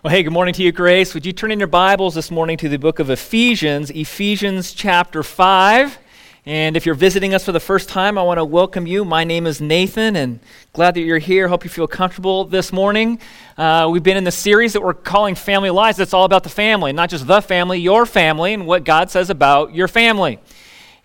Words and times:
Well, 0.00 0.12
hey, 0.12 0.22
good 0.22 0.32
morning 0.32 0.54
to 0.54 0.62
you, 0.62 0.70
Grace. 0.70 1.12
Would 1.12 1.26
you 1.26 1.32
turn 1.32 1.50
in 1.50 1.58
your 1.58 1.66
Bibles 1.66 2.14
this 2.14 2.30
morning 2.30 2.56
to 2.58 2.68
the 2.68 2.78
book 2.78 3.00
of 3.00 3.10
Ephesians, 3.10 3.90
Ephesians 3.90 4.72
chapter 4.72 5.24
5? 5.24 5.98
And 6.46 6.76
if 6.76 6.86
you're 6.86 6.94
visiting 6.94 7.34
us 7.34 7.44
for 7.44 7.50
the 7.50 7.58
first 7.58 7.88
time, 7.88 8.16
I 8.16 8.22
want 8.22 8.38
to 8.38 8.44
welcome 8.44 8.86
you. 8.86 9.04
My 9.04 9.24
name 9.24 9.44
is 9.44 9.60
Nathan, 9.60 10.14
and 10.14 10.38
glad 10.72 10.94
that 10.94 11.00
you're 11.00 11.18
here. 11.18 11.48
Hope 11.48 11.64
you 11.64 11.70
feel 11.70 11.88
comfortable 11.88 12.44
this 12.44 12.72
morning. 12.72 13.18
Uh, 13.56 13.88
we've 13.90 14.04
been 14.04 14.16
in 14.16 14.22
the 14.22 14.30
series 14.30 14.72
that 14.74 14.82
we're 14.82 14.94
calling 14.94 15.34
Family 15.34 15.70
Lives. 15.70 15.98
That's 15.98 16.14
all 16.14 16.24
about 16.24 16.44
the 16.44 16.48
family, 16.48 16.92
not 16.92 17.10
just 17.10 17.26
the 17.26 17.42
family, 17.42 17.80
your 17.80 18.06
family, 18.06 18.54
and 18.54 18.68
what 18.68 18.84
God 18.84 19.10
says 19.10 19.30
about 19.30 19.74
your 19.74 19.88
family. 19.88 20.38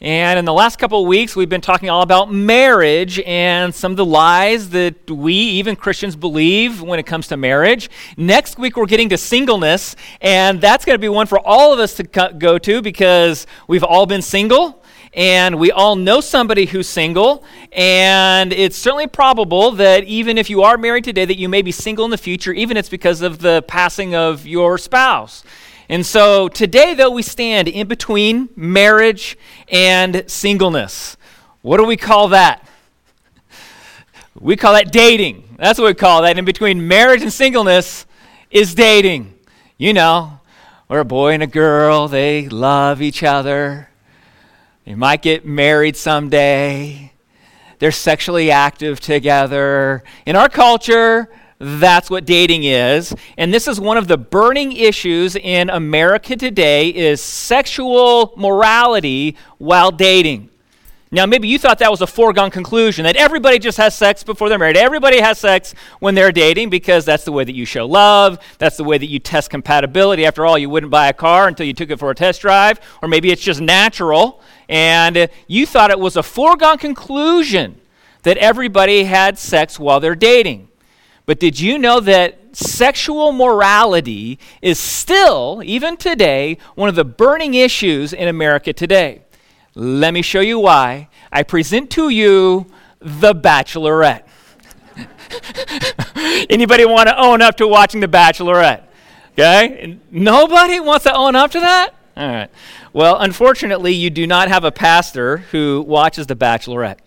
And 0.03 0.37
in 0.37 0.43
the 0.43 0.51
last 0.51 0.79
couple 0.79 1.01
of 1.01 1.07
weeks, 1.07 1.33
we've 1.33 1.47
been 1.47 1.61
talking 1.61 1.89
all 1.89 2.01
about 2.01 2.29
marriage 2.29 3.21
and 3.21 3.73
some 3.73 3.91
of 3.91 3.95
the 3.95 4.03
lies 4.03 4.71
that 4.71 5.09
we, 5.09 5.33
even 5.33 5.77
Christians, 5.77 6.17
believe 6.17 6.81
when 6.81 6.99
it 6.99 7.05
comes 7.05 7.29
to 7.29 7.37
marriage. 7.37 7.89
Next 8.17 8.59
week, 8.59 8.75
we're 8.75 8.85
getting 8.85 9.07
to 9.09 9.17
singleness, 9.17 9.95
and 10.19 10.59
that's 10.59 10.83
going 10.83 10.95
to 10.95 10.99
be 10.99 11.07
one 11.07 11.25
for 11.25 11.39
all 11.39 11.71
of 11.71 11.79
us 11.79 11.93
to 11.93 12.03
go 12.03 12.57
to 12.57 12.81
because 12.81 13.47
we've 13.69 13.83
all 13.83 14.05
been 14.05 14.21
single 14.21 14.83
and 15.13 15.57
we 15.57 15.71
all 15.71 15.95
know 15.95 16.19
somebody 16.19 16.65
who's 16.65 16.89
single 16.89 17.45
and 17.71 18.51
it's 18.51 18.75
certainly 18.75 19.05
probable 19.05 19.69
that 19.71 20.03
even 20.05 20.39
if 20.39 20.49
you 20.49 20.63
are 20.63 20.75
married 20.75 21.03
today 21.03 21.23
that 21.23 21.37
you 21.37 21.47
may 21.47 21.61
be 21.61 21.71
single 21.71 22.03
in 22.03 22.09
the 22.09 22.17
future 22.17 22.51
even 22.51 22.77
if 22.77 22.81
it's 22.81 22.89
because 22.89 23.21
of 23.21 23.37
the 23.37 23.63
passing 23.67 24.15
of 24.15 24.47
your 24.47 24.75
spouse 24.79 25.43
and 25.89 26.05
so 26.05 26.47
today, 26.47 26.93
though, 26.93 27.11
we 27.11 27.21
stand 27.21 27.67
in 27.67 27.87
between 27.87 28.49
marriage 28.55 29.37
and 29.67 30.23
singleness. 30.27 31.17
What 31.61 31.77
do 31.77 31.85
we 31.85 31.97
call 31.97 32.29
that? 32.29 32.67
We 34.39 34.55
call 34.55 34.73
that 34.73 34.91
dating. 34.91 35.55
That's 35.57 35.79
what 35.79 35.87
we 35.87 35.93
call 35.93 36.21
that. 36.23 36.37
In 36.37 36.45
between 36.45 36.87
marriage 36.87 37.21
and 37.21 37.31
singleness 37.31 38.05
is 38.49 38.73
dating. 38.73 39.33
You 39.77 39.93
know, 39.93 40.39
where 40.87 41.01
a 41.01 41.05
boy 41.05 41.33
and 41.33 41.43
a 41.43 41.47
girl, 41.47 42.07
they 42.07 42.47
love 42.49 43.01
each 43.01 43.23
other. 43.23 43.89
They 44.85 44.95
might 44.95 45.21
get 45.21 45.45
married 45.45 45.95
someday. 45.95 47.13
They're 47.79 47.91
sexually 47.91 48.51
active 48.51 48.99
together. 48.99 50.03
In 50.25 50.35
our 50.35 50.49
culture, 50.49 51.29
that's 51.63 52.09
what 52.09 52.25
dating 52.25 52.63
is. 52.63 53.13
And 53.37 53.53
this 53.53 53.67
is 53.67 53.79
one 53.79 53.97
of 53.97 54.07
the 54.07 54.17
burning 54.17 54.73
issues 54.73 55.35
in 55.35 55.69
America 55.69 56.35
today 56.35 56.89
is 56.89 57.21
sexual 57.21 58.33
morality 58.35 59.37
while 59.57 59.91
dating. 59.91 60.49
Now, 61.13 61.27
maybe 61.27 61.47
you 61.47 61.59
thought 61.59 61.77
that 61.77 61.91
was 61.91 62.01
a 62.01 62.07
foregone 62.07 62.49
conclusion 62.49 63.03
that 63.03 63.15
everybody 63.15 63.59
just 63.59 63.77
has 63.77 63.95
sex 63.95 64.23
before 64.23 64.49
they're 64.49 64.57
married. 64.57 64.75
Everybody 64.75 65.19
has 65.19 65.37
sex 65.37 65.75
when 65.99 66.15
they're 66.15 66.31
dating 66.31 66.71
because 66.71 67.05
that's 67.05 67.23
the 67.23 67.31
way 67.31 67.43
that 67.43 67.53
you 67.53 67.65
show 67.65 67.85
love. 67.85 68.39
That's 68.57 68.77
the 68.77 68.83
way 68.83 68.97
that 68.97 69.05
you 69.05 69.19
test 69.19 69.51
compatibility. 69.51 70.25
After 70.25 70.43
all, 70.43 70.57
you 70.57 70.71
wouldn't 70.71 70.91
buy 70.91 71.09
a 71.09 71.13
car 71.13 71.47
until 71.47 71.67
you 71.67 71.73
took 71.73 71.91
it 71.91 71.99
for 71.99 72.09
a 72.09 72.15
test 72.15 72.41
drive, 72.41 72.79
or 73.03 73.07
maybe 73.07 73.29
it's 73.31 73.43
just 73.43 73.61
natural. 73.61 74.41
And 74.67 75.29
you 75.45 75.67
thought 75.67 75.91
it 75.91 75.99
was 75.99 76.15
a 76.15 76.23
foregone 76.23 76.79
conclusion 76.79 77.79
that 78.23 78.37
everybody 78.37 79.03
had 79.03 79.37
sex 79.37 79.77
while 79.79 79.99
they're 79.99 80.15
dating. 80.15 80.69
But 81.25 81.39
did 81.39 81.59
you 81.59 81.77
know 81.77 81.99
that 82.01 82.55
sexual 82.55 83.31
morality 83.31 84.39
is 84.61 84.77
still, 84.79 85.61
even 85.63 85.97
today, 85.97 86.57
one 86.75 86.89
of 86.89 86.95
the 86.95 87.05
burning 87.05 87.53
issues 87.53 88.13
in 88.13 88.27
America 88.27 88.73
today? 88.73 89.21
Let 89.75 90.13
me 90.13 90.21
show 90.21 90.41
you 90.41 90.59
why. 90.59 91.09
I 91.31 91.43
present 91.43 91.89
to 91.91 92.09
you 92.09 92.67
The 92.99 93.33
Bachelorette. 93.33 94.23
Anybody 96.49 96.85
want 96.85 97.09
to 97.09 97.17
own 97.17 97.41
up 97.41 97.57
to 97.57 97.67
watching 97.67 98.01
The 98.01 98.07
Bachelorette? 98.07 98.83
Okay? 99.31 99.97
Nobody 100.11 100.79
wants 100.79 101.05
to 101.05 101.15
own 101.15 101.35
up 101.35 101.51
to 101.51 101.59
that? 101.59 101.95
All 102.15 102.27
right. 102.27 102.49
Well, 102.91 103.17
unfortunately, 103.19 103.93
you 103.93 104.11
do 104.11 104.27
not 104.27 104.49
have 104.49 104.63
a 104.63 104.71
pastor 104.71 105.37
who 105.37 105.83
watches 105.87 106.27
The 106.27 106.35
Bachelorette. 106.35 106.99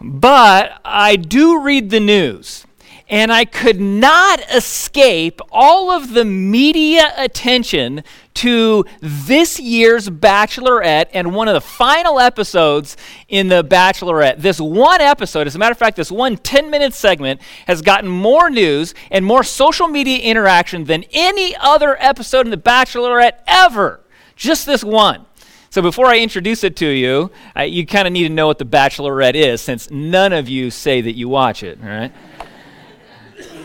But 0.00 0.80
I 0.84 1.16
do 1.16 1.60
read 1.60 1.90
the 1.90 2.00
news 2.00 2.65
and 3.08 3.32
I 3.32 3.44
could 3.44 3.80
not 3.80 4.40
escape 4.52 5.40
all 5.52 5.90
of 5.90 6.12
the 6.12 6.24
media 6.24 7.12
attention 7.16 8.02
to 8.34 8.84
this 9.00 9.60
year's 9.60 10.08
Bachelorette 10.08 11.06
and 11.12 11.34
one 11.34 11.48
of 11.48 11.54
the 11.54 11.60
final 11.60 12.18
episodes 12.18 12.96
in 13.28 13.48
the 13.48 13.62
Bachelorette. 13.62 14.38
This 14.38 14.60
one 14.60 15.00
episode, 15.00 15.46
as 15.46 15.54
a 15.54 15.58
matter 15.58 15.72
of 15.72 15.78
fact, 15.78 15.96
this 15.96 16.10
one 16.10 16.36
10 16.36 16.68
minute 16.70 16.94
segment 16.94 17.40
has 17.66 17.80
gotten 17.80 18.10
more 18.10 18.50
news 18.50 18.94
and 19.10 19.24
more 19.24 19.44
social 19.44 19.88
media 19.88 20.18
interaction 20.18 20.84
than 20.84 21.04
any 21.12 21.54
other 21.56 21.96
episode 22.00 22.46
in 22.46 22.50
the 22.50 22.56
Bachelorette 22.56 23.38
ever. 23.46 24.00
Just 24.34 24.66
this 24.66 24.82
one. 24.82 25.24
So 25.70 25.82
before 25.82 26.06
I 26.06 26.18
introduce 26.18 26.64
it 26.64 26.74
to 26.76 26.86
you, 26.86 27.30
I, 27.54 27.64
you 27.64 27.86
kind 27.86 28.06
of 28.06 28.12
need 28.12 28.28
to 28.28 28.34
know 28.34 28.46
what 28.46 28.58
the 28.58 28.64
Bachelorette 28.64 29.34
is, 29.34 29.60
since 29.60 29.90
none 29.90 30.32
of 30.32 30.48
you 30.48 30.70
say 30.70 31.00
that 31.02 31.12
you 31.12 31.28
watch 31.28 31.62
it, 31.62 31.78
all 31.82 31.88
right? 31.88 32.12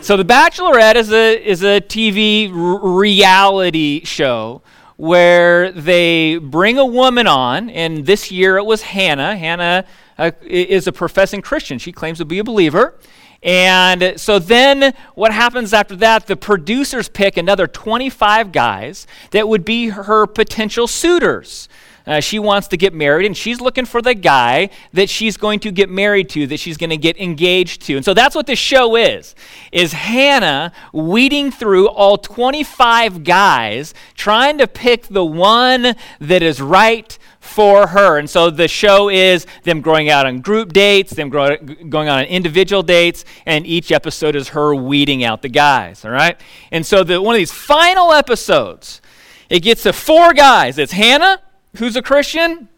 So, 0.02 0.16
The 0.16 0.24
Bachelorette 0.24 0.96
is 0.96 1.12
a, 1.12 1.48
is 1.48 1.62
a 1.62 1.80
TV 1.80 2.50
r- 2.50 2.90
reality 2.90 4.04
show 4.04 4.60
where 4.96 5.70
they 5.70 6.38
bring 6.38 6.76
a 6.76 6.84
woman 6.84 7.28
on, 7.28 7.70
and 7.70 8.04
this 8.04 8.28
year 8.32 8.56
it 8.56 8.64
was 8.64 8.82
Hannah. 8.82 9.36
Hannah 9.36 9.84
uh, 10.18 10.32
is 10.42 10.88
a 10.88 10.92
professing 10.92 11.40
Christian. 11.40 11.78
She 11.78 11.92
claims 11.92 12.18
to 12.18 12.24
be 12.24 12.40
a 12.40 12.44
believer. 12.44 12.98
And 13.44 14.14
so 14.20 14.40
then 14.40 14.92
what 15.14 15.32
happens 15.32 15.72
after 15.72 15.94
that? 15.94 16.26
The 16.26 16.36
producers 16.36 17.08
pick 17.08 17.36
another 17.36 17.68
25 17.68 18.50
guys 18.50 19.06
that 19.30 19.46
would 19.46 19.64
be 19.64 19.90
her 19.90 20.26
potential 20.26 20.88
suitors. 20.88 21.68
Uh, 22.06 22.20
she 22.20 22.38
wants 22.38 22.68
to 22.68 22.76
get 22.76 22.92
married, 22.92 23.26
and 23.26 23.36
she's 23.36 23.60
looking 23.60 23.84
for 23.84 24.02
the 24.02 24.14
guy 24.14 24.70
that 24.92 25.08
she's 25.08 25.36
going 25.36 25.60
to 25.60 25.70
get 25.70 25.88
married 25.88 26.28
to, 26.30 26.46
that 26.46 26.58
she's 26.58 26.76
going 26.76 26.90
to 26.90 26.96
get 26.96 27.18
engaged 27.20 27.82
to. 27.82 27.96
And 27.96 28.04
so 28.04 28.14
that's 28.14 28.34
what 28.34 28.46
this 28.46 28.58
show 28.58 28.96
is, 28.96 29.34
is 29.70 29.92
Hannah 29.92 30.72
weeding 30.92 31.50
through 31.50 31.88
all 31.88 32.18
25 32.18 33.24
guys, 33.24 33.94
trying 34.14 34.58
to 34.58 34.66
pick 34.66 35.06
the 35.06 35.24
one 35.24 35.94
that 36.20 36.42
is 36.42 36.60
right 36.60 37.18
for 37.42 37.88
her. 37.88 38.18
And 38.18 38.30
so 38.30 38.50
the 38.50 38.68
show 38.68 39.08
is 39.08 39.46
them 39.64 39.80
going 39.80 40.08
out 40.08 40.26
on 40.26 40.40
group 40.40 40.72
dates, 40.72 41.12
them 41.12 41.28
grow, 41.28 41.56
going 41.56 42.08
on 42.08 42.24
individual 42.24 42.82
dates, 42.82 43.24
and 43.46 43.66
each 43.66 43.90
episode 43.90 44.36
is 44.36 44.50
her 44.50 44.74
weeding 44.74 45.24
out 45.24 45.42
the 45.42 45.48
guys, 45.48 46.04
all 46.04 46.12
right? 46.12 46.40
And 46.70 46.86
so 46.86 47.02
the, 47.02 47.20
one 47.20 47.34
of 47.34 47.38
these 47.38 47.52
final 47.52 48.12
episodes, 48.12 49.02
it 49.50 49.60
gets 49.60 49.82
to 49.82 49.92
four 49.92 50.32
guys. 50.34 50.78
It's 50.78 50.92
Hannah, 50.92 51.40
who's 51.76 51.96
a 51.96 52.02
Christian, 52.02 52.68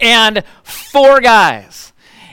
and 0.00 0.44
four 0.62 1.20
guys. 1.20 1.92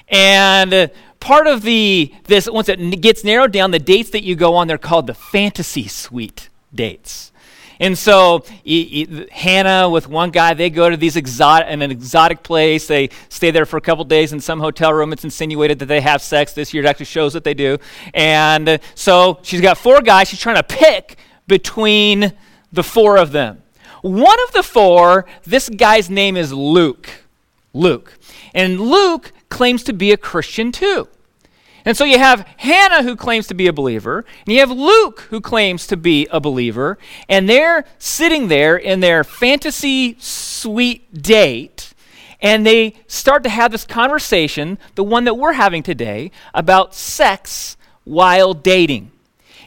And 0.10 0.92
part 1.20 1.48
of 1.48 1.64
the 1.64 2.14
this 2.26 2.50
once 2.50 2.70
it 2.70 3.02
gets 3.02 3.24
narrowed 3.24 3.52
down, 3.52 3.72
the 3.72 3.80
dates 3.80 4.12
that 4.12 4.24
you 4.24 4.36
go 4.36 4.56
on, 4.56 4.68
they're 4.68 4.78
called 4.78 5.08
the 5.08 5.14
fantasy 5.14 5.88
suite 5.88 6.50
dates. 6.74 7.32
And 7.80 7.98
so 7.98 8.46
Hannah 9.32 9.90
with 9.90 10.08
one 10.08 10.32
guy, 10.32 10.54
they 10.54 10.70
go 10.70 10.90
to 10.90 10.96
these 10.96 11.16
exotic 11.18 11.68
an 11.70 11.82
exotic 11.82 12.42
place. 12.44 12.88
They 12.88 13.10
stay 13.28 13.52
there 13.52 13.66
for 13.66 13.78
a 13.78 13.82
couple 13.82 14.06
days 14.06 14.32
in 14.32 14.40
some 14.40 14.60
hotel 14.60 14.94
room. 14.94 15.12
It's 15.12 15.26
insinuated 15.26 15.80
that 15.80 15.88
they 15.88 16.02
have 16.02 16.22
sex. 16.22 16.54
This 16.54 16.74
year 16.74 16.84
it 16.84 16.88
actually 16.88 17.08
shows 17.08 17.34
that 17.34 17.44
they 17.44 17.54
do. 17.54 17.78
And 18.14 18.80
so 18.94 19.40
she's 19.42 19.62
got 19.62 19.78
four 19.78 20.02
guys. 20.02 20.30
She's 20.30 20.40
trying 20.40 20.56
to 20.56 20.64
pick 20.64 21.18
between 21.48 22.34
the 22.72 22.84
four 22.84 23.18
of 23.18 23.32
them. 23.32 23.62
One 24.06 24.38
of 24.44 24.52
the 24.52 24.62
four, 24.62 25.26
this 25.46 25.68
guy's 25.68 26.12
name 26.12 26.38
is 26.38 26.54
Luke. 26.54 27.10
Luke. 27.74 28.20
And 28.54 28.80
Luke 28.80 29.32
claims 29.50 29.84
to 29.86 29.94
be 29.94 30.12
a 30.12 30.18
Christian 30.18 30.72
too. 30.72 31.08
And 31.84 31.98
so 31.98 32.06
you 32.06 32.20
have 32.20 32.48
Hannah 32.58 33.02
who 33.02 33.16
claims 33.16 33.48
to 33.48 33.56
be 33.56 33.66
a 33.66 33.74
believer, 33.74 34.24
and 34.46 34.54
you 34.54 34.60
have 34.60 34.70
Luke 34.70 35.22
who 35.32 35.42
claims 35.42 35.88
to 35.88 35.98
be 35.98 36.28
a 36.30 36.40
believer, 36.40 37.00
and 37.28 37.50
they're 37.50 37.84
sitting 37.98 38.48
there 38.48 38.78
in 38.78 39.00
their 39.00 39.24
fantasy 39.24 40.16
suite 40.20 41.12
date, 41.24 41.96
and 42.44 42.64
they 42.64 42.94
start 43.08 43.42
to 43.42 43.50
have 43.50 43.72
this 43.72 43.86
conversation, 43.86 44.78
the 44.94 45.04
one 45.04 45.24
that 45.24 45.34
we're 45.34 45.54
having 45.54 45.82
today, 45.82 46.30
about 46.54 46.94
sex 46.94 47.76
while 48.04 48.54
dating. 48.54 49.10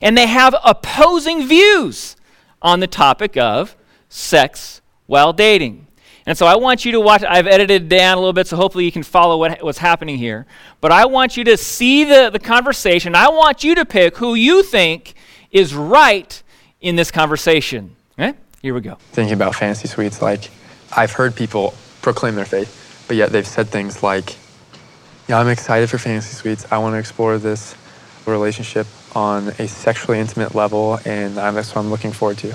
And 0.01 0.17
they 0.17 0.29
have 0.29 0.55
opposing 0.65 1.49
views 1.49 2.15
on 2.63 2.79
the 2.79 2.87
topic 2.87 3.37
of 3.37 3.75
sex 4.09 4.81
while 5.07 5.33
dating. 5.33 5.87
And 6.29 6.37
so 6.37 6.47
I 6.47 6.57
want 6.57 6.85
you 6.85 6.93
to 6.93 7.01
watch, 7.01 7.25
I've 7.25 7.47
edited 7.47 7.85
it 7.85 7.89
down 7.89 8.19
a 8.19 8.21
little 8.21 8.35
bit 8.35 8.47
so 8.47 8.57
hopefully 8.57 8.85
you 8.85 8.93
can 8.93 9.03
follow 9.03 9.39
what, 9.39 9.63
what's 9.63 9.79
happening 9.79 10.19
here. 10.19 10.47
But 10.83 10.93
I 10.93 11.07
want 11.07 11.39
you 11.39 11.45
to 11.45 11.57
see 11.57 12.05
the, 12.05 12.29
the 12.31 12.39
conversation. 12.39 13.15
I 13.15 13.31
want 13.31 13.65
you 13.65 13.75
to 13.77 13.87
pick 13.87 14.19
who 14.19 14.35
you 14.35 14.63
think 14.63 15.15
is 15.51 15.75
right 15.75 16.43
in 16.83 16.97
this 16.97 17.11
conversation. 17.11 17.97
Okay? 18.19 18.37
Here 18.61 18.75
we 18.75 18.83
go. 18.83 18.97
Thinking 19.13 19.33
about 19.33 19.55
fantasy 19.55 19.89
suites, 19.89 20.21
like 20.21 20.51
I've 20.95 21.13
heard 21.13 21.35
people 21.35 21.73
proclaim 22.03 22.35
their 22.35 22.45
faith, 22.45 23.05
but 23.09 23.17
yet 23.17 23.31
they've 23.31 23.47
said 23.47 23.69
things 23.69 24.03
like, 24.03 24.37
Yeah, 25.29 25.39
I'm 25.39 25.49
excited 25.49 25.89
for 25.89 25.97
fantasy 25.97 26.35
suites. 26.35 26.71
I 26.71 26.77
want 26.77 26.93
to 26.95 26.99
explore 26.99 27.39
this 27.39 27.75
relationship 28.27 28.87
on 29.17 29.49
a 29.59 29.67
sexually 29.67 30.19
intimate 30.19 30.55
level, 30.55 30.99
and 31.07 31.37
that's 31.37 31.75
what 31.75 31.81
I'm 31.81 31.91
looking 31.91 32.13
forward 32.13 32.37
to. 32.39 32.55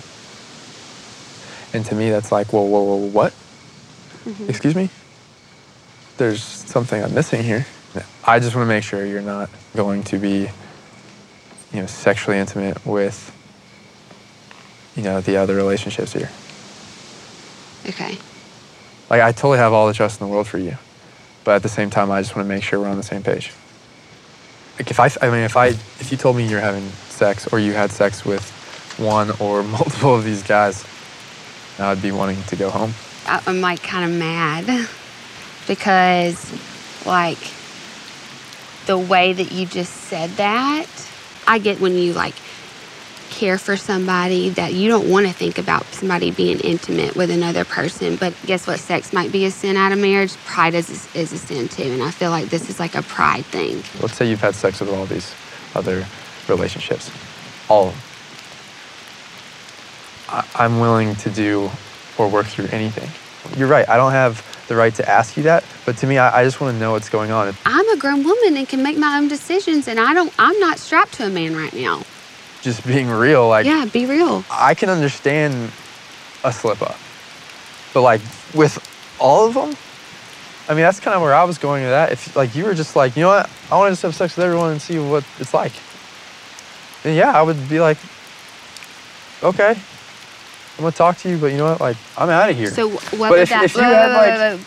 And 1.73 1.83
to 1.85 1.95
me, 1.95 2.09
that's 2.09 2.31
like, 2.31 2.53
whoa, 2.53 2.63
whoa, 2.63 2.83
whoa, 2.83 2.95
what? 3.07 3.33
Mm-hmm. 4.25 4.49
Excuse 4.49 4.75
me? 4.75 4.89
There's 6.17 6.43
something 6.43 7.03
I'm 7.03 7.13
missing 7.13 7.43
here. 7.43 7.65
I 8.23 8.39
just 8.39 8.55
want 8.55 8.65
to 8.65 8.69
make 8.69 8.83
sure 8.83 9.05
you're 9.05 9.21
not 9.21 9.49
going 9.75 10.03
to 10.05 10.17
be, 10.17 10.49
you 11.73 11.81
know, 11.81 11.85
sexually 11.85 12.37
intimate 12.37 12.85
with, 12.85 13.31
you 14.95 15.03
know, 15.03 15.19
the 15.21 15.37
other 15.37 15.55
relationships 15.55 16.13
here. 16.13 16.29
Okay. 17.87 18.17
Like, 19.09 19.21
I 19.21 19.31
totally 19.31 19.57
have 19.57 19.73
all 19.73 19.87
the 19.87 19.93
trust 19.93 20.21
in 20.21 20.27
the 20.27 20.33
world 20.33 20.47
for 20.47 20.57
you. 20.57 20.77
But 21.43 21.55
at 21.55 21.63
the 21.63 21.69
same 21.69 21.89
time, 21.89 22.09
I 22.09 22.21
just 22.21 22.35
want 22.35 22.47
to 22.47 22.49
make 22.49 22.63
sure 22.63 22.79
we're 22.79 22.87
on 22.87 22.97
the 22.97 23.03
same 23.03 23.23
page. 23.23 23.51
Like, 24.79 24.89
if 24.89 24.99
I, 24.99 25.09
I 25.21 25.29
mean, 25.29 25.43
if 25.43 25.57
I, 25.57 25.67
if 25.67 26.11
you 26.11 26.17
told 26.17 26.37
me 26.37 26.47
you're 26.47 26.61
having 26.61 26.87
sex 27.09 27.47
or 27.51 27.59
you 27.59 27.73
had 27.73 27.91
sex 27.91 28.23
with 28.23 28.49
one 28.97 29.31
or 29.39 29.63
multiple 29.77 30.15
of 30.15 30.23
these 30.23 30.43
guys, 30.43 30.85
I'd 31.79 32.01
be 32.01 32.11
wanting 32.11 32.41
to 32.43 32.55
go 32.55 32.69
home. 32.69 32.93
I'm 33.25 33.61
like 33.61 33.81
kind 33.81 34.11
of 34.11 34.17
mad 34.19 34.87
because, 35.67 36.51
like, 37.05 37.39
the 38.85 38.97
way 38.97 39.33
that 39.33 39.51
you 39.51 39.65
just 39.65 39.93
said 39.93 40.31
that, 40.31 40.87
I 41.47 41.59
get 41.59 41.79
when 41.79 41.93
you 41.95 42.13
like 42.13 42.35
care 43.29 43.57
for 43.57 43.75
somebody 43.75 44.49
that 44.49 44.73
you 44.73 44.87
don't 44.87 45.09
want 45.09 45.25
to 45.25 45.33
think 45.33 45.57
about 45.57 45.85
somebody 45.85 46.29
being 46.29 46.59
intimate 46.59 47.15
with 47.15 47.31
another 47.31 47.65
person. 47.65 48.15
But 48.15 48.33
guess 48.45 48.67
what? 48.67 48.79
Sex 48.79 49.11
might 49.11 49.31
be 49.31 49.45
a 49.45 49.51
sin 49.51 49.75
out 49.75 49.91
of 49.91 49.97
marriage. 49.97 50.35
Pride 50.45 50.75
is 50.75 50.89
a, 50.89 51.19
is 51.19 51.33
a 51.33 51.37
sin 51.37 51.67
too. 51.67 51.83
And 51.83 52.03
I 52.03 52.11
feel 52.11 52.29
like 52.29 52.49
this 52.49 52.69
is 52.69 52.79
like 52.79 52.95
a 52.95 53.01
pride 53.01 53.45
thing. 53.45 53.83
Let's 54.01 54.15
say 54.15 54.29
you've 54.29 54.41
had 54.41 54.53
sex 54.53 54.79
with 54.79 54.89
all 54.89 55.05
these 55.05 55.33
other 55.73 56.05
relationships, 56.47 57.09
all 57.69 57.87
of 57.87 57.93
them. 57.93 58.03
I, 58.03 58.12
I'm 60.55 60.79
willing 60.79 61.15
to 61.17 61.29
do 61.29 61.69
or 62.17 62.27
work 62.27 62.45
through 62.45 62.67
anything. 62.71 63.09
You're 63.57 63.67
right. 63.67 63.87
I 63.87 63.97
don't 63.97 64.11
have 64.11 64.41
the 64.67 64.75
right 64.75 64.93
to 64.95 65.07
ask 65.07 65.35
you 65.35 65.43
that, 65.43 65.63
but 65.85 65.97
to 65.97 66.07
me, 66.07 66.17
I, 66.17 66.41
I 66.41 66.43
just 66.43 66.61
want 66.61 66.73
to 66.73 66.79
know 66.79 66.91
what's 66.91 67.09
going 67.09 67.31
on. 67.31 67.53
I'm 67.65 67.89
a 67.89 67.97
grown 67.97 68.23
woman 68.23 68.57
and 68.57 68.67
can 68.67 68.81
make 68.81 68.97
my 68.97 69.17
own 69.17 69.27
decisions, 69.27 69.87
and 69.87 69.99
I 69.99 70.13
don't. 70.13 70.33
I'm 70.39 70.57
not 70.59 70.79
strapped 70.79 71.13
to 71.15 71.27
a 71.27 71.29
man 71.29 71.55
right 71.55 71.73
now 71.73 72.03
just 72.63 72.87
being 72.87 73.09
real, 73.09 73.47
like 73.49 73.65
yeah, 73.65 73.85
be 73.85 74.05
real. 74.05 74.43
I 74.49 74.73
can 74.73 74.89
understand 74.89 75.71
a 76.43 76.51
slip 76.51 76.81
up, 76.81 76.97
but 77.93 78.01
like 78.01 78.21
with 78.55 78.79
all 79.19 79.47
of 79.47 79.53
them, 79.53 79.75
I 80.69 80.73
mean 80.73 80.83
that's 80.83 80.99
kind 80.99 81.13
of 81.13 81.21
where 81.21 81.35
I 81.35 81.43
was 81.43 81.57
going 81.57 81.83
with 81.83 81.91
that. 81.91 82.13
If 82.13 82.35
like 82.35 82.55
you 82.55 82.63
were 82.63 82.73
just 82.73 82.95
like, 82.95 83.15
you 83.17 83.21
know 83.21 83.27
what, 83.27 83.49
I 83.69 83.77
want 83.77 83.89
to 83.89 83.91
just 83.91 84.01
have 84.03 84.15
sex 84.15 84.37
with 84.37 84.45
everyone 84.45 84.71
and 84.71 84.81
see 84.81 84.97
what 84.97 85.25
it's 85.39 85.53
like, 85.53 85.73
then 87.03 87.15
yeah, 87.17 87.37
I 87.37 87.41
would 87.41 87.69
be 87.69 87.81
like, 87.81 87.97
okay, 89.43 89.75
I'm 90.77 90.83
gonna 90.83 90.91
talk 90.91 91.17
to 91.19 91.29
you, 91.29 91.37
but 91.37 91.51
you 91.51 91.57
know 91.57 91.71
what, 91.71 91.81
like 91.81 91.97
I'm 92.17 92.29
out 92.29 92.49
of 92.49 92.57
here. 92.57 92.71
So 92.71 92.89
what 92.89 93.11
but 93.11 93.29
would 93.31 93.39
if, 93.39 93.49
that? 93.49 93.63
if 93.65 93.75
you 93.75 93.81
had 93.81 94.51
like 94.53 94.59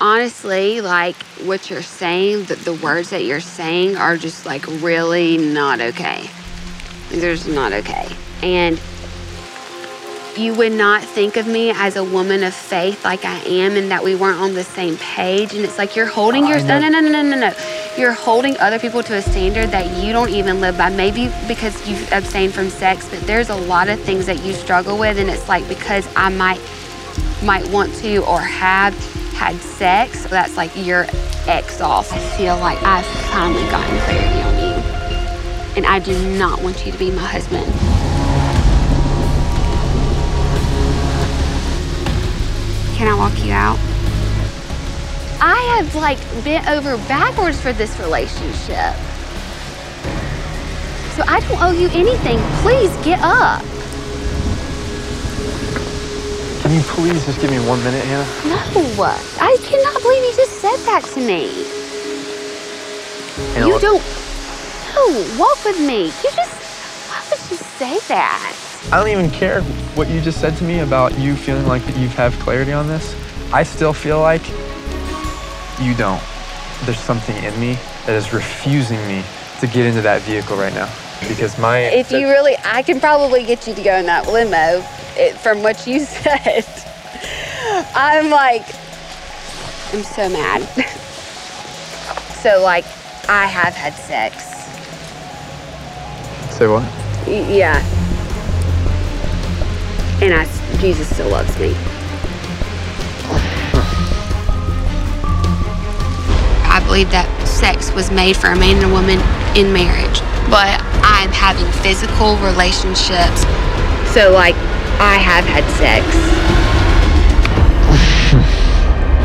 honestly, 0.00 0.80
like 0.80 1.16
what 1.44 1.68
you're 1.70 1.82
saying, 1.82 2.44
the, 2.44 2.54
the 2.54 2.74
words 2.74 3.10
that 3.10 3.24
you're 3.24 3.40
saying 3.40 3.96
are 3.96 4.16
just 4.16 4.46
like 4.46 4.66
really 4.66 5.36
not 5.36 5.80
okay 5.80 6.30
there's 7.10 7.46
not 7.46 7.72
okay. 7.72 8.08
And 8.42 8.80
you 10.36 10.54
would 10.54 10.72
not 10.72 11.02
think 11.02 11.36
of 11.36 11.46
me 11.46 11.70
as 11.70 11.96
a 11.96 12.04
woman 12.04 12.44
of 12.44 12.54
faith 12.54 13.04
like 13.04 13.24
I 13.24 13.38
am 13.40 13.76
and 13.76 13.90
that 13.90 14.04
we 14.04 14.14
weren't 14.14 14.38
on 14.40 14.54
the 14.54 14.64
same 14.64 14.96
page. 14.98 15.52
And 15.54 15.64
it's 15.64 15.76
like 15.76 15.96
you're 15.96 16.06
holding 16.06 16.46
your 16.46 16.62
no, 16.62 16.78
no, 16.78 16.88
no, 16.88 17.00
no, 17.00 17.22
no, 17.22 17.36
no. 17.36 17.52
You're 18.00 18.14
holding 18.14 18.56
other 18.60 18.78
people 18.78 19.02
to 19.02 19.16
a 19.16 19.20
standard 19.20 19.68
that 19.72 20.02
you 20.02 20.14
don't 20.14 20.30
even 20.30 20.58
live 20.58 20.78
by. 20.78 20.88
Maybe 20.88 21.30
because 21.46 21.86
you've 21.86 22.10
abstained 22.12 22.54
from 22.54 22.70
sex, 22.70 23.06
but 23.06 23.20
there's 23.26 23.50
a 23.50 23.54
lot 23.54 23.90
of 23.90 24.00
things 24.00 24.24
that 24.24 24.42
you 24.42 24.54
struggle 24.54 24.96
with, 24.96 25.18
and 25.18 25.28
it's 25.28 25.50
like 25.50 25.68
because 25.68 26.08
I 26.16 26.30
might 26.30 26.62
might 27.42 27.68
want 27.68 27.94
to 27.96 28.24
or 28.24 28.40
have 28.40 28.94
had 29.34 29.54
sex, 29.56 30.24
that's 30.28 30.56
like 30.56 30.74
your 30.74 31.04
ex 31.46 31.82
off. 31.82 32.10
I 32.10 32.18
feel 32.38 32.56
like 32.56 32.82
I've 32.84 33.04
finally 33.04 33.64
gotten 33.64 33.98
clarity 33.98 34.40
on 34.44 34.54
you, 34.54 35.76
and 35.76 35.84
I 35.84 35.98
do 35.98 36.38
not 36.38 36.62
want 36.62 36.86
you 36.86 36.92
to 36.92 36.98
be 36.98 37.10
my 37.10 37.26
husband. 37.26 37.70
Can 42.96 43.08
I 43.08 43.14
walk 43.14 43.44
you 43.44 43.52
out? 43.52 43.89
I 45.40 45.56
have 45.76 45.94
like 45.94 46.18
bent 46.44 46.68
over 46.68 46.96
backwards 47.08 47.60
for 47.60 47.72
this 47.72 47.98
relationship. 47.98 48.94
So 51.16 51.24
I 51.26 51.40
don't 51.48 51.62
owe 51.62 51.72
you 51.72 51.88
anything. 51.92 52.38
Please 52.62 52.94
get 53.04 53.20
up. 53.22 53.62
Can 56.62 56.72
you 56.72 56.82
please 56.82 57.24
just 57.24 57.40
give 57.40 57.50
me 57.50 57.58
one 57.66 57.82
minute, 57.82 58.04
Hannah? 58.04 58.26
No. 58.48 59.04
I 59.40 59.56
cannot 59.62 60.02
believe 60.02 60.24
you 60.24 60.36
just 60.36 60.60
said 60.60 60.76
that 60.86 61.02
to 61.14 61.20
me. 61.20 61.64
Hannah, 63.54 63.66
you 63.66 63.80
don't 63.80 64.02
no, 64.94 65.36
walk 65.38 65.64
with 65.64 65.80
me. 65.80 66.06
You 66.06 66.30
just, 66.34 66.54
why 67.08 67.22
would 67.30 67.50
you 67.50 67.56
say 67.56 67.98
that? 68.08 68.56
I 68.92 68.98
don't 68.98 69.08
even 69.08 69.30
care 69.30 69.62
what 69.94 70.08
you 70.08 70.20
just 70.20 70.40
said 70.40 70.56
to 70.56 70.64
me 70.64 70.80
about 70.80 71.18
you 71.18 71.34
feeling 71.34 71.66
like 71.66 71.84
that 71.86 71.96
you 71.96 72.08
have 72.08 72.38
clarity 72.40 72.72
on 72.72 72.88
this. 72.88 73.14
I 73.52 73.62
still 73.62 73.92
feel 73.92 74.20
like 74.20 74.42
you 75.80 75.94
don't. 75.94 76.22
There's 76.84 77.00
something 77.00 77.36
in 77.42 77.58
me 77.60 77.78
that 78.06 78.14
is 78.16 78.32
refusing 78.32 78.98
me 79.06 79.24
to 79.60 79.66
get 79.66 79.86
into 79.86 80.00
that 80.02 80.22
vehicle 80.22 80.56
right 80.56 80.74
now 80.74 80.92
because 81.28 81.58
my. 81.58 81.78
If 81.78 82.10
you 82.10 82.28
really, 82.28 82.56
I 82.64 82.82
can 82.82 83.00
probably 83.00 83.44
get 83.44 83.66
you 83.66 83.74
to 83.74 83.82
go 83.82 83.96
in 83.96 84.06
that 84.06 84.28
limo. 84.28 84.84
It, 85.16 85.36
from 85.36 85.62
what 85.62 85.86
you 85.86 86.00
said, 86.04 86.64
I'm 87.94 88.30
like, 88.30 88.66
I'm 89.92 90.02
so 90.02 90.28
mad. 90.28 90.62
so 92.42 92.62
like, 92.62 92.84
I 93.28 93.46
have 93.46 93.74
had 93.74 93.94
sex 93.94 94.50
Say 96.60 96.66
what? 96.66 96.82
Yeah. 97.26 97.80
And 100.20 100.34
I, 100.34 100.44
Jesus 100.76 101.08
still 101.08 101.30
loves 101.30 101.58
me. 101.58 101.74
Believe 106.90 107.12
that 107.12 107.30
sex 107.46 107.92
was 107.94 108.10
made 108.10 108.36
for 108.36 108.50
a 108.50 108.58
man 108.58 108.82
and 108.82 108.90
a 108.90 108.92
woman 108.92 109.22
in 109.54 109.70
marriage, 109.70 110.18
but 110.50 110.74
I'm 111.06 111.30
having 111.30 111.70
physical 111.86 112.34
relationships. 112.42 113.46
So, 114.10 114.34
like, 114.34 114.58
I 114.98 115.14
have 115.14 115.46
had 115.46 115.62
sex. 115.78 116.02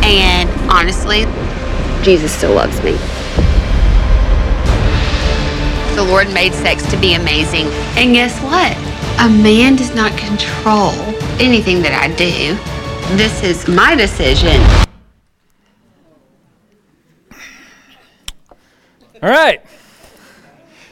and 0.05 0.45
honestly, 0.69 1.25
Jesus 2.05 2.31
still 2.37 2.53
loves 2.53 2.77
me. 2.85 2.93
The 5.97 6.05
Lord 6.05 6.31
made 6.31 6.53
sex 6.53 6.85
to 6.91 6.97
be 7.01 7.15
amazing. 7.15 7.65
And 7.97 8.13
guess 8.13 8.37
what? 8.45 8.77
A 9.25 9.27
man 9.41 9.75
does 9.75 9.95
not 9.95 10.15
control 10.19 10.93
anything 11.41 11.81
that 11.81 11.97
I 11.97 12.13
do. 12.13 12.53
This 13.17 13.41
is 13.41 13.67
my 13.67 13.95
decision. 13.95 14.84
All 19.25 19.31
right. 19.31 19.59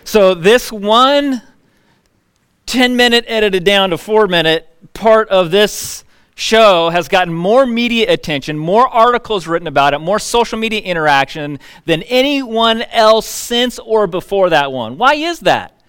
So 0.05 0.33
this 0.33 0.71
one 0.71 1.43
10 2.65 2.95
minute 2.95 3.25
edited 3.27 3.63
down 3.63 3.91
to 3.91 3.97
4 3.99 4.27
minute 4.27 4.67
part 4.95 5.29
of 5.29 5.51
this 5.51 6.03
show 6.33 6.89
has 6.89 7.07
gotten 7.07 7.31
more 7.31 7.67
media 7.67 8.11
attention, 8.11 8.57
more 8.57 8.87
articles 8.87 9.45
written 9.45 9.67
about 9.67 9.93
it, 9.93 9.99
more 9.99 10.17
social 10.17 10.57
media 10.57 10.81
interaction 10.81 11.59
than 11.85 12.01
anyone 12.03 12.81
else 12.81 13.27
since 13.27 13.77
or 13.77 14.07
before 14.07 14.49
that 14.49 14.71
one. 14.71 14.97
Why 14.97 15.13
is 15.13 15.41
that? 15.41 15.79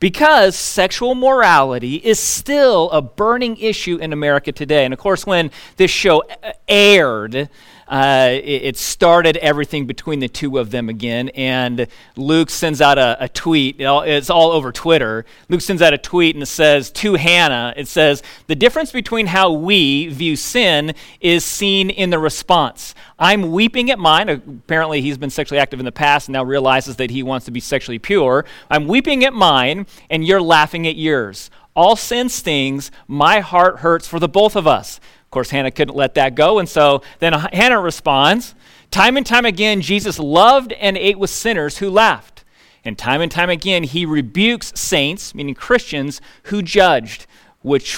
Because 0.00 0.56
sexual 0.56 1.14
morality 1.14 1.94
is 1.94 2.18
still 2.18 2.90
a 2.90 3.00
burning 3.00 3.56
issue 3.56 3.98
in 3.98 4.12
America 4.12 4.50
today. 4.50 4.84
And 4.84 4.92
of 4.92 4.98
course, 4.98 5.24
when 5.24 5.52
this 5.76 5.92
show 5.92 6.24
aired, 6.66 7.48
uh, 7.88 8.28
it, 8.30 8.62
it, 8.62 8.76
started 8.76 9.38
everything 9.38 9.86
between 9.86 10.20
the 10.20 10.28
two 10.28 10.58
of 10.58 10.70
them 10.70 10.90
again. 10.90 11.30
And 11.30 11.86
Luke 12.16 12.50
sends 12.50 12.82
out 12.82 12.98
a, 12.98 13.16
a 13.24 13.28
tweet. 13.28 13.76
It's 13.78 14.28
all 14.28 14.50
over 14.50 14.72
Twitter. 14.72 15.24
Luke 15.48 15.62
sends 15.62 15.80
out 15.80 15.94
a 15.94 15.98
tweet 15.98 16.36
and 16.36 16.42
it 16.42 16.46
says 16.46 16.90
to 16.92 17.14
Hannah, 17.14 17.72
it 17.76 17.88
says, 17.88 18.22
The 18.46 18.54
difference 18.54 18.92
between 18.92 19.26
how 19.26 19.52
we 19.52 20.08
view 20.08 20.36
sin 20.36 20.94
is 21.20 21.44
seen 21.44 21.88
in 21.88 22.10
the 22.10 22.18
response. 22.18 22.94
I'm 23.18 23.52
weeping 23.52 23.90
at 23.90 23.98
mine. 23.98 24.28
Apparently, 24.28 25.00
he's 25.00 25.16
been 25.16 25.30
sexually 25.30 25.58
active 25.58 25.80
in 25.80 25.86
the 25.86 25.92
past 25.92 26.28
and 26.28 26.34
now 26.34 26.44
realizes 26.44 26.96
that 26.96 27.10
he 27.10 27.22
wants 27.22 27.46
to 27.46 27.50
be 27.50 27.60
sexually 27.60 27.98
pure. 27.98 28.44
I'm 28.70 28.86
weeping 28.86 29.24
at 29.24 29.32
mine, 29.32 29.86
and 30.10 30.24
you're 30.24 30.42
laughing 30.42 30.86
at 30.86 30.96
yours. 30.96 31.50
All 31.74 31.96
sin 31.96 32.28
stings. 32.28 32.90
My 33.06 33.40
heart 33.40 33.78
hurts 33.78 34.06
for 34.06 34.18
the 34.18 34.28
both 34.28 34.56
of 34.56 34.66
us. 34.66 35.00
Of 35.28 35.30
course, 35.30 35.50
Hannah 35.50 35.70
couldn't 35.70 35.94
let 35.94 36.14
that 36.14 36.34
go, 36.34 36.58
and 36.58 36.66
so 36.66 37.02
then 37.18 37.34
Hannah 37.34 37.80
responds 37.80 38.54
Time 38.90 39.18
and 39.18 39.26
time 39.26 39.44
again, 39.44 39.82
Jesus 39.82 40.18
loved 40.18 40.72
and 40.72 40.96
ate 40.96 41.18
with 41.18 41.28
sinners 41.28 41.76
who 41.76 41.90
laughed. 41.90 42.44
And 42.82 42.96
time 42.96 43.20
and 43.20 43.30
time 43.30 43.50
again, 43.50 43.82
he 43.82 44.06
rebukes 44.06 44.72
saints, 44.74 45.34
meaning 45.34 45.54
Christians, 45.54 46.22
who 46.44 46.62
judged. 46.62 47.26
Which, 47.60 47.96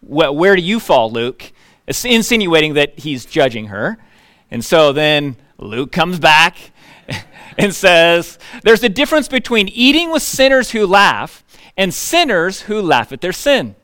wh- 0.00 0.32
where 0.32 0.56
do 0.56 0.62
you 0.62 0.80
fall, 0.80 1.12
Luke? 1.12 1.52
It's 1.86 2.06
insinuating 2.06 2.72
that 2.72 2.98
he's 3.00 3.26
judging 3.26 3.66
her. 3.66 3.98
And 4.50 4.64
so 4.64 4.94
then 4.94 5.36
Luke 5.58 5.92
comes 5.92 6.18
back 6.18 6.56
and 7.58 7.74
says, 7.74 8.38
There's 8.62 8.82
a 8.82 8.88
difference 8.88 9.28
between 9.28 9.68
eating 9.68 10.10
with 10.10 10.22
sinners 10.22 10.70
who 10.70 10.86
laugh 10.86 11.44
and 11.76 11.92
sinners 11.92 12.62
who 12.62 12.80
laugh 12.80 13.12
at 13.12 13.20
their 13.20 13.32
sin. 13.32 13.74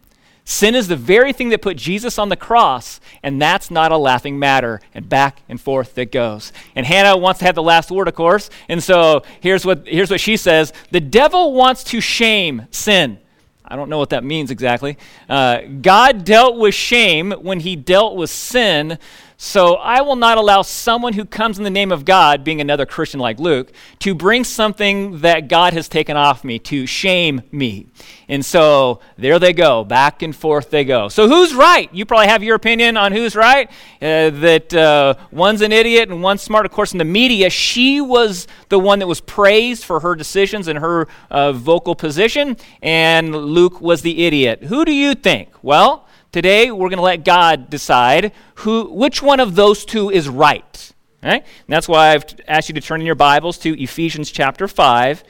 Sin 0.49 0.77
is 0.77 0.87
the 0.87 0.95
very 0.97 1.33
thing 1.33 1.49
that 1.49 1.61
put 1.61 1.77
Jesus 1.77 2.21
on 2.21 2.29
the 2.29 2.37
cross, 2.37 3.01
and 3.21 3.43
that's 3.43 3.69
not 3.69 3.91
a 3.91 3.97
laughing 3.97 4.39
matter. 4.39 4.81
And 4.95 5.09
back 5.09 5.43
and 5.49 5.61
forth 5.61 5.99
it 5.99 6.13
goes. 6.13 6.53
And 6.77 6.87
Hannah 6.87 7.17
wants 7.17 7.41
to 7.41 7.47
have 7.47 7.57
the 7.57 7.65
last 7.65 7.91
word, 7.91 8.07
of 8.07 8.15
course. 8.15 8.49
And 8.69 8.81
so 8.81 9.25
here's 9.41 9.67
what, 9.67 9.89
here's 9.89 10.09
what 10.09 10.21
she 10.21 10.37
says 10.37 10.73
The 10.93 11.01
devil 11.01 11.53
wants 11.53 11.83
to 11.85 12.01
shame 12.01 12.69
sin. 12.71 13.19
I 13.65 13.75
don't 13.75 13.91
know 13.91 13.99
what 13.99 14.11
that 14.11 14.23
means 14.23 14.53
exactly. 14.53 14.97
Uh, 15.29 15.63
God 15.83 16.25
dealt 16.25 16.57
with 16.57 16.77
shame 16.77 17.33
when 17.33 17.59
he 17.59 17.75
dealt 17.75 18.15
with 18.15 18.31
sin. 18.31 19.01
So 19.39 19.75
I 19.75 20.01
will 20.01 20.17
not 20.17 20.39
allow 20.39 20.63
someone 20.63 21.13
who 21.13 21.27
comes 21.27 21.59
in 21.59 21.65
the 21.65 21.71
name 21.71 21.93
of 21.93 22.07
God, 22.07 22.43
being 22.43 22.63
another 22.63 22.87
Christian 22.87 23.21
like 23.21 23.39
Luke, 23.39 23.71
to 23.99 24.15
bring 24.15 24.45
something 24.45 25.21
that 25.21 25.49
God 25.49 25.75
has 25.75 25.89
taken 25.89 26.17
off 26.17 26.43
me, 26.43 26.59
to 26.61 26.87
shame 26.87 27.43
me. 27.53 27.87
And 28.29 28.43
so 28.45 29.01
there 29.19 29.39
they 29.39 29.53
go, 29.53 29.85
back 29.85 30.23
and 30.23 30.35
forth 30.35 30.71
they 30.71 30.85
go. 30.85 31.09
So 31.09 31.29
who's 31.29 31.55
right? 31.55 31.93
You 31.93 32.07
probably 32.07 32.29
have 32.29 32.43
your 32.43 32.57
opinion 32.57 32.97
on 32.97 33.13
who's 33.13 33.37
right. 33.37 33.69
Uh, 34.01 34.31
that 34.31 34.73
uh, 34.73 35.15
one's 35.31 35.61
an 35.61 35.71
idiot 35.71 36.09
and 36.09 36.23
one's 36.23 36.41
smart. 36.41 36.65
Of 36.65 36.73
course, 36.73 36.93
in 36.93 36.99
the 36.99 37.05
media, 37.05 37.51
she 37.51 38.01
was 38.01 38.49
the 38.71 38.79
one 38.79 39.01
that 39.01 39.07
was 39.07 39.21
praised 39.21 39.85
for 39.85 40.01
her 40.01 40.15
decisions 40.15 40.67
and 40.67 40.79
her 40.79 41.09
uh, 41.31 41.53
vocal 41.53 41.95
position, 41.95 42.57
and 42.81 43.37
Luke 43.37 43.83
was 43.83 44.01
the 44.01 44.25
idiot. 44.25 44.65
Who 44.65 44.87
do 44.87 44.93
you 44.93 45.15
think? 45.15 45.51
Well, 45.63 46.06
Today, 46.33 46.71
we're 46.71 46.89
going 46.89 46.99
to 46.99 47.03
let 47.03 47.25
God 47.25 47.71
decide 47.71 48.33
who, 48.57 48.91
which 48.91 49.23
one 49.23 49.41
of 49.41 49.55
those 49.55 49.85
two 49.85 50.11
is 50.11 50.29
right. 50.29 50.93
Right? 51.23 51.43
And 51.43 51.69
that's 51.69 51.89
why 51.89 52.13
I've 52.13 52.25
asked 52.47 52.69
you 52.69 52.75
to 52.75 52.81
turn 52.81 53.01
in 53.01 53.07
your 53.07 53.15
Bibles 53.15 53.59
to 53.59 53.81
Ephesians 53.83 54.31
chapter 54.31 54.69
5. 54.69 55.25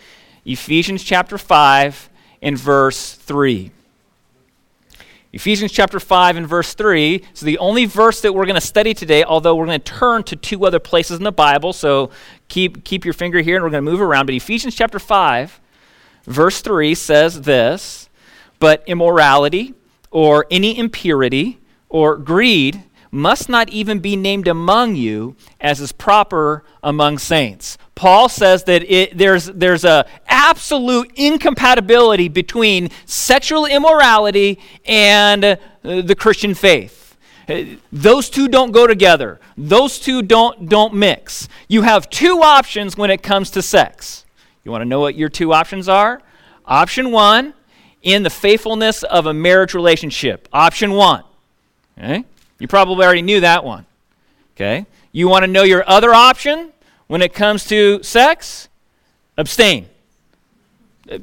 Ephesians 0.44 1.02
chapter 1.02 1.38
5 1.38 2.10
and 2.42 2.58
verse 2.58 3.14
3. 3.14 3.70
Ephesians 5.32 5.70
chapter 5.70 6.00
5 6.00 6.36
and 6.36 6.46
verse 6.46 6.72
3 6.72 7.22
is 7.34 7.40
the 7.40 7.58
only 7.58 7.84
verse 7.84 8.22
that 8.22 8.32
we're 8.32 8.46
going 8.46 8.54
to 8.54 8.60
study 8.60 8.94
today, 8.94 9.22
although 9.22 9.54
we're 9.54 9.66
going 9.66 9.80
to 9.80 9.92
turn 9.92 10.22
to 10.22 10.34
two 10.34 10.64
other 10.64 10.78
places 10.78 11.18
in 11.18 11.24
the 11.24 11.32
Bible. 11.32 11.72
So 11.72 12.10
keep, 12.48 12.84
keep 12.84 13.04
your 13.04 13.12
finger 13.12 13.40
here 13.40 13.56
and 13.56 13.64
we're 13.64 13.70
going 13.70 13.84
to 13.84 13.90
move 13.90 14.00
around. 14.00 14.26
But 14.26 14.34
Ephesians 14.34 14.74
chapter 14.74 14.98
5, 14.98 15.60
verse 16.24 16.62
3 16.62 16.94
says 16.94 17.42
this 17.42 18.08
But 18.58 18.82
immorality, 18.86 19.74
or 20.16 20.46
any 20.50 20.78
impurity 20.78 21.58
or 21.90 22.16
greed 22.16 22.82
must 23.10 23.50
not 23.50 23.68
even 23.68 23.98
be 23.98 24.16
named 24.16 24.48
among 24.48 24.96
you 24.96 25.36
as 25.60 25.78
is 25.78 25.92
proper 25.92 26.64
among 26.82 27.18
saints. 27.18 27.76
Paul 27.94 28.30
says 28.30 28.64
that 28.64 28.82
it, 28.90 29.18
there's, 29.18 29.44
there's 29.44 29.84
a 29.84 30.06
absolute 30.26 31.12
incompatibility 31.16 32.28
between 32.28 32.88
sexual 33.04 33.66
immorality 33.66 34.58
and 34.86 35.44
uh, 35.44 35.56
the 35.82 36.14
Christian 36.14 36.54
faith. 36.54 37.14
Those 37.92 38.30
two 38.30 38.48
don't 38.48 38.70
go 38.70 38.86
together. 38.86 39.38
Those 39.58 39.98
two 39.98 40.22
don't, 40.22 40.66
don't 40.66 40.94
mix. 40.94 41.46
You 41.68 41.82
have 41.82 42.08
two 42.08 42.40
options 42.40 42.96
when 42.96 43.10
it 43.10 43.22
comes 43.22 43.50
to 43.50 43.60
sex. 43.60 44.24
You 44.64 44.70
want 44.70 44.80
to 44.80 44.86
know 44.86 45.00
what 45.00 45.14
your 45.14 45.28
two 45.28 45.52
options 45.52 45.90
are? 45.90 46.22
Option 46.64 47.12
one 47.12 47.52
in 48.06 48.22
the 48.22 48.30
faithfulness 48.30 49.02
of 49.02 49.26
a 49.26 49.34
marriage 49.34 49.74
relationship. 49.74 50.48
Option 50.52 50.92
one. 50.92 51.24
Okay? 51.98 52.24
You 52.60 52.68
probably 52.68 53.04
already 53.04 53.22
knew 53.22 53.40
that 53.40 53.64
one. 53.64 53.84
Okay? 54.54 54.86
You 55.10 55.28
want 55.28 55.42
to 55.42 55.48
know 55.48 55.64
your 55.64 55.82
other 55.88 56.14
option 56.14 56.72
when 57.08 57.20
it 57.20 57.34
comes 57.34 57.64
to 57.64 58.00
sex? 58.04 58.68
Abstain. 59.36 59.88
Uh, 61.10 61.18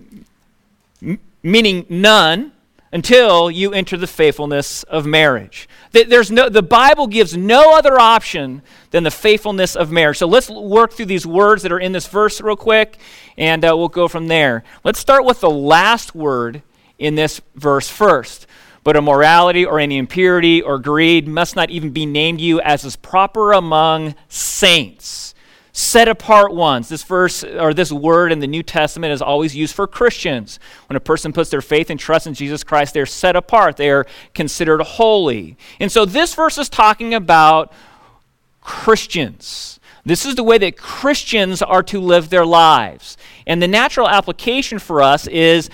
m- 1.02 1.20
meaning 1.42 1.86
none 1.88 2.52
until 2.92 3.50
you 3.50 3.74
enter 3.74 3.96
the 3.96 4.06
faithfulness 4.06 4.84
of 4.84 5.06
marriage. 5.06 5.70
There's 5.94 6.30
no, 6.30 6.50
the 6.50 6.62
Bible 6.62 7.08
gives 7.08 7.38
no 7.38 7.78
other 7.78 7.98
option 7.98 8.62
than 8.92 9.04
the 9.06 9.12
faithfulness 9.12 9.78
of 9.78 9.90
marriage. 9.90 10.18
So 10.18 10.28
let's 10.28 10.50
work 10.50 10.92
through 10.92 11.06
these 11.06 11.26
words 11.26 11.64
that 11.64 11.72
are 11.72 11.80
in 11.80 11.94
this 11.94 12.08
verse 12.08 12.42
real 12.42 12.58
quick, 12.58 12.98
and 13.38 13.64
uh, 13.64 13.76
we'll 13.78 13.88
go 13.88 14.10
from 14.10 14.28
there. 14.28 14.66
Let's 14.84 15.00
start 15.00 15.24
with 15.24 15.40
the 15.40 15.50
last 15.50 16.14
word 16.14 16.62
in 17.00 17.16
this 17.16 17.42
verse 17.56 17.90
first. 17.90 18.48
But 18.84 18.98
immorality 18.98 19.66
or 19.66 19.80
any 19.80 19.98
impurity 19.98 20.62
or 20.62 20.78
greed 20.78 21.28
must 21.28 21.56
not 21.56 21.70
even 21.70 21.92
be 21.92 22.06
named 22.06 22.42
you 22.42 22.60
as 22.62 22.84
is 22.84 22.96
proper 22.96 23.54
among 23.54 24.16
saints. 24.28 25.34
Set 25.76 26.08
apart 26.08 26.54
ones. 26.54 26.90
This 26.90 27.04
verse 27.04 27.44
or 27.44 27.74
this 27.74 27.92
word 27.92 28.32
in 28.32 28.40
the 28.40 28.48
New 28.48 28.62
Testament 28.62 29.12
is 29.12 29.24
always 29.24 29.56
used 29.56 29.74
for 29.74 29.88
Christians. 29.88 30.60
When 30.88 30.96
a 30.96 31.00
person 31.00 31.34
puts 31.34 31.50
their 31.50 31.62
faith 31.62 31.90
and 31.90 32.00
trust 32.00 32.28
in 32.28 32.36
Jesus 32.36 32.64
Christ, 32.64 32.94
they're 32.94 33.08
set 33.08 33.36
apart, 33.36 33.78
they 33.78 33.90
are 33.90 34.06
considered 34.36 34.82
holy. 34.82 35.58
And 35.80 35.92
so 35.92 36.06
this 36.06 36.36
verse 36.36 36.60
is 36.60 36.70
talking 36.70 37.16
about 37.16 37.74
Christians. 38.62 39.80
This 40.06 40.26
is 40.26 40.36
the 40.36 40.44
way 40.44 40.58
that 40.58 40.78
Christians 40.78 41.62
are 41.62 41.84
to 41.84 42.00
live 42.00 42.30
their 42.30 42.46
lives. 42.46 43.16
And 43.48 43.62
the 43.62 43.70
natural 43.70 44.10
application 44.10 44.80
for 44.80 45.02
us 45.02 45.28
is 45.28 45.70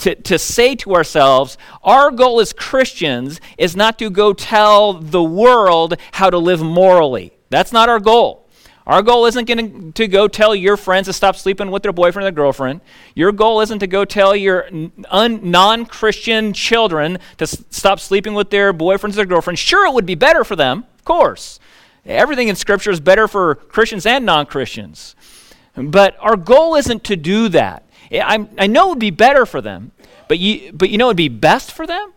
to, 0.00 0.14
to 0.14 0.38
say 0.38 0.74
to 0.76 0.94
ourselves, 0.94 1.56
our 1.82 2.10
goal 2.10 2.40
as 2.40 2.52
Christians 2.52 3.40
is 3.56 3.74
not 3.74 3.98
to 3.98 4.10
go 4.10 4.34
tell 4.34 4.92
the 4.92 5.22
world 5.22 5.96
how 6.12 6.28
to 6.28 6.36
live 6.36 6.60
morally. 6.62 7.32
That's 7.48 7.72
not 7.72 7.88
our 7.88 8.00
goal. 8.00 8.46
Our 8.86 9.02
goal 9.02 9.26
isn't 9.26 9.46
going 9.46 9.92
to 9.92 10.08
go 10.08 10.26
tell 10.26 10.54
your 10.54 10.76
friends 10.76 11.06
to 11.06 11.12
stop 11.12 11.36
sleeping 11.36 11.70
with 11.70 11.82
their 11.82 11.92
boyfriend 11.92 12.26
or 12.26 12.32
girlfriend. 12.32 12.80
Your 13.14 13.30
goal 13.30 13.60
isn't 13.60 13.78
to 13.78 13.86
go 13.86 14.04
tell 14.04 14.34
your 14.34 14.68
non 14.72 15.86
Christian 15.86 16.52
children 16.52 17.18
to 17.38 17.44
s- 17.44 17.62
stop 17.70 18.00
sleeping 18.00 18.34
with 18.34 18.50
their 18.50 18.72
boyfriends 18.72 19.16
or 19.16 19.24
girlfriends. 19.26 19.60
Sure, 19.60 19.86
it 19.86 19.94
would 19.94 20.06
be 20.06 20.16
better 20.16 20.44
for 20.44 20.56
them, 20.56 20.86
of 20.98 21.04
course. 21.04 21.60
Everything 22.06 22.48
in 22.48 22.56
Scripture 22.56 22.90
is 22.90 23.00
better 23.00 23.28
for 23.28 23.54
Christians 23.54 24.06
and 24.06 24.24
non 24.24 24.46
Christians. 24.46 25.14
But 25.76 26.16
our 26.20 26.36
goal 26.36 26.74
isn't 26.74 27.04
to 27.04 27.16
do 27.16 27.48
that. 27.50 27.84
I, 28.12 28.48
I 28.58 28.66
know 28.66 28.86
it 28.86 28.90
would 28.90 28.98
be 28.98 29.10
better 29.10 29.46
for 29.46 29.60
them, 29.60 29.92
but 30.28 30.38
you, 30.38 30.72
but 30.72 30.90
you 30.90 30.98
know 30.98 31.06
it 31.06 31.10
would 31.10 31.16
be 31.16 31.28
best 31.28 31.72
for 31.72 31.86
them? 31.86 32.12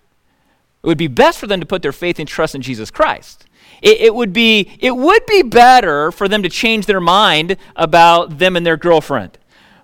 It 0.83 0.87
would 0.87 0.97
be 0.97 1.07
best 1.07 1.39
for 1.39 1.47
them 1.47 1.59
to 1.59 1.65
put 1.65 1.81
their 1.81 1.91
faith 1.91 2.19
and 2.19 2.27
trust 2.27 2.55
in 2.55 2.61
Jesus 2.61 2.91
Christ. 2.91 3.45
It, 3.81 4.01
it, 4.01 4.15
would 4.15 4.33
be, 4.33 4.75
it 4.79 4.95
would 4.95 5.25
be 5.25 5.43
better 5.43 6.11
for 6.11 6.27
them 6.27 6.43
to 6.43 6.49
change 6.49 6.85
their 6.85 6.99
mind 6.99 7.57
about 7.75 8.39
them 8.39 8.55
and 8.55 8.65
their 8.65 8.77
girlfriend. 8.77 9.37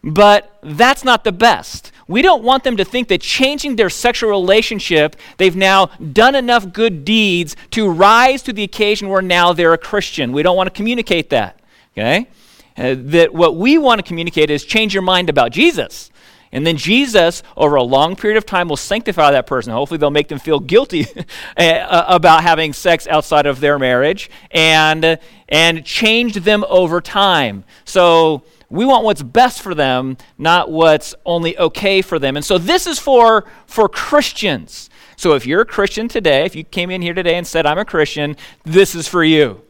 But 0.03 0.57
that's 0.63 1.03
not 1.03 1.23
the 1.23 1.31
best. 1.31 1.91
We 2.09 2.23
don't 2.23 2.43
want 2.43 2.63
them 2.63 2.75
to 2.77 2.83
think 2.83 3.07
that 3.09 3.21
changing 3.21 3.75
their 3.75 3.91
sexual 3.91 4.31
relationship, 4.31 5.15
they've 5.37 5.55
now 5.55 5.85
done 6.11 6.33
enough 6.33 6.73
good 6.73 7.05
deeds 7.05 7.55
to 7.69 7.87
rise 7.87 8.41
to 8.43 8.51
the 8.51 8.63
occasion 8.63 9.09
where 9.09 9.21
now 9.21 9.53
they're 9.53 9.73
a 9.73 9.77
Christian. 9.77 10.31
We 10.31 10.41
don't 10.41 10.57
want 10.57 10.65
to 10.67 10.73
communicate 10.73 11.29
that. 11.29 11.59
Okay? 11.93 12.27
Uh, 12.75 12.95
that 12.97 13.31
what 13.31 13.57
we 13.57 13.77
want 13.77 13.99
to 13.99 14.03
communicate 14.03 14.49
is 14.49 14.65
change 14.65 14.91
your 14.91 15.03
mind 15.03 15.29
about 15.29 15.51
Jesus. 15.51 16.09
And 16.51 16.65
then 16.65 16.77
Jesus, 16.77 17.43
over 17.55 17.75
a 17.75 17.83
long 17.83 18.15
period 18.15 18.37
of 18.37 18.45
time, 18.47 18.69
will 18.69 18.77
sanctify 18.77 19.29
that 19.29 19.45
person. 19.45 19.71
Hopefully, 19.71 19.99
they'll 19.99 20.09
make 20.09 20.29
them 20.29 20.39
feel 20.39 20.59
guilty 20.59 21.05
uh, 21.57 22.05
about 22.07 22.41
having 22.41 22.73
sex 22.73 23.05
outside 23.05 23.45
of 23.45 23.59
their 23.59 23.77
marriage 23.77 24.31
and, 24.49 25.19
and 25.47 25.85
change 25.85 26.33
them 26.33 26.65
over 26.67 27.01
time. 27.01 27.65
So, 27.85 28.41
we 28.69 28.85
want 28.85 29.03
what's 29.03 29.23
best 29.23 29.61
for 29.61 29.73
them, 29.73 30.17
not 30.37 30.71
what's 30.71 31.15
only 31.25 31.57
okay 31.57 32.01
for 32.01 32.19
them. 32.19 32.35
And 32.35 32.45
so 32.45 32.57
this 32.57 32.85
is 32.85 32.99
for, 32.99 33.45
for 33.65 33.89
Christians. 33.89 34.89
So 35.15 35.33
if 35.33 35.45
you're 35.45 35.61
a 35.61 35.65
Christian 35.65 36.07
today, 36.07 36.45
if 36.45 36.55
you 36.55 36.63
came 36.63 36.91
in 36.91 37.01
here 37.01 37.13
today 37.13 37.35
and 37.35 37.45
said, 37.45 37.65
I'm 37.65 37.79
a 37.79 37.85
Christian, 37.85 38.37
this 38.63 38.95
is 38.95 39.07
for 39.07 39.23
you. 39.23 39.61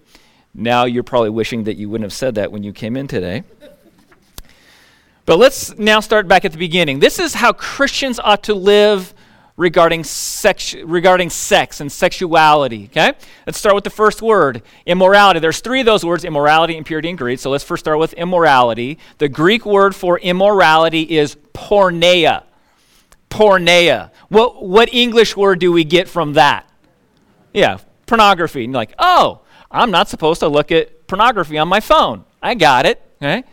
Now 0.54 0.86
you're 0.86 1.04
probably 1.04 1.30
wishing 1.30 1.64
that 1.64 1.78
you 1.78 1.90
wouldn't 1.90 2.06
have 2.06 2.14
said 2.14 2.36
that 2.36 2.52
when 2.52 2.64
you 2.64 2.74
came 2.74 2.98
in 2.98 3.08
today. 3.08 3.44
But 5.26 5.38
let's 5.38 5.78
now 5.78 6.00
start 6.00 6.28
back 6.28 6.44
at 6.44 6.52
the 6.52 6.58
beginning. 6.58 7.00
This 7.00 7.20
is 7.20 7.36
how 7.36 7.54
Christians 7.54 8.20
ought 8.20 8.44
to 8.44 8.56
live 8.56 9.14
regarding 9.60 10.06
sex, 10.06 10.74
regarding 10.74 11.30
sex 11.30 11.82
and 11.82 11.92
sexuality. 11.92 12.86
Okay? 12.86 13.12
Let's 13.46 13.60
start 13.60 13.76
with 13.76 13.84
the 13.84 13.90
first 13.90 14.22
word, 14.22 14.64
immorality. 14.86 15.42
There's 15.42 15.60
three 15.60 15.82
of 15.82 15.86
those 15.86 16.06
words, 16.06 16.24
immorality, 16.24 16.78
impurity, 16.78 17.10
and 17.10 17.18
greed. 17.18 17.42
So 17.42 17.50
let's 17.50 17.66
first 17.66 17.84
start 17.84 18.00
with 18.00 18.14
immorality. 18.14 18.98
The 19.18 19.28
Greek 19.28 19.66
word 19.66 19.94
for 19.94 20.18
immorality 20.18 21.02
is 21.02 21.36
porneia. 21.54 22.44
Porneia. 23.30 24.12
What, 24.30 24.64
what 24.66 24.94
English 24.94 25.36
word 25.36 25.60
do 25.60 25.74
we 25.74 25.84
get 25.84 26.08
from 26.08 26.34
that? 26.34 26.66
Yeah, 27.54 27.80
pornography. 28.06 28.64
And 28.64 28.74
like, 28.74 28.94
oh, 28.98 29.42
I'm 29.70 29.92
not 29.92 30.08
supposed 30.08 30.40
to 30.40 30.48
look 30.48 30.72
at 30.72 31.06
pornography 31.08 31.58
on 31.58 31.68
my 31.68 31.82
phone. 31.82 32.24
I 32.42 32.56
got 32.56 32.86
it. 32.86 33.02
Okay? 33.22 33.44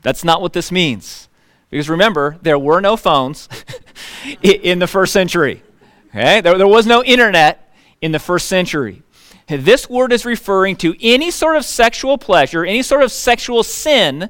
That's 0.00 0.24
not 0.24 0.40
what 0.40 0.54
this 0.54 0.72
means. 0.72 1.28
Because 1.70 1.88
remember, 1.88 2.36
there 2.42 2.58
were 2.58 2.80
no 2.80 2.96
phones 2.96 3.48
in 4.42 4.78
the 4.80 4.86
first 4.86 5.12
century. 5.12 5.62
Okay? 6.08 6.40
There, 6.40 6.58
there 6.58 6.66
was 6.66 6.86
no 6.86 7.02
internet 7.04 7.72
in 8.00 8.12
the 8.12 8.18
first 8.18 8.48
century. 8.48 9.02
This 9.46 9.88
word 9.90 10.12
is 10.12 10.24
referring 10.24 10.76
to 10.76 10.94
any 11.00 11.30
sort 11.30 11.56
of 11.56 11.64
sexual 11.64 12.18
pleasure, 12.18 12.64
any 12.64 12.82
sort 12.82 13.02
of 13.02 13.10
sexual 13.10 13.62
sin, 13.64 14.28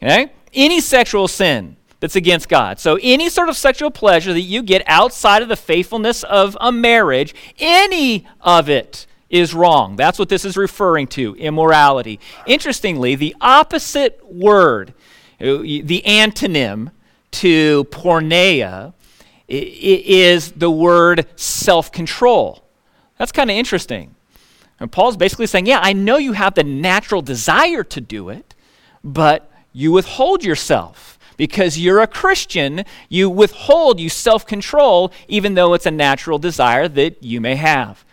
okay? 0.00 0.32
Any 0.52 0.80
sexual 0.80 1.26
sin 1.26 1.76
that's 1.98 2.14
against 2.14 2.48
God. 2.48 2.78
So, 2.78 2.98
any 3.02 3.28
sort 3.28 3.48
of 3.48 3.56
sexual 3.56 3.90
pleasure 3.90 4.32
that 4.32 4.42
you 4.42 4.62
get 4.62 4.82
outside 4.86 5.42
of 5.42 5.48
the 5.48 5.56
faithfulness 5.56 6.22
of 6.22 6.56
a 6.60 6.70
marriage, 6.70 7.34
any 7.58 8.26
of 8.40 8.68
it 8.68 9.06
is 9.28 9.54
wrong. 9.54 9.96
That's 9.96 10.18
what 10.18 10.28
this 10.28 10.44
is 10.44 10.56
referring 10.56 11.08
to 11.08 11.34
immorality. 11.34 12.20
Interestingly, 12.46 13.16
the 13.16 13.34
opposite 13.40 14.20
word, 14.24 14.94
the 15.38 16.02
antonym 16.06 16.90
to 17.32 17.84
porneia, 17.84 18.92
is 19.48 20.52
the 20.52 20.70
word 20.70 21.26
self 21.36 21.92
control. 21.92 22.64
That's 23.18 23.32
kind 23.32 23.50
of 23.50 23.56
interesting. 23.56 24.14
And 24.80 24.90
Paul's 24.90 25.16
basically 25.16 25.46
saying, 25.46 25.66
Yeah, 25.66 25.80
I 25.82 25.92
know 25.92 26.16
you 26.16 26.32
have 26.32 26.54
the 26.54 26.64
natural 26.64 27.22
desire 27.22 27.84
to 27.84 28.00
do 28.00 28.28
it, 28.28 28.54
but 29.02 29.50
you 29.72 29.92
withhold 29.92 30.44
yourself. 30.44 31.18
Because 31.36 31.76
you're 31.76 32.00
a 32.00 32.06
Christian, 32.06 32.84
you 33.08 33.28
withhold, 33.28 33.98
you 33.98 34.08
self 34.08 34.46
control, 34.46 35.12
even 35.26 35.54
though 35.54 35.74
it's 35.74 35.86
a 35.86 35.90
natural 35.90 36.38
desire 36.38 36.86
that 36.86 37.22
you 37.24 37.40
may 37.40 37.56
have. 37.56 38.04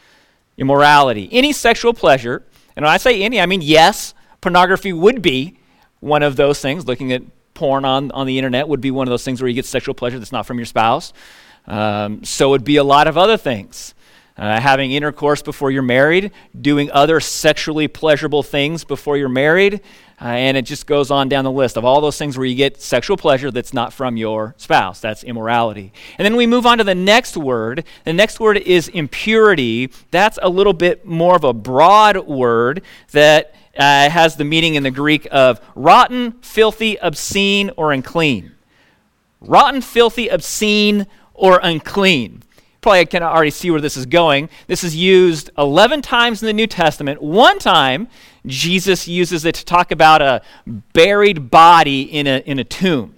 Immorality. 0.58 1.30
Any 1.32 1.54
sexual 1.54 1.94
pleasure, 1.94 2.44
and 2.76 2.84
when 2.84 2.92
I 2.92 2.98
say 2.98 3.22
any, 3.22 3.40
I 3.40 3.46
mean 3.46 3.62
yes, 3.62 4.16
pornography 4.42 4.92
would 4.92 5.22
be 5.22 5.58
one 6.02 6.22
of 6.22 6.36
those 6.36 6.60
things. 6.60 6.86
Looking 6.86 7.14
at 7.14 7.24
porn 7.54 7.86
on, 7.86 8.12
on 8.12 8.28
the 8.28 8.38
internet 8.38 8.68
would 8.68 8.82
be 8.82 8.92
one 8.92 9.08
of 9.08 9.12
those 9.12 9.24
things 9.24 9.42
where 9.42 9.48
you 9.48 9.56
get 9.56 9.66
sexual 9.66 9.96
pleasure 9.96 10.20
that's 10.20 10.32
not 10.32 10.46
from 10.46 10.58
your 10.60 10.66
spouse. 10.66 11.14
Um, 11.68 12.24
so 12.26 12.50
would 12.50 12.66
be 12.66 12.76
a 12.76 12.84
lot 12.84 13.08
of 13.08 13.18
other 13.18 13.38
things. 13.38 13.94
Uh, 14.42 14.60
having 14.60 14.92
intercourse 14.92 15.44
before 15.44 15.70
you're 15.70 15.84
married, 15.84 16.32
doing 16.60 16.90
other 16.90 17.20
sexually 17.20 17.88
pleasurable 17.88 18.42
things 18.42 18.84
before 18.84 19.16
you're 19.16 19.30
married, 19.30 19.76
uh, 20.20 20.30
and 20.30 20.58
it 20.58 20.64
just 20.64 20.88
goes 20.88 21.12
on 21.12 21.30
down 21.30 21.44
the 21.44 21.52
list 21.52 21.78
of 21.78 21.86
all 21.86 22.02
those 22.02 22.18
things 22.18 22.36
where 22.36 22.48
you 22.48 22.56
get 22.56 22.82
sexual 22.82 23.16
pleasure 23.16 23.52
that's 23.52 23.72
not 23.72 23.94
from 23.94 24.18
your 24.18 24.56
spouse. 24.58 25.00
That's 25.00 25.24
immorality. 25.24 25.94
And 26.18 26.26
then 26.26 26.36
we 26.36 26.48
move 26.48 26.66
on 26.66 26.80
to 26.80 26.84
the 26.84 26.96
next 26.96 27.38
word. 27.38 27.84
The 28.04 28.14
next 28.14 28.40
word 28.40 28.58
is 28.58 28.88
impurity. 28.88 29.92
That's 30.10 30.40
a 30.42 30.50
little 30.50 30.74
bit 30.74 31.06
more 31.06 31.36
of 31.36 31.44
a 31.44 31.54
broad 31.54 32.26
word 32.26 32.82
that 33.12 33.54
uh, 33.78 34.10
has 34.10 34.38
the 34.38 34.44
meaning 34.44 34.74
in 34.74 34.82
the 34.82 34.90
Greek 34.90 35.28
of 35.30 35.62
rotten, 35.76 36.32
filthy, 36.42 36.98
obscene, 37.00 37.70
or 37.78 37.92
unclean. 37.92 38.54
Rotten, 39.40 39.82
filthy, 39.82 40.30
obscene, 40.30 41.06
or 41.36 41.60
unclean 41.62 42.42
probably 42.82 43.06
can 43.06 43.24
already 43.24 43.52
see 43.52 43.70
where 43.72 43.80
this 43.80 43.96
is 43.96 44.08
going. 44.08 44.50
This 44.68 44.84
is 44.84 44.96
used 44.96 45.52
11 45.58 46.02
times 46.02 46.42
in 46.42 46.48
the 46.48 46.54
New 46.54 46.68
Testament. 46.68 47.22
One 47.22 47.60
time, 47.60 48.08
Jesus 48.46 49.08
uses 49.08 49.46
it 49.46 49.56
to 49.56 49.66
talk 49.66 49.92
about 49.92 50.22
a 50.22 50.42
buried 50.94 51.52
body 51.52 52.02
in 52.02 52.26
a, 52.26 52.40
in 52.40 52.58
a 52.58 52.64
tomb. 52.64 53.14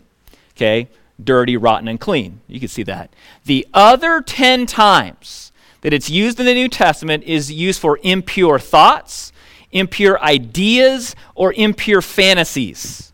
Okay? 0.56 0.90
Dirty, 1.24 1.56
rotten, 1.56 1.88
and 1.88 2.00
clean. 2.00 2.42
You 2.48 2.60
can 2.60 2.68
see 2.68 2.84
that. 2.84 3.14
The 3.46 3.66
other 3.74 4.22
10 4.22 4.66
times 4.66 5.54
that 5.82 5.94
it's 5.94 6.10
used 6.10 6.40
in 6.40 6.46
the 6.46 6.54
New 6.54 6.68
Testament 6.68 7.24
is 7.24 7.52
used 7.52 7.80
for 7.80 8.00
impure 8.04 8.60
thoughts, 8.60 9.32
impure 9.72 10.20
ideas, 10.22 11.16
or 11.36 11.54
impure 11.54 12.02
fantasies. 12.02 13.14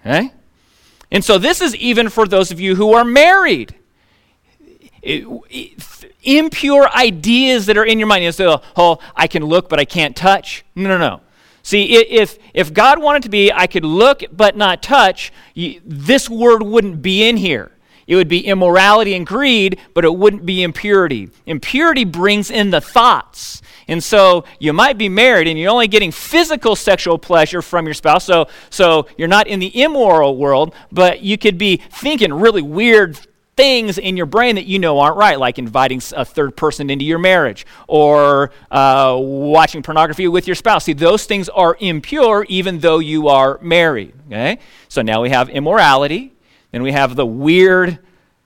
Okay? 0.00 0.32
And 1.10 1.24
so 1.24 1.38
this 1.38 1.60
is 1.60 1.74
even 1.76 2.08
for 2.08 2.26
those 2.26 2.52
of 2.52 2.60
you 2.60 2.76
who 2.76 2.92
are 2.94 3.04
married 3.04 3.74
impure 5.02 6.88
ideas 6.90 7.66
that 7.66 7.76
are 7.76 7.84
in 7.84 7.98
your 7.98 8.08
mind. 8.08 8.24
You 8.24 8.32
say, 8.32 8.46
oh, 8.46 8.62
oh, 8.76 8.98
I 9.16 9.26
can 9.26 9.44
look, 9.44 9.68
but 9.68 9.80
I 9.80 9.84
can't 9.84 10.14
touch. 10.14 10.64
No, 10.74 10.88
no, 10.88 10.98
no. 10.98 11.20
See, 11.64 11.94
if, 11.94 12.38
if 12.54 12.72
God 12.74 13.00
wanted 13.00 13.22
to 13.22 13.28
be, 13.28 13.52
I 13.52 13.66
could 13.66 13.84
look 13.84 14.22
but 14.32 14.56
not 14.56 14.82
touch, 14.82 15.32
you, 15.54 15.80
this 15.84 16.28
word 16.28 16.62
wouldn't 16.62 17.02
be 17.02 17.28
in 17.28 17.36
here. 17.36 17.70
It 18.06 18.16
would 18.16 18.28
be 18.28 18.44
immorality 18.46 19.14
and 19.14 19.24
greed, 19.24 19.78
but 19.94 20.04
it 20.04 20.14
wouldn't 20.14 20.44
be 20.44 20.62
impurity. 20.62 21.30
Impurity 21.46 22.04
brings 22.04 22.50
in 22.50 22.70
the 22.70 22.80
thoughts. 22.80 23.62
And 23.86 24.02
so 24.02 24.44
you 24.58 24.72
might 24.72 24.98
be 24.98 25.08
married 25.08 25.46
and 25.46 25.58
you're 25.58 25.70
only 25.70 25.86
getting 25.86 26.10
physical 26.10 26.74
sexual 26.74 27.16
pleasure 27.16 27.62
from 27.62 27.86
your 27.86 27.94
spouse. 27.94 28.24
So, 28.24 28.48
so 28.70 29.06
you're 29.16 29.28
not 29.28 29.46
in 29.46 29.60
the 29.60 29.82
immoral 29.82 30.36
world, 30.36 30.74
but 30.90 31.20
you 31.22 31.38
could 31.38 31.58
be 31.58 31.76
thinking 31.76 32.32
really 32.32 32.62
weird 32.62 33.18
things 33.56 33.98
in 33.98 34.16
your 34.16 34.26
brain 34.26 34.54
that 34.54 34.64
you 34.64 34.78
know 34.78 34.98
aren't 34.98 35.16
right, 35.16 35.38
like 35.38 35.58
inviting 35.58 36.00
a 36.16 36.24
third 36.24 36.56
person 36.56 36.88
into 36.90 37.04
your 37.04 37.18
marriage 37.18 37.66
or 37.86 38.50
uh, 38.70 39.16
watching 39.18 39.82
pornography 39.82 40.26
with 40.28 40.46
your 40.46 40.56
spouse. 40.56 40.84
See, 40.84 40.94
those 40.94 41.26
things 41.26 41.48
are 41.50 41.76
impure 41.80 42.46
even 42.48 42.78
though 42.78 42.98
you 42.98 43.28
are 43.28 43.58
married. 43.62 44.14
Okay? 44.28 44.58
So 44.88 45.02
now 45.02 45.22
we 45.22 45.30
have 45.30 45.48
immorality, 45.50 46.32
then 46.70 46.82
we 46.82 46.92
have 46.92 47.14
the 47.14 47.26
weird 47.26 47.98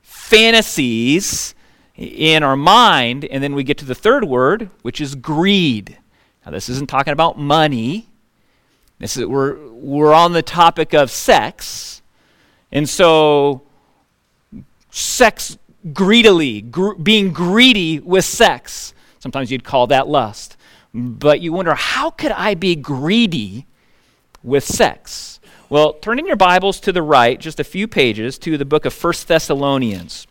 fantasies 0.03 1.55
in 1.95 2.42
our 2.42 2.57
mind, 2.57 3.25
and 3.25 3.42
then 3.42 3.55
we 3.55 3.64
get 3.64 3.79
to 3.79 3.85
the 3.85 3.95
third 3.95 4.25
word, 4.25 4.71
which 4.83 5.01
is 5.01 5.14
greed. 5.14 5.97
Now, 6.45 6.53
this 6.53 6.69
isn't 6.69 6.88
talking 6.88 7.12
about 7.12 7.38
money. 7.38 8.09
This 8.99 9.16
is, 9.16 9.25
we're, 9.25 9.57
we're 9.71 10.12
on 10.12 10.33
the 10.33 10.42
topic 10.42 10.95
of 10.95 11.11
sex. 11.11 12.03
And 12.71 12.88
so 12.88 13.65
sex 14.97 15.59
greedily, 15.93 16.63
gr- 16.63 16.95
being 16.95 17.33
greedy 17.33 18.01
with 18.01 18.25
sex. 18.25 18.95
Sometimes 19.19 19.51
you'd 19.51 19.65
call 19.65 19.87
that 19.89 20.09
lust. 20.09 20.57
But 20.95 21.41
you 21.41 21.53
wonder, 21.53 21.75
how 21.75 22.11
could 22.11 22.33
I 22.33 22.55
be 22.55 22.75
greedy 22.75 23.67
with 24.43 24.65
sex? 24.65 25.39
Well, 25.69 25.95
turn 25.95 26.19
in 26.19 26.27
your 26.27 26.37
Bibles 26.37 26.81
to 26.81 26.93
the 26.93 27.03
right, 27.03 27.39
just 27.39 27.61
a 27.61 27.65
few 27.65 27.87
pages, 27.87 28.39
to 28.39 28.57
the 28.57 28.65
book 28.65 28.87
of 28.87 28.95
First 28.95 29.29
Thessalonians. 29.29 30.27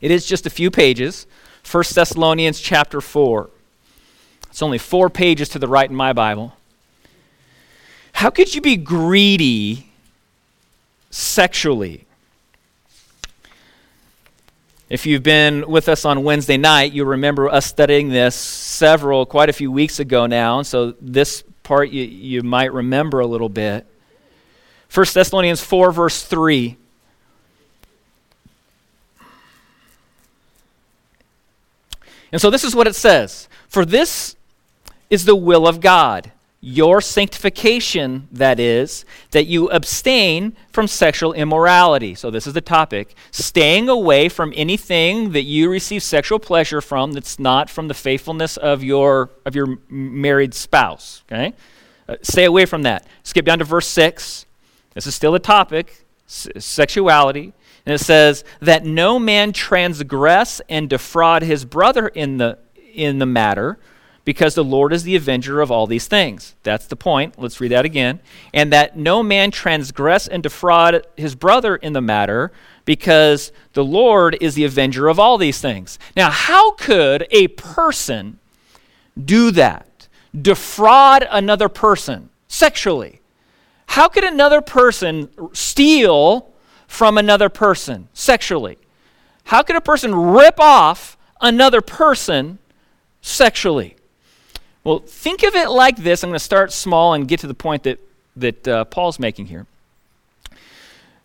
It 0.00 0.10
is 0.10 0.26
just 0.26 0.46
a 0.46 0.50
few 0.50 0.70
pages, 0.70 1.26
First 1.62 1.94
Thessalonians 1.94 2.60
chapter 2.60 3.00
4. 3.00 3.50
It's 4.50 4.62
only 4.62 4.78
four 4.78 5.10
pages 5.10 5.48
to 5.48 5.58
the 5.58 5.66
right 5.66 5.90
in 5.90 5.96
my 5.96 6.12
Bible. 6.12 6.52
How 8.12 8.30
could 8.30 8.54
you 8.54 8.60
be 8.60 8.76
greedy 8.76 9.90
sexually? 11.10 12.03
If 14.94 15.06
you've 15.06 15.24
been 15.24 15.68
with 15.68 15.88
us 15.88 16.04
on 16.04 16.22
Wednesday 16.22 16.56
night, 16.56 16.92
you'll 16.92 17.08
remember 17.08 17.48
us 17.48 17.66
studying 17.66 18.10
this 18.10 18.36
several, 18.36 19.26
quite 19.26 19.48
a 19.48 19.52
few 19.52 19.72
weeks 19.72 19.98
ago 19.98 20.26
now. 20.26 20.58
And 20.58 20.66
so 20.68 20.94
this 21.00 21.42
part 21.64 21.90
you, 21.90 22.04
you 22.04 22.42
might 22.44 22.72
remember 22.72 23.18
a 23.18 23.26
little 23.26 23.48
bit. 23.48 23.88
1 24.94 25.06
Thessalonians 25.12 25.60
4, 25.60 25.90
verse 25.90 26.22
3. 26.22 26.76
And 32.30 32.40
so 32.40 32.48
this 32.48 32.62
is 32.62 32.76
what 32.76 32.86
it 32.86 32.94
says 32.94 33.48
For 33.66 33.84
this 33.84 34.36
is 35.10 35.24
the 35.24 35.34
will 35.34 35.66
of 35.66 35.80
God 35.80 36.30
your 36.64 37.02
sanctification, 37.02 38.26
that 38.32 38.58
is, 38.58 39.04
that 39.32 39.44
you 39.44 39.70
abstain 39.70 40.56
from 40.72 40.88
sexual 40.88 41.34
immorality. 41.34 42.14
So, 42.14 42.30
this 42.30 42.46
is 42.46 42.54
the 42.54 42.62
topic. 42.62 43.14
Staying 43.30 43.90
away 43.90 44.30
from 44.30 44.50
anything 44.56 45.32
that 45.32 45.42
you 45.42 45.68
receive 45.68 46.02
sexual 46.02 46.38
pleasure 46.38 46.80
from 46.80 47.12
that's 47.12 47.38
not 47.38 47.68
from 47.68 47.88
the 47.88 47.94
faithfulness 47.94 48.56
of 48.56 48.82
your, 48.82 49.28
of 49.44 49.54
your 49.54 49.78
married 49.90 50.54
spouse. 50.54 51.22
Okay? 51.30 51.52
Uh, 52.08 52.16
stay 52.22 52.44
away 52.44 52.64
from 52.64 52.82
that. 52.82 53.06
Skip 53.24 53.44
down 53.44 53.58
to 53.58 53.64
verse 53.64 53.86
6. 53.88 54.46
This 54.94 55.06
is 55.06 55.14
still 55.14 55.34
a 55.34 55.40
topic 55.40 56.06
s- 56.26 56.48
sexuality. 56.58 57.52
And 57.84 57.94
it 57.94 57.98
says, 57.98 58.42
that 58.60 58.86
no 58.86 59.18
man 59.18 59.52
transgress 59.52 60.62
and 60.70 60.88
defraud 60.88 61.42
his 61.42 61.66
brother 61.66 62.08
in 62.08 62.38
the, 62.38 62.56
in 62.94 63.18
the 63.18 63.26
matter 63.26 63.78
because 64.24 64.54
the 64.54 64.64
Lord 64.64 64.92
is 64.92 65.02
the 65.02 65.16
avenger 65.16 65.60
of 65.60 65.70
all 65.70 65.86
these 65.86 66.06
things. 66.06 66.54
That's 66.62 66.86
the 66.86 66.96
point. 66.96 67.38
Let's 67.38 67.60
read 67.60 67.72
that 67.72 67.84
again. 67.84 68.20
And 68.52 68.72
that 68.72 68.96
no 68.96 69.22
man 69.22 69.50
transgress 69.50 70.26
and 70.26 70.42
defraud 70.42 71.06
his 71.16 71.34
brother 71.34 71.76
in 71.76 71.92
the 71.92 72.00
matter, 72.00 72.52
because 72.84 73.52
the 73.74 73.84
Lord 73.84 74.36
is 74.40 74.54
the 74.54 74.64
avenger 74.64 75.08
of 75.08 75.18
all 75.18 75.38
these 75.38 75.60
things. 75.60 75.98
Now, 76.16 76.30
how 76.30 76.72
could 76.72 77.26
a 77.30 77.48
person 77.48 78.38
do 79.22 79.50
that? 79.52 80.08
Defraud 80.40 81.26
another 81.30 81.68
person 81.68 82.30
sexually? 82.48 83.20
How 83.88 84.08
could 84.08 84.24
another 84.24 84.60
person 84.60 85.28
steal 85.52 86.50
from 86.86 87.18
another 87.18 87.48
person 87.48 88.08
sexually? 88.12 88.78
How 89.44 89.62
could 89.62 89.76
a 89.76 89.80
person 89.80 90.14
rip 90.14 90.58
off 90.58 91.16
another 91.40 91.80
person 91.80 92.58
sexually? 93.20 93.96
Well, 94.84 94.98
think 94.98 95.42
of 95.42 95.54
it 95.54 95.70
like 95.70 95.96
this. 95.96 96.22
I'm 96.22 96.30
going 96.30 96.38
to 96.38 96.44
start 96.44 96.70
small 96.70 97.14
and 97.14 97.26
get 97.26 97.40
to 97.40 97.46
the 97.46 97.54
point 97.54 97.84
that, 97.84 97.98
that 98.36 98.68
uh, 98.68 98.84
Paul's 98.84 99.18
making 99.18 99.46
here. 99.46 99.66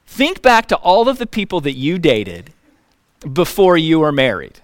think 0.07 0.41
back 0.41 0.67
to 0.67 0.77
all 0.77 1.09
of 1.09 1.17
the 1.17 1.27
people 1.27 1.59
that 1.61 1.73
you 1.73 1.99
dated 1.99 2.53
before 3.33 3.77
you 3.77 3.99
were 3.99 4.13
married. 4.13 4.61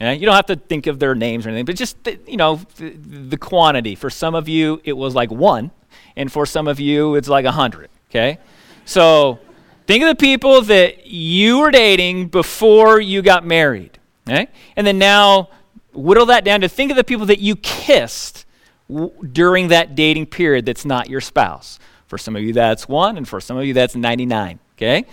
Yeah, 0.00 0.12
you 0.12 0.26
don't 0.26 0.34
have 0.34 0.46
to 0.46 0.56
think 0.56 0.86
of 0.86 0.98
their 0.98 1.14
names 1.14 1.46
or 1.46 1.48
anything, 1.48 1.64
but 1.64 1.76
just 1.76 2.02
the, 2.04 2.18
you 2.26 2.36
know 2.36 2.60
the, 2.76 2.90
the, 2.90 3.38
quantity. 3.38 3.94
For 3.94 4.10
some 4.10 4.34
of 4.34 4.46
you, 4.46 4.80
it 4.84 4.92
was 4.92 5.14
like 5.14 5.30
one, 5.30 5.70
and 6.16 6.30
for 6.30 6.44
some 6.44 6.68
of 6.68 6.78
you, 6.78 7.14
it's 7.14 7.28
like 7.28 7.46
a 7.46 7.52
hundred. 7.52 7.88
Okay, 8.10 8.38
so 8.84 9.38
think 9.86 10.02
of 10.02 10.08
the 10.08 10.14
people 10.14 10.60
that 10.62 11.06
you 11.06 11.60
were 11.60 11.70
dating 11.70 12.28
before 12.28 13.00
you 13.00 13.22
got 13.22 13.46
married. 13.46 13.98
Okay, 14.28 14.48
and 14.76 14.86
then 14.86 14.98
now 14.98 15.48
whittle 15.96 16.26
that 16.26 16.44
down 16.44 16.60
to 16.60 16.68
think 16.68 16.90
of 16.90 16.96
the 16.96 17.04
people 17.04 17.26
that 17.26 17.40
you 17.40 17.56
kissed 17.56 18.44
w- 18.88 19.12
during 19.32 19.68
that 19.68 19.94
dating 19.94 20.26
period. 20.26 20.66
That's 20.66 20.84
not 20.84 21.08
your 21.08 21.20
spouse. 21.20 21.78
For 22.06 22.18
some 22.18 22.36
of 22.36 22.42
you, 22.42 22.52
that's 22.52 22.88
one, 22.88 23.16
and 23.16 23.26
for 23.26 23.40
some 23.40 23.56
of 23.56 23.64
you, 23.64 23.74
that's 23.74 23.96
ninety-nine. 23.96 24.60
Okay. 24.76 25.06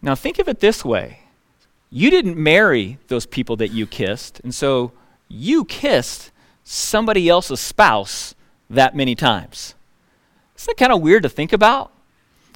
Now 0.00 0.14
think 0.14 0.38
of 0.38 0.48
it 0.48 0.60
this 0.60 0.84
way 0.84 1.20
you 1.90 2.10
didn't 2.10 2.36
marry 2.36 2.98
those 3.08 3.26
people 3.26 3.56
that 3.56 3.72
you 3.72 3.86
kissed, 3.86 4.40
and 4.40 4.54
so 4.54 4.92
you 5.28 5.64
kissed 5.64 6.30
somebody 6.64 7.28
else's 7.28 7.60
spouse 7.60 8.34
that 8.70 8.94
many 8.94 9.14
times. 9.14 9.74
Isn't 10.56 10.76
that 10.76 10.82
kind 10.82 10.92
of 10.92 11.02
weird 11.02 11.22
to 11.24 11.28
think 11.28 11.52
about? 11.52 11.92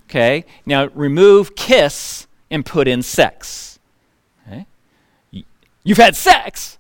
Okay, 0.04 0.44
now 0.64 0.86
remove 0.94 1.54
kiss 1.54 2.26
and 2.50 2.64
put 2.64 2.88
in 2.88 3.02
sex. 3.02 3.78
You've 5.82 5.98
had 5.98 6.16
sex 6.16 6.78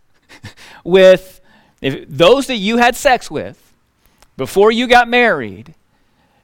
with 0.84 1.40
if, 1.80 2.08
those 2.08 2.46
that 2.48 2.56
you 2.56 2.76
had 2.76 2.96
sex 2.96 3.30
with 3.30 3.72
before 4.36 4.70
you 4.70 4.86
got 4.86 5.08
married. 5.08 5.74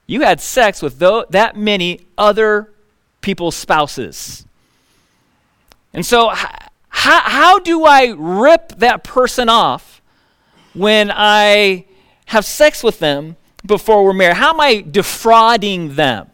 You 0.07 0.23
had 0.23 0.41
sex 0.41 0.83
with 0.83 0.99
that 0.99 1.57
many 1.57 2.01
other 2.17 2.73
people's 3.21 3.57
spouses. 3.57 4.47
And 5.93 6.07
so, 6.07 6.29
how, 6.29 7.21
how 7.21 7.59
do 7.59 7.85
I 7.85 8.15
rip 8.17 8.79
that 8.79 9.03
person 9.03 9.49
off 9.49 10.01
when 10.75 11.11
I 11.13 11.87
have 12.27 12.45
sex 12.45 12.83
with 12.83 12.99
them 12.99 13.37
before 13.65 14.05
we're 14.05 14.13
married? 14.13 14.37
How 14.37 14.51
am 14.51 14.61
I 14.61 14.85
defrauding 14.89 15.97
them? 15.97 16.31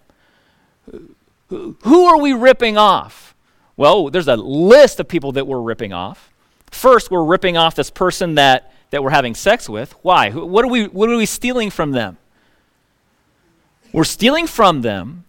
Who 1.48 2.04
are 2.04 2.20
we 2.20 2.32
ripping 2.32 2.76
off? 2.76 3.31
Well, 3.76 4.10
there's 4.10 4.28
a 4.28 4.36
list 4.36 5.00
of 5.00 5.08
people 5.08 5.32
that 5.32 5.46
we're 5.46 5.60
ripping 5.60 5.92
off. 5.92 6.30
First, 6.70 7.10
we're 7.10 7.24
ripping 7.24 7.56
off 7.56 7.74
this 7.74 7.90
person 7.90 8.34
that, 8.36 8.72
that 8.90 9.02
we're 9.02 9.10
having 9.10 9.34
sex 9.34 9.68
with. 9.68 9.92
Why? 10.02 10.30
What 10.30 10.64
are, 10.64 10.68
we, 10.68 10.86
what 10.86 11.08
are 11.10 11.16
we 11.16 11.26
stealing 11.26 11.70
from 11.70 11.92
them? 11.92 12.18
We're 13.92 14.04
stealing 14.04 14.46
from 14.46 14.82
them 14.82 15.24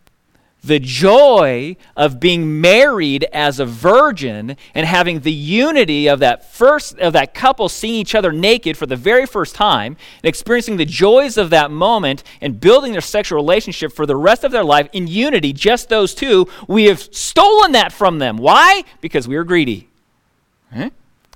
the 0.63 0.79
joy 0.79 1.75
of 1.95 2.19
being 2.19 2.61
married 2.61 3.25
as 3.33 3.59
a 3.59 3.65
virgin 3.65 4.55
and 4.73 4.87
having 4.87 5.19
the 5.19 5.31
unity 5.31 6.07
of 6.07 6.19
that 6.19 6.51
first 6.51 6.97
of 6.99 7.13
that 7.13 7.33
couple 7.33 7.67
seeing 7.67 7.95
each 7.95 8.15
other 8.15 8.31
naked 8.31 8.77
for 8.77 8.85
the 8.85 8.95
very 8.95 9.25
first 9.25 9.55
time 9.55 9.97
and 10.21 10.29
experiencing 10.29 10.77
the 10.77 10.85
joys 10.85 11.37
of 11.37 11.49
that 11.49 11.69
moment 11.69 12.23
and 12.39 12.61
building 12.61 12.93
their 12.93 13.01
sexual 13.01 13.35
relationship 13.35 13.91
for 13.91 14.05
the 14.05 14.15
rest 14.15 14.43
of 14.43 14.51
their 14.51 14.63
life 14.63 14.87
in 14.93 15.05
unity 15.07 15.51
just 15.51 15.89
those 15.89 16.15
two 16.15 16.47
we 16.67 16.85
have 16.85 17.01
stolen 17.13 17.73
that 17.73 17.91
from 17.91 18.19
them. 18.19 18.37
Why? 18.37 18.83
Because 19.01 19.27
we 19.27 19.35
are 19.35 19.43
greedy. 19.43 19.89
Huh? 20.73 20.89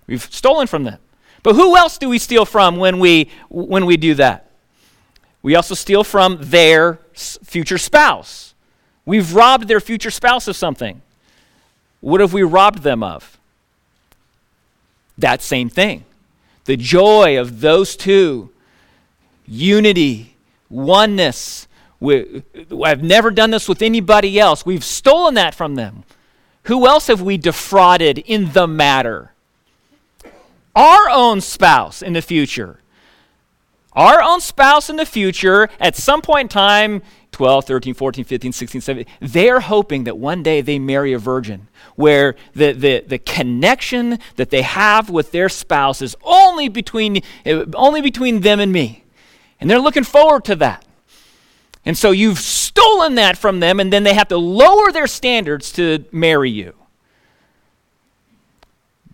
we've 0.07 0.23
stolen 0.23 0.67
from 0.67 0.85
them. 0.85 0.99
But 1.43 1.55
who 1.55 1.77
else 1.77 1.97
do 1.97 2.09
we 2.09 2.17
steal 2.17 2.45
from 2.45 2.77
when 2.77 2.99
we 2.99 3.29
when 3.49 3.85
we 3.85 3.97
do 3.97 4.15
that? 4.15 4.51
We 5.41 5.55
also 5.55 5.75
steal 5.75 6.03
from 6.03 6.37
their 6.41 6.99
future 7.13 7.77
spouse 7.77 8.46
We've 9.07 9.33
robbed 9.33 9.69
their 9.69 9.79
future 9.79 10.11
spouse 10.11 10.49
of 10.49 10.57
something. 10.57 11.01
What 12.01 12.19
have 12.19 12.33
we 12.33 12.43
robbed 12.43 12.83
them 12.83 13.01
of? 13.01 13.37
That 15.17 15.41
same 15.41 15.69
thing. 15.69 16.03
The 16.65 16.75
joy 16.75 17.39
of 17.39 17.61
those 17.61 17.95
two 17.95 18.49
unity, 19.47 20.35
oneness. 20.69 21.69
We, 22.01 22.43
I've 22.83 23.01
never 23.01 23.31
done 23.31 23.51
this 23.51 23.69
with 23.69 23.81
anybody 23.81 24.37
else. 24.37 24.65
We've 24.65 24.83
stolen 24.83 25.35
that 25.35 25.55
from 25.55 25.75
them. 25.75 26.03
Who 26.63 26.85
else 26.85 27.07
have 27.07 27.21
we 27.21 27.37
defrauded 27.37 28.17
in 28.17 28.51
the 28.51 28.67
matter? 28.67 29.31
Our 30.75 31.09
own 31.09 31.39
spouse 31.39 32.01
in 32.01 32.11
the 32.11 32.21
future. 32.21 32.81
Our 33.93 34.21
own 34.21 34.41
spouse 34.41 34.89
in 34.89 34.97
the 34.97 35.05
future, 35.05 35.69
at 35.79 35.95
some 35.95 36.21
point 36.21 36.41
in 36.41 36.49
time, 36.49 37.01
12, 37.37 37.65
13, 37.65 37.93
14, 37.93 38.25
15, 38.25 38.51
16, 38.51 38.81
17, 38.81 39.13
they're 39.19 39.59
hoping 39.59 40.05
that 40.05 40.17
one 40.17 40.41
day 40.41 40.59
they 40.59 40.79
marry 40.79 41.13
a 41.13 41.19
virgin 41.19 41.67
where 41.95 42.35
the, 42.53 42.71
the, 42.71 43.03
the 43.05 43.19
connection 43.19 44.17
that 44.37 44.49
they 44.49 44.63
have 44.63 45.11
with 45.11 45.31
their 45.31 45.47
spouse 45.47 46.01
is 46.01 46.15
only 46.23 46.67
between, 46.67 47.21
uh, 47.45 47.65
only 47.75 48.01
between 48.01 48.39
them 48.39 48.59
and 48.59 48.73
me. 48.73 49.03
And 49.59 49.69
they're 49.69 49.77
looking 49.77 50.03
forward 50.03 50.45
to 50.45 50.55
that. 50.55 50.83
And 51.85 51.95
so 51.95 52.09
you've 52.09 52.39
stolen 52.39 53.13
that 53.15 53.37
from 53.37 53.59
them, 53.59 53.79
and 53.79 53.93
then 53.93 54.01
they 54.01 54.15
have 54.15 54.29
to 54.29 54.37
lower 54.37 54.91
their 54.91 55.05
standards 55.05 55.71
to 55.73 56.05
marry 56.11 56.49
you. 56.49 56.73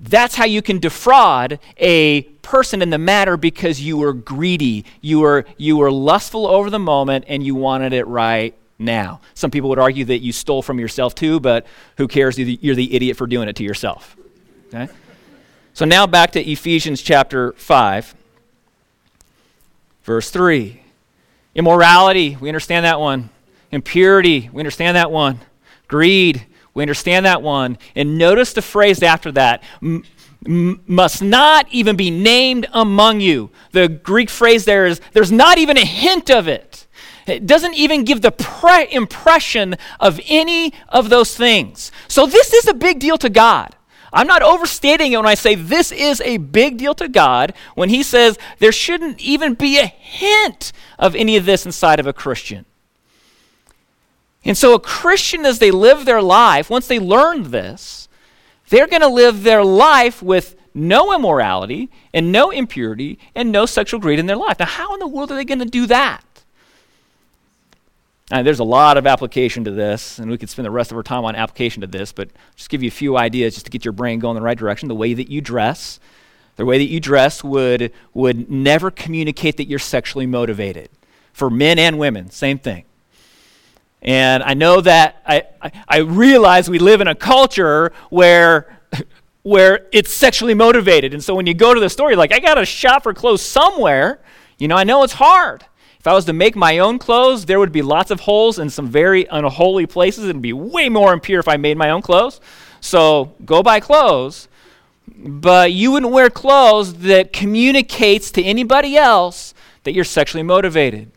That's 0.04 0.36
how 0.36 0.44
you 0.44 0.62
can 0.62 0.80
defraud 0.80 1.60
a 1.78 2.24
person 2.42 2.82
in 2.82 2.90
the 2.90 2.98
matter 2.98 3.38
because 3.38 3.82
you 3.82 3.96
were 3.96 4.12
greedy. 4.12 4.84
You 5.00 5.22
were, 5.22 5.46
you 5.58 5.78
were 5.78 5.92
lustful 5.92 6.46
over 6.46 6.70
the 6.70 6.80
moment 6.80 7.24
and 7.30 7.42
you 7.42 7.56
wanted 7.56 7.94
it 7.94 8.06
right 8.06 8.54
now. 8.78 9.22
Some 9.34 9.50
people 9.50 9.70
would 9.70 9.80
argue 9.80 10.04
that 10.06 10.20
you 10.20 10.34
stole 10.34 10.62
from 10.62 10.78
yourself 10.78 11.16
too, 11.16 11.40
but 11.40 11.66
who 11.98 12.10
cares? 12.10 12.38
You're 12.38 12.76
the 12.76 12.94
idiot 12.94 13.16
for 13.16 13.28
doing 13.28 13.48
it 13.48 13.56
to 13.56 13.64
yourself. 13.64 14.18
Okay? 14.68 14.92
So 15.74 15.86
now 15.86 16.06
back 16.06 16.32
to 16.34 16.52
Ephesians 16.52 17.02
chapter 17.02 17.54
5, 17.54 18.14
verse 20.04 20.30
3. 20.30 20.84
Immorality, 21.56 22.36
we 22.42 22.50
understand 22.50 22.84
that 22.84 23.00
one. 23.00 23.30
Impurity, 23.72 24.50
we 24.52 24.60
understand 24.60 24.98
that 24.98 25.12
one. 25.12 25.40
Greed, 25.88 26.46
we 26.74 26.84
understand 26.84 27.26
that 27.26 27.42
one. 27.42 27.78
And 27.96 28.18
notice 28.18 28.54
the 28.54 28.62
phrase 28.62 29.04
after 29.04 29.32
that 29.34 29.64
m- 29.82 30.04
m- 30.46 30.82
must 30.88 31.22
not 31.22 31.68
even 31.72 31.96
be 31.96 32.10
named 32.10 32.68
among 32.74 33.20
you. 33.20 33.52
The 33.72 33.88
Greek 33.88 34.30
phrase 34.30 34.66
there 34.66 34.86
is 34.86 35.00
there's 35.14 35.32
not 35.32 35.58
even 35.58 35.78
a 35.78 35.86
hint 35.86 36.30
of 36.32 36.48
it. 36.48 36.88
It 37.28 37.46
doesn't 37.46 37.76
even 37.76 38.04
give 38.04 38.22
the 38.22 38.32
pre- 38.32 38.92
impression 38.92 39.76
of 40.00 40.20
any 40.28 40.74
of 40.90 41.10
those 41.10 41.38
things. 41.38 41.92
So 42.08 42.26
this 42.26 42.54
is 42.54 42.68
a 42.68 42.74
big 42.74 43.00
deal 43.00 43.18
to 43.20 43.30
God. 43.30 43.76
I'm 44.12 44.28
not 44.28 44.44
overstating 44.44 45.12
it 45.12 45.18
when 45.18 45.26
I 45.26 45.34
say 45.34 45.56
this 45.56 45.92
is 45.92 46.22
a 46.22 46.38
big 46.38 46.78
deal 46.78 46.94
to 46.96 47.08
God 47.08 47.54
when 47.76 47.90
He 47.90 48.04
says 48.04 48.38
there 48.60 48.72
shouldn't 48.72 49.20
even 49.20 49.54
be 49.56 49.80
a 49.80 49.86
hint 49.86 50.72
of 51.00 51.16
any 51.16 51.38
of 51.38 51.46
this 51.46 51.66
inside 51.66 52.00
of 52.00 52.08
a 52.08 52.14
Christian. 52.14 52.66
And 54.46 54.58
so, 54.58 54.74
a 54.74 54.80
Christian, 54.80 55.46
as 55.46 55.60
they 55.60 55.72
live 55.72 56.06
their 56.06 56.22
life, 56.22 56.70
once 56.70 56.88
they 56.88 57.00
learn 57.00 57.52
this, 57.52 58.10
they're 58.70 58.88
going 58.88 59.02
to 59.02 59.08
live 59.08 59.44
their 59.44 59.64
life 59.64 60.22
with 60.22 60.56
no 60.74 61.14
immorality 61.14 61.90
and 62.14 62.32
no 62.32 62.50
impurity 62.52 63.20
and 63.36 63.52
no 63.52 63.66
sexual 63.66 64.00
greed 64.00 64.20
in 64.20 64.26
their 64.26 64.36
life. 64.36 64.60
Now, 64.60 64.66
how 64.66 64.94
in 64.94 65.00
the 65.00 65.08
world 65.08 65.32
are 65.32 65.36
they 65.36 65.46
going 65.46 65.60
to 65.60 65.66
do 65.66 65.86
that? 65.88 66.24
Now, 68.32 68.42
there's 68.42 68.60
a 68.60 68.64
lot 68.64 68.98
of 68.98 69.06
application 69.06 69.64
to 69.66 69.72
this, 69.72 70.18
and 70.18 70.32
we 70.32 70.38
could 70.38 70.50
spend 70.50 70.66
the 70.66 70.72
rest 70.72 70.92
of 70.92 70.98
our 70.98 71.04
time 71.04 71.24
on 71.24 71.36
application 71.36 71.82
to 71.82 71.88
this, 71.88 72.12
but 72.12 72.30
just 72.56 72.70
give 72.70 72.82
you 72.82 72.88
a 72.88 72.92
few 72.92 73.18
ideas 73.18 73.54
just 73.54 73.66
to 73.68 73.72
get 73.72 73.86
your 73.86 73.92
brain 73.92 74.20
going 74.20 74.36
in 74.36 74.42
the 74.42 74.46
right 74.46 74.58
direction. 74.58 74.88
The 74.88 74.96
way 74.96 75.14
that 75.14 75.30
you 75.30 75.40
dress, 75.40 76.00
the 76.56 76.66
way 76.66 76.78
that 76.78 76.86
you 76.86 77.00
dress 77.00 77.44
would, 77.44 77.92
would 78.14 78.50
never 78.50 78.90
communicate 78.90 79.58
that 79.58 79.68
you're 79.68 79.80
sexually 79.80 80.26
motivated. 80.26 80.90
For 81.32 81.50
men 81.50 81.78
and 81.78 82.00
women, 82.00 82.32
same 82.32 82.58
thing. 82.58 82.86
And 84.04 84.44
I 84.44 84.54
know 84.54 84.82
that 84.82 85.22
I, 85.26 85.44
I, 85.62 85.72
I 85.88 85.98
realize 86.00 86.70
we 86.70 86.80
live 86.80 87.00
in 87.00 87.08
a 87.08 87.16
culture 87.16 87.94
where, 88.10 88.80
where 89.44 89.88
it's 89.94 90.14
sexually 90.14 90.54
motivated. 90.54 91.14
And 91.14 91.24
so 91.24 91.34
when 91.36 91.48
you 91.48 91.54
go 91.54 91.74
to 91.74 91.80
the 91.80 91.90
store, 91.90 92.10
you're 92.10 92.18
like, 92.18 92.34
I 92.34 92.40
got 92.40 92.56
to 92.56 92.66
shop 92.66 93.04
for 93.04 93.14
clothes 93.14 93.42
somewhere. 93.42 94.20
You 94.58 94.68
know, 94.68 94.76
I 94.76 94.84
know 94.84 95.04
it's 95.04 95.14
hard. 95.14 95.66
If 96.00 96.08
I 96.08 96.14
was 96.14 96.26
to 96.26 96.34
make 96.34 96.58
my 96.58 96.80
own 96.80 97.00
clothes, 97.00 97.46
there 97.46 97.60
would 97.60 97.72
be 97.72 97.82
lots 97.82 98.12
of 98.12 98.20
holes 98.20 98.60
in 98.60 98.70
some 98.70 98.90
very 98.90 99.26
unholy 99.32 99.86
places. 99.86 100.26
It'd 100.26 100.42
be 100.42 100.52
way 100.52 100.90
more 100.90 101.14
impure 101.14 101.40
if 101.40 101.48
I 101.48 101.56
made 101.56 101.78
my 101.78 101.92
own 101.92 102.02
clothes. 102.02 102.42
So 102.82 103.34
go 103.46 103.64
buy 103.64 103.80
clothes. 103.80 104.50
But 105.16 105.72
you 105.72 105.94
wouldn't 105.94 106.12
wear 106.12 106.30
clothes 106.30 106.96
that 106.96 107.32
communicates 107.32 108.32
to 108.32 108.44
anybody 108.44 108.98
else 108.98 109.54
that 109.84 109.94
you're 109.94 110.04
sexually 110.04 110.44
motivated. 110.44 111.10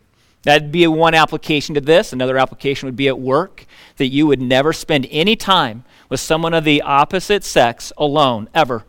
That'd 0.47 0.71
be 0.71 0.87
one 0.87 1.13
application 1.13 1.75
to 1.75 1.81
this. 1.81 2.13
Another 2.13 2.37
application 2.37 2.87
would 2.87 2.95
be 2.95 3.09
at 3.09 3.19
work, 3.19 3.65
that 3.97 4.07
you 4.07 4.25
would 4.27 4.41
never 4.41 4.71
spend 4.71 5.05
any 5.11 5.35
time 5.35 5.83
with 6.07 6.21
someone 6.21 6.53
of 6.53 6.63
the 6.63 6.81
opposite 6.83 7.43
sex 7.43 7.91
alone, 7.97 8.47
ever. 8.53 8.85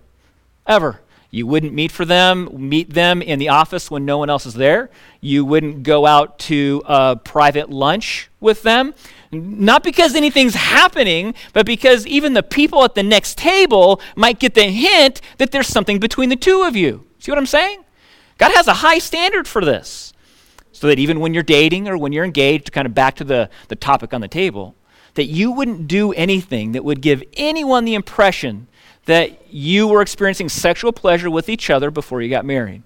Ever. 0.68 1.01
You 1.33 1.49
wouldn't 1.49 1.75
meet 1.75 1.90
for 1.90 2.05
them, 2.05 2.49
meet 2.53 2.94
them 2.94 3.21
in 3.21 3.40
the 3.40 3.49
office 3.49 3.90
when 3.90 4.05
no 4.05 4.18
one 4.18 4.31
else 4.31 4.47
is 4.47 4.55
there. 4.55 4.88
You 5.21 5.44
wouldn't 5.44 5.83
go 5.83 6.07
out 6.07 6.38
to 6.38 6.81
a 6.87 7.16
private 7.16 7.71
lunch 7.71 8.31
with 8.38 8.62
them. 8.62 8.94
Not 9.33 9.83
because 9.83 10.14
anything's 10.14 10.55
happening, 10.55 11.35
but 11.55 11.66
because 11.66 12.07
even 12.07 12.35
the 12.35 12.44
people 12.44 12.85
at 12.85 12.94
the 12.94 13.03
next 13.03 13.37
table 13.37 14.01
might 14.14 14.38
get 14.38 14.55
the 14.55 14.71
hint 14.71 15.21
that 15.38 15.51
there's 15.51 15.66
something 15.66 15.99
between 15.99 16.29
the 16.29 16.37
two 16.37 16.62
of 16.62 16.77
you. 16.77 17.05
See 17.18 17.33
what 17.33 17.38
I'm 17.38 17.47
saying? 17.47 17.83
God 18.38 18.53
has 18.53 18.68
a 18.68 18.75
high 18.75 19.01
standard 19.01 19.49
for 19.49 19.64
this. 19.64 20.12
So 20.79 20.87
that 20.87 21.01
even 21.01 21.19
when 21.19 21.35
you're 21.35 21.43
dating 21.43 21.88
or 21.88 21.99
when 21.99 22.12
you're 22.12 22.25
engaged, 22.25 22.71
kind 22.71 22.87
of 22.87 22.95
back 22.95 23.17
to 23.17 23.25
the, 23.25 23.51
the 23.67 23.75
topic 23.75 24.14
on 24.14 24.21
the 24.21 24.29
table, 24.29 24.77
that 25.14 25.25
you 25.25 25.51
wouldn't 25.51 25.88
do 25.88 26.12
anything 26.12 26.71
that 26.71 26.85
would 26.85 27.01
give 27.01 27.21
anyone 27.33 27.85
the 27.85 27.97
impression 27.97 28.69
that 29.07 29.53
you 29.53 29.88
were 29.88 30.01
experiencing 30.01 30.49
sexual 30.49 30.93
pleasure 30.93 31.33
with 31.33 31.49
each 31.49 31.69
other 31.69 31.91
before 31.91 32.23
you 32.23 32.31
got 32.31 32.45
married. 32.45 32.85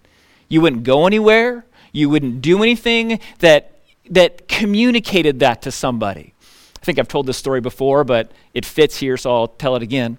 You 0.49 0.63
wouldn't 0.63 0.85
go 0.85 1.07
anywhere. 1.07 1.67
You 1.93 2.09
wouldn't 2.09 2.41
do 2.41 2.63
anything 2.63 3.21
that, 3.41 3.83
that 4.09 4.49
communicated 4.49 5.41
that 5.41 5.61
to 5.63 5.71
somebody. 5.71 6.33
I 6.81 6.85
think 6.87 6.99
I've 6.99 7.09
told 7.09 7.27
this 7.27 7.37
story 7.37 7.61
before, 7.61 8.05
but 8.05 8.33
it 8.55 8.65
fits 8.65 8.97
here, 8.97 9.19
so 9.19 9.35
I'll 9.35 9.49
tell 9.49 9.77
it 9.77 9.83
again. 9.83 10.17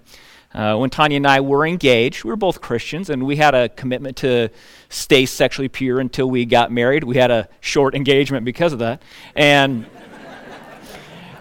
Uh, 0.54 0.76
when 0.76 0.88
Tanya 0.88 1.16
and 1.16 1.26
I 1.26 1.40
were 1.40 1.66
engaged, 1.66 2.22
we 2.22 2.30
were 2.30 2.36
both 2.36 2.60
Christians, 2.60 3.10
and 3.10 3.26
we 3.26 3.36
had 3.36 3.54
a 3.54 3.68
commitment 3.70 4.16
to 4.18 4.50
stay 4.88 5.26
sexually 5.26 5.68
pure 5.68 5.98
until 5.98 6.30
we 6.30 6.44
got 6.44 6.70
married. 6.70 7.02
We 7.02 7.16
had 7.16 7.30
a 7.30 7.48
short 7.60 7.94
engagement 7.96 8.44
because 8.44 8.72
of 8.72 8.78
that. 8.78 9.02
And 9.34 9.86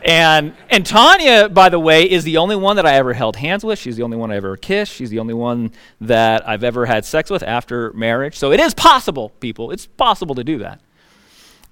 and 0.03 0.53
and 0.69 0.85
Tanya, 0.85 1.47
by 1.47 1.69
the 1.69 1.79
way, 1.79 2.09
is 2.09 2.23
the 2.23 2.37
only 2.37 2.55
one 2.55 2.75
that 2.75 2.85
I 2.85 2.95
ever 2.95 3.13
held 3.13 3.37
hands 3.37 3.63
with. 3.63 3.79
She's 3.79 3.95
the 3.95 4.03
only 4.03 4.17
one 4.17 4.31
I 4.31 4.35
ever 4.35 4.57
kissed. 4.57 4.91
She's 4.91 5.09
the 5.09 5.19
only 5.19 5.33
one 5.33 5.71
that 6.01 6.47
I've 6.47 6.63
ever 6.63 6.85
had 6.85 7.05
sex 7.05 7.29
with 7.29 7.43
after 7.43 7.93
marriage. 7.93 8.37
So 8.37 8.51
it 8.51 8.59
is 8.59 8.73
possible, 8.73 9.29
people. 9.39 9.71
It's 9.71 9.85
possible 9.85 10.35
to 10.35 10.43
do 10.43 10.57
that. 10.57 10.81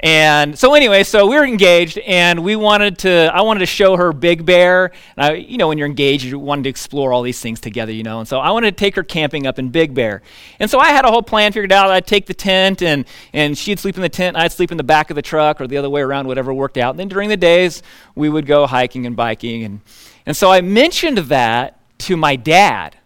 And 0.03 0.57
so 0.57 0.73
anyway, 0.73 1.03
so 1.03 1.27
we 1.27 1.35
were 1.35 1.45
engaged, 1.45 1.99
and 1.99 2.43
we 2.43 2.55
wanted 2.55 2.97
to. 2.99 3.29
I 3.31 3.41
wanted 3.41 3.59
to 3.59 3.67
show 3.67 3.97
her 3.97 4.11
Big 4.11 4.43
Bear. 4.45 4.91
And 5.15 5.25
I, 5.25 5.33
you 5.33 5.59
know, 5.59 5.67
when 5.67 5.77
you're 5.77 5.87
engaged, 5.87 6.23
you 6.23 6.39
wanted 6.39 6.63
to 6.63 6.69
explore 6.69 7.13
all 7.13 7.21
these 7.21 7.39
things 7.39 7.59
together, 7.59 7.91
you 7.91 8.01
know. 8.01 8.17
And 8.17 8.27
so 8.27 8.39
I 8.39 8.49
wanted 8.49 8.75
to 8.75 8.83
take 8.83 8.95
her 8.95 9.03
camping 9.03 9.45
up 9.45 9.59
in 9.59 9.69
Big 9.69 9.93
Bear. 9.93 10.23
And 10.59 10.71
so 10.71 10.79
I 10.79 10.87
had 10.87 11.05
a 11.05 11.11
whole 11.11 11.21
plan 11.21 11.51
figured 11.51 11.71
out. 11.71 11.91
I'd 11.91 12.07
take 12.07 12.25
the 12.25 12.33
tent, 12.33 12.81
and 12.81 13.05
and 13.31 13.55
she'd 13.55 13.77
sleep 13.77 13.95
in 13.95 14.01
the 14.01 14.09
tent, 14.09 14.35
and 14.35 14.43
I'd 14.43 14.51
sleep 14.51 14.71
in 14.71 14.77
the 14.77 14.83
back 14.83 15.11
of 15.11 15.15
the 15.15 15.21
truck, 15.21 15.61
or 15.61 15.67
the 15.67 15.77
other 15.77 15.89
way 15.89 16.01
around, 16.01 16.25
whatever 16.25 16.51
worked 16.51 16.79
out. 16.79 16.91
And 16.91 16.99
then 16.99 17.07
during 17.07 17.29
the 17.29 17.37
days, 17.37 17.83
we 18.15 18.27
would 18.27 18.47
go 18.47 18.65
hiking 18.65 19.05
and 19.05 19.15
biking, 19.15 19.63
and 19.63 19.81
and 20.25 20.35
so 20.35 20.51
I 20.51 20.61
mentioned 20.61 21.19
that 21.19 21.79
to 21.99 22.17
my 22.17 22.35
dad, 22.35 22.97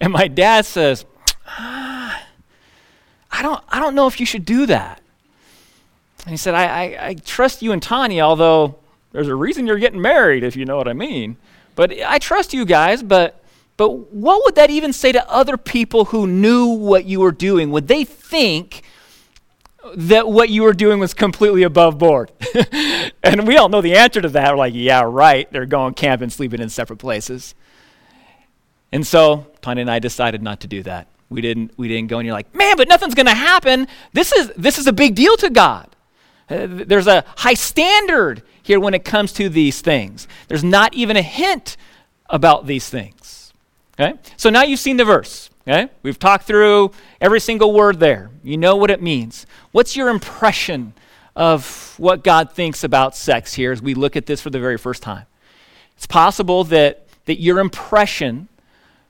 and 0.00 0.10
my 0.10 0.28
dad 0.28 0.64
says, 0.64 1.04
ah, 1.46 2.22
"I 3.30 3.42
don't, 3.42 3.62
I 3.68 3.78
don't 3.78 3.94
know 3.94 4.06
if 4.06 4.20
you 4.20 4.24
should 4.24 4.46
do 4.46 4.64
that." 4.66 5.02
And 6.24 6.30
he 6.30 6.36
said, 6.36 6.54
I, 6.54 6.64
I, 6.64 7.06
I 7.08 7.14
trust 7.14 7.62
you 7.62 7.72
and 7.72 7.82
Tanya, 7.82 8.22
although 8.22 8.76
there's 9.12 9.28
a 9.28 9.34
reason 9.34 9.66
you're 9.66 9.78
getting 9.78 10.00
married, 10.00 10.42
if 10.42 10.56
you 10.56 10.64
know 10.64 10.76
what 10.76 10.88
I 10.88 10.92
mean. 10.92 11.36
But 11.74 11.92
I 12.04 12.18
trust 12.18 12.54
you 12.54 12.64
guys, 12.64 13.02
but 13.02 13.44
but 13.76 14.12
what 14.12 14.44
would 14.44 14.54
that 14.54 14.70
even 14.70 14.92
say 14.92 15.12
to 15.12 15.28
other 15.28 15.56
people 15.56 16.06
who 16.06 16.26
knew 16.26 16.66
what 16.66 17.06
you 17.06 17.20
were 17.20 17.32
doing? 17.32 17.70
Would 17.72 17.88
they 17.88 18.04
think 18.04 18.82
that 19.96 20.28
what 20.28 20.48
you 20.48 20.62
were 20.62 20.72
doing 20.72 21.00
was 21.00 21.12
completely 21.12 21.64
above 21.64 21.98
board? 21.98 22.30
and 23.22 23.46
we 23.46 23.56
all 23.56 23.68
know 23.68 23.80
the 23.80 23.96
answer 23.96 24.20
to 24.20 24.28
that. 24.28 24.52
We're 24.52 24.58
like, 24.58 24.74
yeah, 24.74 25.02
right. 25.04 25.50
They're 25.50 25.66
going 25.66 25.94
camping, 25.94 26.30
sleeping 26.30 26.60
in 26.60 26.68
separate 26.68 26.98
places. 26.98 27.54
And 28.92 29.04
so 29.04 29.48
Tanya 29.60 29.80
and 29.80 29.90
I 29.90 29.98
decided 29.98 30.40
not 30.40 30.60
to 30.60 30.68
do 30.68 30.84
that. 30.84 31.08
We 31.28 31.40
didn't, 31.40 31.76
we 31.76 31.88
didn't 31.88 32.08
go, 32.08 32.18
and 32.18 32.26
you're 32.26 32.34
like, 32.34 32.54
man, 32.54 32.76
but 32.76 32.86
nothing's 32.86 33.14
going 33.14 33.26
to 33.26 33.34
happen. 33.34 33.88
This 34.12 34.32
is, 34.32 34.52
this 34.56 34.78
is 34.78 34.86
a 34.86 34.92
big 34.92 35.16
deal 35.16 35.36
to 35.38 35.50
God. 35.50 35.88
Uh, 36.48 36.66
there's 36.68 37.06
a 37.06 37.24
high 37.36 37.54
standard 37.54 38.42
here 38.62 38.80
when 38.80 38.94
it 38.94 39.04
comes 39.04 39.32
to 39.34 39.48
these 39.48 39.80
things. 39.80 40.28
There's 40.48 40.64
not 40.64 40.94
even 40.94 41.16
a 41.16 41.22
hint 41.22 41.76
about 42.28 42.66
these 42.66 42.88
things. 42.88 43.52
Okay? 43.98 44.18
So 44.36 44.50
now 44.50 44.62
you've 44.62 44.80
seen 44.80 44.96
the 44.96 45.04
verse. 45.04 45.50
Okay? 45.66 45.90
We've 46.02 46.18
talked 46.18 46.46
through 46.46 46.92
every 47.20 47.40
single 47.40 47.72
word 47.72 48.00
there. 48.00 48.30
You 48.42 48.56
know 48.56 48.76
what 48.76 48.90
it 48.90 49.00
means. 49.00 49.46
What's 49.72 49.96
your 49.96 50.08
impression 50.08 50.94
of 51.36 51.94
what 51.98 52.22
God 52.22 52.52
thinks 52.52 52.84
about 52.84 53.16
sex 53.16 53.54
here 53.54 53.72
as 53.72 53.80
we 53.80 53.94
look 53.94 54.16
at 54.16 54.26
this 54.26 54.40
for 54.40 54.50
the 54.50 54.60
very 54.60 54.78
first 54.78 55.02
time? 55.02 55.26
It's 55.96 56.06
possible 56.06 56.64
that, 56.64 57.06
that 57.26 57.40
your 57.40 57.60
impression 57.60 58.48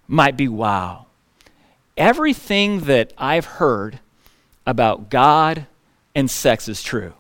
might 0.07 0.37
be 0.37 0.49
wow. 0.49 1.07
Everything 1.97 2.81
that 2.81 3.13
I've 3.17 3.45
heard 3.45 4.01
about 4.67 5.11
God 5.11 5.67
and 6.15 6.31
sex 6.31 6.69
is 6.69 6.83
true. 6.83 7.15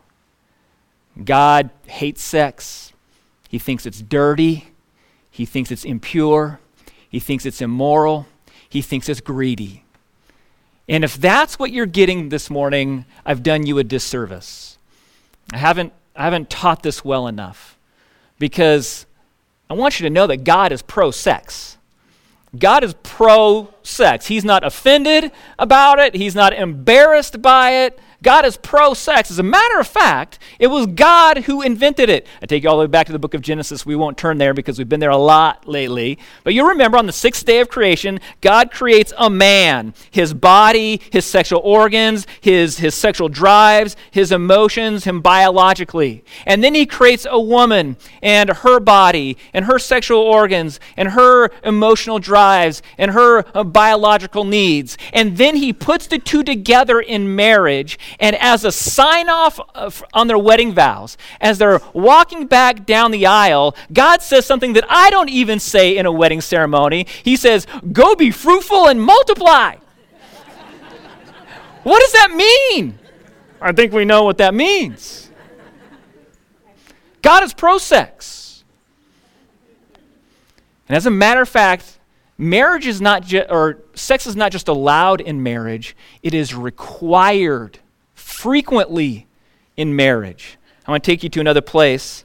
God 1.22 1.70
hates 1.86 2.22
sex. 2.22 2.92
He 3.48 3.58
thinks 3.58 3.86
it's 3.86 4.02
dirty. 4.02 4.68
He 5.30 5.46
thinks 5.46 5.70
it's 5.70 5.84
impure. 5.84 6.60
He 7.08 7.20
thinks 7.20 7.46
it's 7.46 7.60
immoral. 7.60 8.26
He 8.68 8.82
thinks 8.82 9.08
it's 9.08 9.20
greedy. 9.20 9.84
And 10.88 11.04
if 11.04 11.16
that's 11.16 11.58
what 11.58 11.70
you're 11.70 11.86
getting 11.86 12.28
this 12.28 12.50
morning, 12.50 13.06
I've 13.24 13.42
done 13.42 13.66
you 13.66 13.78
a 13.78 13.84
disservice. 13.84 14.78
I 15.52 15.58
haven't, 15.58 15.92
I 16.16 16.24
haven't 16.24 16.50
taught 16.50 16.82
this 16.82 17.04
well 17.04 17.26
enough 17.26 17.78
because 18.38 19.06
I 19.70 19.74
want 19.74 19.98
you 19.98 20.04
to 20.04 20.10
know 20.10 20.26
that 20.26 20.44
God 20.44 20.72
is 20.72 20.82
pro 20.82 21.10
sex. 21.10 21.78
God 22.58 22.84
is 22.84 22.94
pro 23.02 23.72
sex. 23.82 24.26
He's 24.26 24.44
not 24.44 24.64
offended 24.64 25.32
about 25.58 25.98
it, 25.98 26.14
He's 26.14 26.34
not 26.34 26.52
embarrassed 26.52 27.40
by 27.40 27.70
it. 27.84 27.98
God 28.24 28.46
is 28.46 28.56
pro 28.56 28.94
sex. 28.94 29.30
As 29.30 29.38
a 29.38 29.42
matter 29.42 29.78
of 29.78 29.86
fact, 29.86 30.38
it 30.58 30.68
was 30.68 30.86
God 30.86 31.44
who 31.44 31.60
invented 31.60 32.08
it. 32.08 32.26
I 32.42 32.46
take 32.46 32.62
you 32.62 32.70
all 32.70 32.78
the 32.78 32.84
way 32.84 32.88
back 32.88 33.06
to 33.06 33.12
the 33.12 33.18
book 33.18 33.34
of 33.34 33.42
Genesis. 33.42 33.84
We 33.84 33.94
won't 33.94 34.16
turn 34.16 34.38
there 34.38 34.54
because 34.54 34.78
we've 34.78 34.88
been 34.88 34.98
there 34.98 35.10
a 35.10 35.16
lot 35.16 35.68
lately. 35.68 36.18
But 36.42 36.54
you 36.54 36.66
remember 36.66 36.96
on 36.96 37.04
the 37.04 37.12
sixth 37.12 37.44
day 37.44 37.60
of 37.60 37.68
creation, 37.68 38.18
God 38.40 38.70
creates 38.70 39.12
a 39.18 39.28
man, 39.28 39.92
his 40.10 40.32
body, 40.32 41.02
his 41.12 41.26
sexual 41.26 41.60
organs, 41.60 42.26
his, 42.40 42.78
his 42.78 42.94
sexual 42.94 43.28
drives, 43.28 43.94
his 44.10 44.32
emotions, 44.32 45.04
him 45.04 45.20
biologically. 45.20 46.24
And 46.46 46.64
then 46.64 46.74
he 46.74 46.86
creates 46.86 47.26
a 47.28 47.38
woman 47.38 47.98
and 48.22 48.48
her 48.48 48.80
body 48.80 49.36
and 49.52 49.66
her 49.66 49.78
sexual 49.78 50.20
organs 50.20 50.80
and 50.96 51.10
her 51.10 51.50
emotional 51.62 52.18
drives 52.18 52.80
and 52.96 53.10
her 53.10 53.44
uh, 53.54 53.64
biological 53.64 54.44
needs. 54.44 54.96
And 55.12 55.36
then 55.36 55.56
he 55.56 55.74
puts 55.74 56.06
the 56.06 56.18
two 56.18 56.42
together 56.42 57.00
in 57.00 57.36
marriage 57.36 57.98
and 58.20 58.36
as 58.36 58.64
a 58.64 58.72
sign 58.72 59.28
off 59.28 59.60
on 60.12 60.26
their 60.26 60.38
wedding 60.38 60.72
vows, 60.72 61.16
as 61.40 61.58
they're 61.58 61.80
walking 61.92 62.46
back 62.46 62.86
down 62.86 63.10
the 63.10 63.26
aisle, 63.26 63.76
God 63.92 64.22
says 64.22 64.46
something 64.46 64.74
that 64.74 64.84
I 64.88 65.10
don't 65.10 65.30
even 65.30 65.58
say 65.58 65.96
in 65.96 66.06
a 66.06 66.12
wedding 66.12 66.40
ceremony. 66.40 67.06
He 67.22 67.36
says, 67.36 67.66
Go 67.92 68.14
be 68.14 68.30
fruitful 68.30 68.88
and 68.88 69.02
multiply. 69.02 69.76
what 71.82 72.00
does 72.00 72.12
that 72.12 72.30
mean? 72.32 72.98
I 73.60 73.72
think 73.72 73.92
we 73.92 74.04
know 74.04 74.24
what 74.24 74.38
that 74.38 74.54
means. 74.54 75.30
God 77.22 77.42
is 77.42 77.54
pro 77.54 77.78
sex. 77.78 78.64
And 80.88 80.96
as 80.96 81.06
a 81.06 81.10
matter 81.10 81.40
of 81.40 81.48
fact, 81.48 81.98
marriage 82.36 82.86
is 82.86 83.00
not 83.00 83.24
just, 83.24 83.50
or 83.50 83.78
sex 83.94 84.26
is 84.26 84.36
not 84.36 84.52
just 84.52 84.68
allowed 84.68 85.22
in 85.22 85.42
marriage, 85.42 85.96
it 86.22 86.34
is 86.34 86.54
required 86.54 87.78
frequently 88.34 89.26
in 89.76 89.94
marriage. 89.96 90.58
I 90.86 90.90
want 90.90 91.02
to 91.02 91.10
take 91.10 91.22
you 91.22 91.28
to 91.30 91.40
another 91.40 91.60
place 91.60 92.24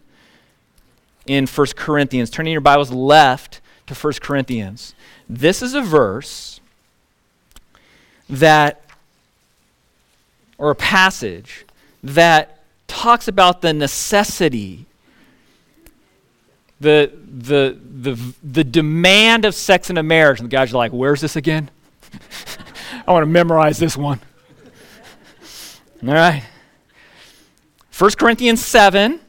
in 1.25 1.45
1 1.45 1.67
Corinthians. 1.75 2.29
Turning 2.29 2.51
your 2.51 2.61
Bibles 2.61 2.91
left 2.91 3.61
to 3.87 3.93
1 3.93 4.13
Corinthians. 4.21 4.95
This 5.29 5.61
is 5.61 5.73
a 5.73 5.81
verse 5.81 6.59
that, 8.29 8.81
or 10.57 10.71
a 10.71 10.75
passage 10.75 11.65
that 12.03 12.59
talks 12.87 13.27
about 13.27 13.61
the 13.61 13.71
necessity, 13.71 14.85
the, 16.81 17.11
the, 17.13 17.77
the, 18.01 18.33
the 18.43 18.63
demand 18.63 19.45
of 19.45 19.53
sex 19.53 19.89
in 19.89 19.97
a 19.97 20.03
marriage. 20.03 20.39
And 20.39 20.49
the 20.49 20.51
guys 20.51 20.73
are 20.73 20.77
like, 20.77 20.91
where's 20.91 21.21
this 21.21 21.35
again? 21.35 21.69
I 23.07 23.11
want 23.11 23.23
to 23.23 23.27
memorize 23.27 23.77
this 23.77 23.95
one. 23.95 24.19
All 26.01 26.13
right. 26.13 26.43
1 27.97 28.11
Corinthians 28.11 28.63
7. 28.63 29.19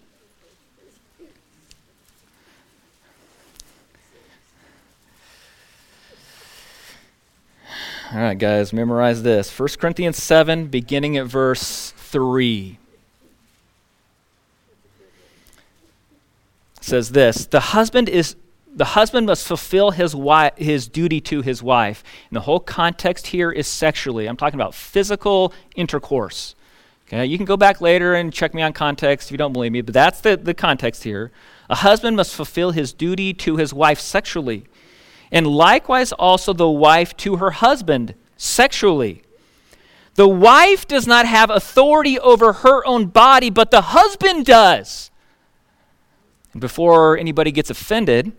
All 8.13 8.19
right, 8.19 8.39
guys, 8.39 8.73
memorize 8.73 9.23
this. 9.23 9.57
1 9.57 9.69
Corinthians 9.79 10.23
7, 10.23 10.67
beginning 10.67 11.17
at 11.17 11.27
verse 11.27 11.93
3. 11.97 12.79
says 16.83 17.11
this 17.11 17.47
The 17.47 17.61
husband 17.61 18.09
is 18.09 18.37
the 18.73 18.85
husband 18.85 19.27
must 19.27 19.47
fulfill 19.47 19.91
his, 19.91 20.13
wi- 20.13 20.53
his 20.57 20.87
duty 20.87 21.21
to 21.23 21.43
his 21.43 21.63
wife. 21.63 22.05
And 22.29 22.37
the 22.37 22.43
whole 22.43 22.61
context 22.61 23.29
here 23.29 23.51
is 23.51 23.67
sexually. 23.67 24.29
I'm 24.29 24.37
talking 24.37 24.61
about 24.61 24.75
physical 24.75 25.53
intercourse. 25.75 26.55
Okay, 27.13 27.27
you 27.27 27.37
can 27.37 27.45
go 27.45 27.57
back 27.57 27.81
later 27.81 28.15
and 28.15 28.33
check 28.33 28.55
me 28.55 28.63
on 28.63 28.73
context 28.73 29.27
if 29.27 29.33
you 29.33 29.39
don't 29.39 29.53
believe 29.53 29.73
me, 29.73 29.81
but 29.81 29.93
that's 29.93 30.21
the, 30.21 30.37
the 30.37 30.55
context 30.55 31.03
here. 31.03 31.33
A 31.69 31.75
husband 31.75 32.17
must 32.17 32.33
fulfill 32.33 32.71
his 32.71 32.93
duty 32.93 33.35
to 33.35 33.57
his 33.57 33.75
wife 33.75 33.99
sexually, 33.99 34.65
and 35.33 35.45
likewise 35.45 36.13
also 36.13 36.53
the 36.53 36.71
wife 36.71 37.17
to 37.17 37.37
her 37.39 37.51
husband 37.51 38.15
sexually. 38.37 39.25
The 40.15 40.29
wife 40.29 40.87
does 40.87 41.09
not 41.09 41.27
have 41.27 41.51
authority 41.51 42.17
over 42.17 42.53
her 42.53 42.87
own 42.87 43.07
body, 43.07 43.51
but 43.51 43.73
the 43.73 43.81
husband 43.81 44.47
does. 44.47 45.11
And 46.53 46.61
before 46.61 47.19
anybody 47.19 47.51
gets 47.51 47.71
offended, 47.71 48.31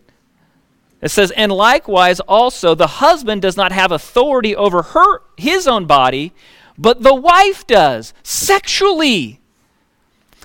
it 1.01 1.09
says, 1.09 1.31
and 1.31 1.51
likewise 1.51 2.21
also 2.21 2.73
the 2.73 2.87
husband 2.87 3.41
does 3.41 3.57
not 3.57 3.73
have 3.73 3.91
authority 3.91 4.55
over 4.55 4.81
her 4.81 5.23
his 5.35 5.67
own 5.67 5.87
body, 5.87 6.33
but 6.77 7.03
the 7.03 7.15
wife 7.15 7.65
does 7.67 8.13
sexually. 8.23 9.39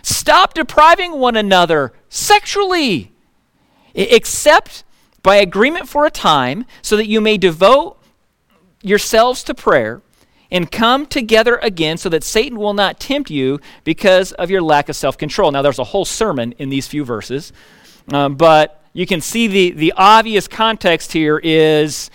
Stop 0.03 0.55
depriving 0.55 1.19
one 1.19 1.37
another 1.37 1.93
sexually, 2.09 3.13
except 3.95 4.85
by 5.23 5.37
agreement 5.37 5.89
for 5.89 6.07
a 6.07 6.11
time, 6.11 6.65
so 6.81 6.97
that 6.97 7.09
you 7.09 7.21
may 7.21 7.37
devote 7.37 7.99
yourselves 8.83 9.43
to 9.43 9.55
prayer 9.55 10.01
and 10.51 10.71
come 10.71 11.07
together 11.07 11.57
again 11.57 11.97
so 11.97 12.09
that 12.09 12.23
Satan 12.23 12.59
will 12.59 12.75
not 12.75 13.01
tempt 13.01 13.31
you 13.31 13.61
because 13.85 14.33
of 14.33 14.51
your 14.51 14.63
lack 14.63 14.89
of 14.89 14.97
self 14.97 15.19
control. 15.19 15.51
Now, 15.51 15.63
there's 15.63 15.79
a 15.79 15.85
whole 15.85 16.05
sermon 16.05 16.53
in 16.59 16.69
these 16.69 16.87
few 16.87 17.05
verses, 17.05 17.53
um, 18.13 18.37
but 18.37 18.83
you 18.93 19.07
can 19.07 19.21
see 19.21 19.47
the, 19.47 19.71
the 19.73 19.93
obvious 19.97 20.49
context 20.49 21.13
here 21.13 21.39
is 21.43 22.11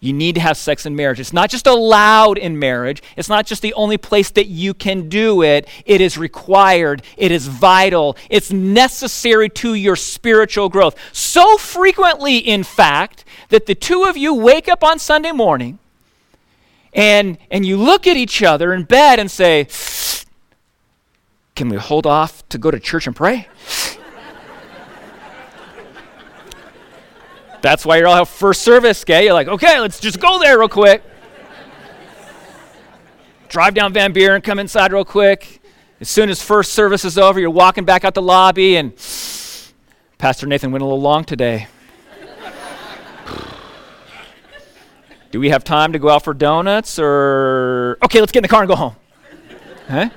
you 0.00 0.12
need 0.12 0.36
to 0.36 0.40
have 0.40 0.56
sex 0.56 0.86
in 0.86 0.94
marriage. 0.94 1.18
It's 1.18 1.32
not 1.32 1.50
just 1.50 1.66
allowed 1.66 2.38
in 2.38 2.58
marriage, 2.58 3.02
it's 3.16 3.28
not 3.28 3.46
just 3.46 3.62
the 3.62 3.74
only 3.74 3.98
place 3.98 4.30
that 4.30 4.46
you 4.46 4.72
can 4.74 5.08
do 5.08 5.42
it. 5.42 5.68
It 5.84 6.00
is 6.00 6.16
required, 6.16 7.02
it 7.16 7.32
is 7.32 7.48
vital, 7.48 8.16
it's 8.30 8.52
necessary 8.52 9.48
to 9.50 9.74
your 9.74 9.96
spiritual 9.96 10.68
growth. 10.68 10.96
So 11.12 11.56
frequently, 11.56 12.38
in 12.38 12.62
fact, 12.62 13.24
that 13.48 13.66
the 13.66 13.74
two 13.74 14.04
of 14.04 14.16
you 14.16 14.34
wake 14.34 14.68
up 14.68 14.84
on 14.84 14.98
Sunday 14.98 15.32
morning 15.32 15.78
and, 16.92 17.38
and 17.50 17.66
you 17.66 17.76
look 17.76 18.06
at 18.06 18.16
each 18.16 18.42
other 18.42 18.72
in 18.72 18.84
bed 18.84 19.18
and 19.18 19.30
say, 19.30 19.68
Can 21.54 21.68
we 21.68 21.76
hold 21.76 22.06
off 22.06 22.48
to 22.50 22.58
go 22.58 22.70
to 22.70 22.78
church 22.78 23.06
and 23.06 23.16
pray? 23.16 23.48
That's 27.60 27.84
why 27.84 27.98
you're 27.98 28.06
all 28.06 28.16
have 28.16 28.28
first 28.28 28.62
service, 28.62 29.02
okay? 29.02 29.24
You're 29.24 29.34
like, 29.34 29.48
okay, 29.48 29.80
let's 29.80 30.00
just 30.00 30.20
go 30.20 30.38
there 30.38 30.58
real 30.58 30.68
quick. 30.68 31.02
Drive 33.48 33.74
down 33.74 33.92
Van 33.92 34.12
Buren, 34.12 34.42
come 34.42 34.58
inside 34.58 34.92
real 34.92 35.04
quick. 35.04 35.60
As 36.00 36.08
soon 36.08 36.28
as 36.28 36.42
first 36.42 36.74
service 36.74 37.04
is 37.04 37.18
over, 37.18 37.40
you're 37.40 37.50
walking 37.50 37.84
back 37.84 38.04
out 38.04 38.14
the 38.14 38.22
lobby, 38.22 38.76
and 38.76 38.92
Pastor 40.18 40.46
Nathan 40.46 40.70
went 40.70 40.82
a 40.82 40.84
little 40.84 41.00
long 41.00 41.24
today. 41.24 41.66
Do 45.30 45.40
we 45.40 45.50
have 45.50 45.62
time 45.62 45.92
to 45.92 45.98
go 45.98 46.08
out 46.08 46.24
for 46.24 46.32
donuts 46.32 46.98
or 46.98 47.98
okay, 48.02 48.20
let's 48.20 48.32
get 48.32 48.38
in 48.38 48.42
the 48.42 48.48
car 48.48 48.62
and 48.62 48.68
go 48.68 48.76
home. 48.76 48.96
Okay? 49.84 50.10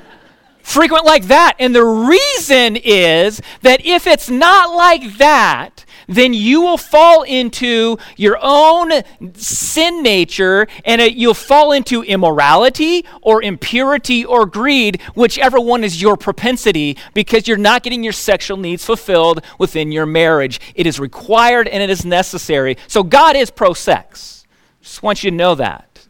Frequent 0.60 1.06
like 1.06 1.26
that. 1.26 1.56
And 1.60 1.76
the 1.76 1.84
reason 1.84 2.78
is 2.78 3.42
that 3.62 3.86
if 3.86 4.08
it's 4.08 4.30
not 4.30 4.74
like 4.74 5.18
that, 5.18 5.86
then 6.12 6.34
you 6.34 6.62
will 6.62 6.78
fall 6.78 7.24
into 7.24 7.98
your 8.18 8.38
own 8.42 8.92
sin 9.34 10.04
nature 10.04 10.68
and 10.86 11.02
it, 11.02 11.16
you'll 11.16 11.34
fall 11.34 11.72
into 11.72 12.04
immorality 12.04 13.06
or 13.22 13.42
impurity 13.42 14.26
or 14.26 14.46
greed, 14.46 15.02
whichever 15.16 15.60
one 15.60 15.84
is 15.84 16.02
your 16.02 16.18
propensity, 16.18 16.98
because 17.14 17.48
you're 17.48 17.58
not 17.58 17.84
getting 17.84 18.04
your 18.04 18.14
sexual 18.14 18.58
needs 18.58 18.86
fulfilled 18.86 19.44
within 19.58 19.92
your 19.92 20.06
marriage. 20.06 20.60
It 20.76 20.86
is 20.86 21.00
required 21.00 21.68
and 21.68 21.82
it 21.82 21.90
is 21.90 22.06
necessary. 22.06 22.78
So 22.88 23.04
God 23.04 23.36
is 23.36 23.50
pro 23.50 23.74
sex. 23.74 24.46
Just 24.82 25.02
want 25.02 25.24
you 25.24 25.32
to 25.32 25.38
know 25.38 25.56
that. 25.56 26.08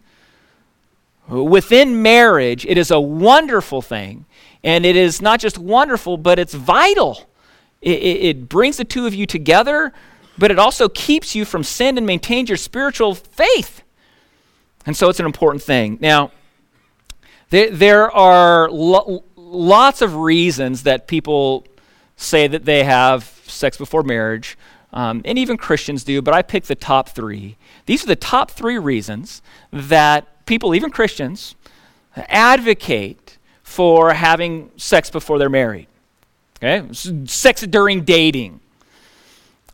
Within 1.28 2.02
marriage, 2.02 2.66
it 2.66 2.78
is 2.78 2.92
a 2.92 3.00
wonderful 3.00 3.82
thing. 3.82 4.26
And 4.64 4.86
it 4.86 4.96
is 4.96 5.22
not 5.22 5.40
just 5.40 5.58
wonderful, 5.58 6.18
but 6.18 6.38
it's 6.38 6.54
vital. 6.54 7.28
It, 7.82 8.00
it, 8.00 8.26
it, 8.26 8.50
brings 8.50 8.78
the 8.78 8.86
two 8.86 9.08
of 9.08 9.15
you 9.15 9.26
together, 9.26 9.91
but 10.38 10.52
it 10.52 10.60
also 10.60 10.88
keeps 10.88 11.34
you 11.34 11.46
from 11.46 11.63
sin 11.63 11.98
and 11.98 12.06
maintains 12.06 12.50
your 12.50 12.58
spiritual 12.58 13.15
faith. 13.15 13.82
And 14.86 14.96
so 14.96 15.10
it's 15.10 15.20
an 15.20 15.26
important 15.26 15.63
thing. 15.63 15.98
Now, 16.00 16.32
there, 17.50 17.72
there 17.72 18.12
are 18.12 18.70
lo- 18.70 19.24
lots 19.36 20.02
of 20.02 20.15
reasons 20.15 20.84
that 20.84 21.08
people 21.08 21.65
say 22.15 22.48
that 22.48 22.65
they 22.65 22.84
have 22.84 23.41
sex 23.48 23.78
before 23.78 24.04
marriage, 24.04 24.58
um, 24.94 25.22
and 25.26 25.38
even 25.38 25.58
Christians 25.58 26.04
do, 26.04 26.22
but 26.22 26.34
I 26.34 26.41
picked 26.41 26.67
the 26.67 26.76
top 26.76 27.10
three. 27.10 27.58
These 27.86 28.04
are 28.04 28.08
the 28.08 28.15
top 28.15 28.52
three 28.52 28.78
reasons 28.78 29.41
that 29.72 30.46
people, 30.46 30.76
even 30.76 30.91
Christians, 30.91 31.56
advocate 32.15 33.38
for 33.63 34.13
having 34.13 34.72
sex 34.78 35.10
before 35.10 35.39
they're 35.39 35.50
married. 35.50 35.88
Okay? 36.62 36.88
Sex 37.26 37.62
during 37.62 38.04
dating. 38.04 38.60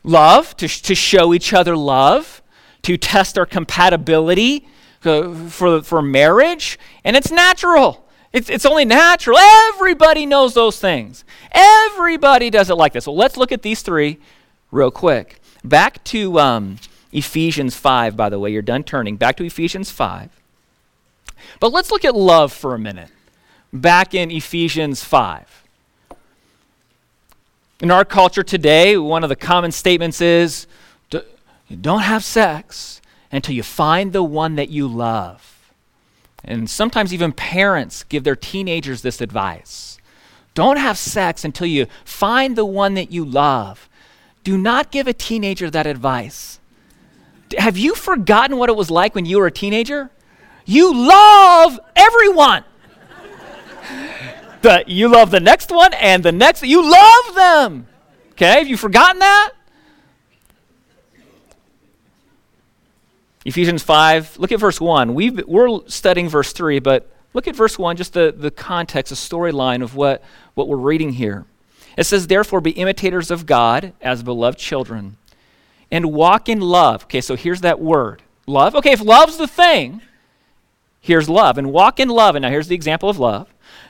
Love, 0.04 0.56
to, 0.58 0.68
to 0.68 0.96
show 0.96 1.34
each 1.34 1.54
other 1.54 1.76
love, 1.76 2.42
to 2.84 2.98
test 2.98 3.38
our 3.38 3.46
compatibility 3.46 4.68
uh, 5.04 5.34
for, 5.50 5.82
for 5.82 6.02
marriage. 6.02 6.80
And 7.04 7.18
it's 7.18 7.30
natural. 7.30 8.06
It's, 8.32 8.50
it's 8.50 8.66
only 8.66 8.86
natural. 8.86 9.38
Everybody 9.38 10.26
knows 10.26 10.54
those 10.54 10.80
things. 10.80 11.26
Everybody 11.52 12.50
does 12.50 12.70
it 12.70 12.76
like 12.76 12.94
this. 12.94 13.06
Well, 13.06 13.18
let's 13.18 13.36
look 13.36 13.52
at 13.52 13.64
these 13.64 13.82
three 13.82 14.20
real 14.72 14.92
quick. 14.92 15.42
Back 15.64 16.04
to 16.06 16.40
um, 16.40 16.78
Ephesians 17.12 17.76
5, 17.76 18.16
by 18.16 18.30
the 18.30 18.40
way. 18.40 18.52
You're 18.52 18.62
done 18.62 18.84
turning. 18.84 19.18
Back 19.18 19.36
to 19.38 19.44
Ephesians 19.44 19.92
5. 19.92 20.30
But 21.60 21.72
let's 21.74 21.92
look 21.92 22.06
at 22.06 22.16
love 22.16 22.54
for 22.54 22.74
a 22.74 22.80
minute. 22.80 23.10
Back 23.74 24.14
in 24.14 24.32
Ephesians 24.32 25.04
5. 25.04 25.67
In 27.80 27.92
our 27.92 28.06
culture 28.06 28.44
today, 28.44 28.98
one 28.98 29.24
of 29.24 29.30
the 29.30 29.36
common 29.36 29.72
statements 29.72 30.22
is 30.22 30.68
don't 31.82 32.02
have 32.02 32.24
sex 32.24 33.02
until 33.32 33.54
you 33.54 33.62
find 33.62 34.14
the 34.14 34.24
one 34.24 34.56
that 34.56 34.70
you 34.70 34.88
love. 34.88 35.72
And 36.44 36.70
sometimes 36.70 37.14
even 37.14 37.34
parents 37.34 38.04
give 38.04 38.24
their 38.24 38.36
teenagers 38.36 39.02
this 39.02 39.22
advice 39.22 39.98
don't 40.58 40.78
have 40.78 40.98
sex 40.98 41.46
until 41.46 41.68
you 41.68 41.86
find 42.04 42.56
the 42.56 42.66
one 42.66 42.96
that 42.96 43.12
you 43.12 43.24
love. 43.24 43.88
Do 44.44 44.58
not 44.58 44.90
give 44.90 45.08
a 45.08 45.14
teenager 45.14 45.70
that 45.70 45.86
advice. 45.86 46.60
Have 47.60 47.78
you 47.78 47.94
forgotten 47.94 48.58
what 48.58 48.68
it 48.68 48.76
was 48.76 48.90
like 48.90 49.14
when 49.14 49.28
you 49.28 49.38
were 49.38 49.46
a 49.46 49.52
teenager? 49.52 50.10
You 50.66 50.92
love 50.96 51.80
everyone 51.96 52.64
the, 54.68 54.84
you 54.86 55.08
love 55.08 55.32
the 55.32 55.40
next 55.40 55.72
one 55.72 55.94
and 55.94 56.24
the 56.24 56.32
next. 56.32 56.64
You 56.64 56.90
love 56.90 57.36
them. 57.36 57.88
Okay, 58.32 58.60
have 58.60 58.68
you 58.68 58.78
forgotten 58.78 59.20
that? 59.20 59.52
Ephesians 63.46 63.82
5, 63.82 64.40
look 64.40 64.52
at 64.52 64.60
verse 64.60 64.82
1. 64.82 65.14
we 65.14 65.30
we're 65.30 65.88
studying 65.88 66.28
verse 66.28 66.52
3, 66.52 66.80
but 66.80 67.10
look 67.34 67.48
at 67.48 67.56
verse 67.56 67.80
1, 67.80 67.96
just 67.96 68.12
the, 68.12 68.36
the 68.36 68.52
context, 68.52 69.10
the 69.10 69.16
storyline 69.16 69.82
of 69.82 69.96
what, 69.96 70.22
what 70.54 70.68
we're 70.68 70.76
reading 70.76 71.14
here. 71.14 71.46
It 71.96 72.04
says, 72.04 72.28
Therefore, 72.28 72.60
be 72.60 72.72
imitators 72.72 73.32
of 73.32 73.46
God 73.46 73.94
as 74.02 74.22
beloved 74.22 74.60
children, 74.60 75.16
and 75.90 76.12
walk 76.12 76.50
in 76.50 76.60
love. 76.60 77.06
Okay, 77.06 77.22
so 77.22 77.38
here's 77.38 77.62
that 77.62 77.80
word 77.80 78.22
love. 78.46 78.76
Okay, 78.76 78.92
if 78.92 79.02
love's 79.02 79.38
the 79.38 79.48
thing, 79.48 80.02
here's 81.00 81.30
love. 81.30 81.58
And 81.58 81.72
walk 81.72 82.02
in 82.02 82.10
love. 82.10 82.36
And 82.36 82.44
now 82.44 82.50
here's 82.50 82.68
the 82.68 82.76
example 82.76 83.10
of 83.10 83.18
love 83.18 83.48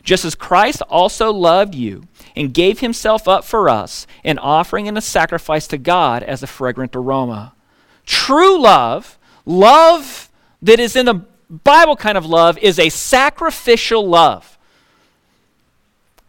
just 0.07 0.23
as 0.23 0.35
Christ 0.35 0.81
also 0.83 1.33
loved 1.33 1.75
you 1.75 2.03
and 2.33 2.53
gave 2.53 2.79
himself 2.79 3.27
up 3.27 3.43
for 3.43 3.67
us, 3.67 4.07
an 4.23 4.39
offering 4.39 4.87
and 4.87 4.97
a 4.97 5.01
sacrifice 5.01 5.67
to 5.67 5.77
God 5.77 6.23
as 6.23 6.41
a 6.41 6.47
fragrant 6.47 6.95
aroma. 6.95 7.53
True 8.05 8.57
love, 8.57 9.19
love 9.45 10.29
that 10.61 10.79
is 10.79 10.95
in 10.95 11.07
the 11.07 11.25
Bible 11.49 11.97
kind 11.97 12.17
of 12.17 12.25
love, 12.25 12.57
is 12.59 12.79
a 12.79 12.87
sacrificial 12.87 14.07
love. 14.07 14.57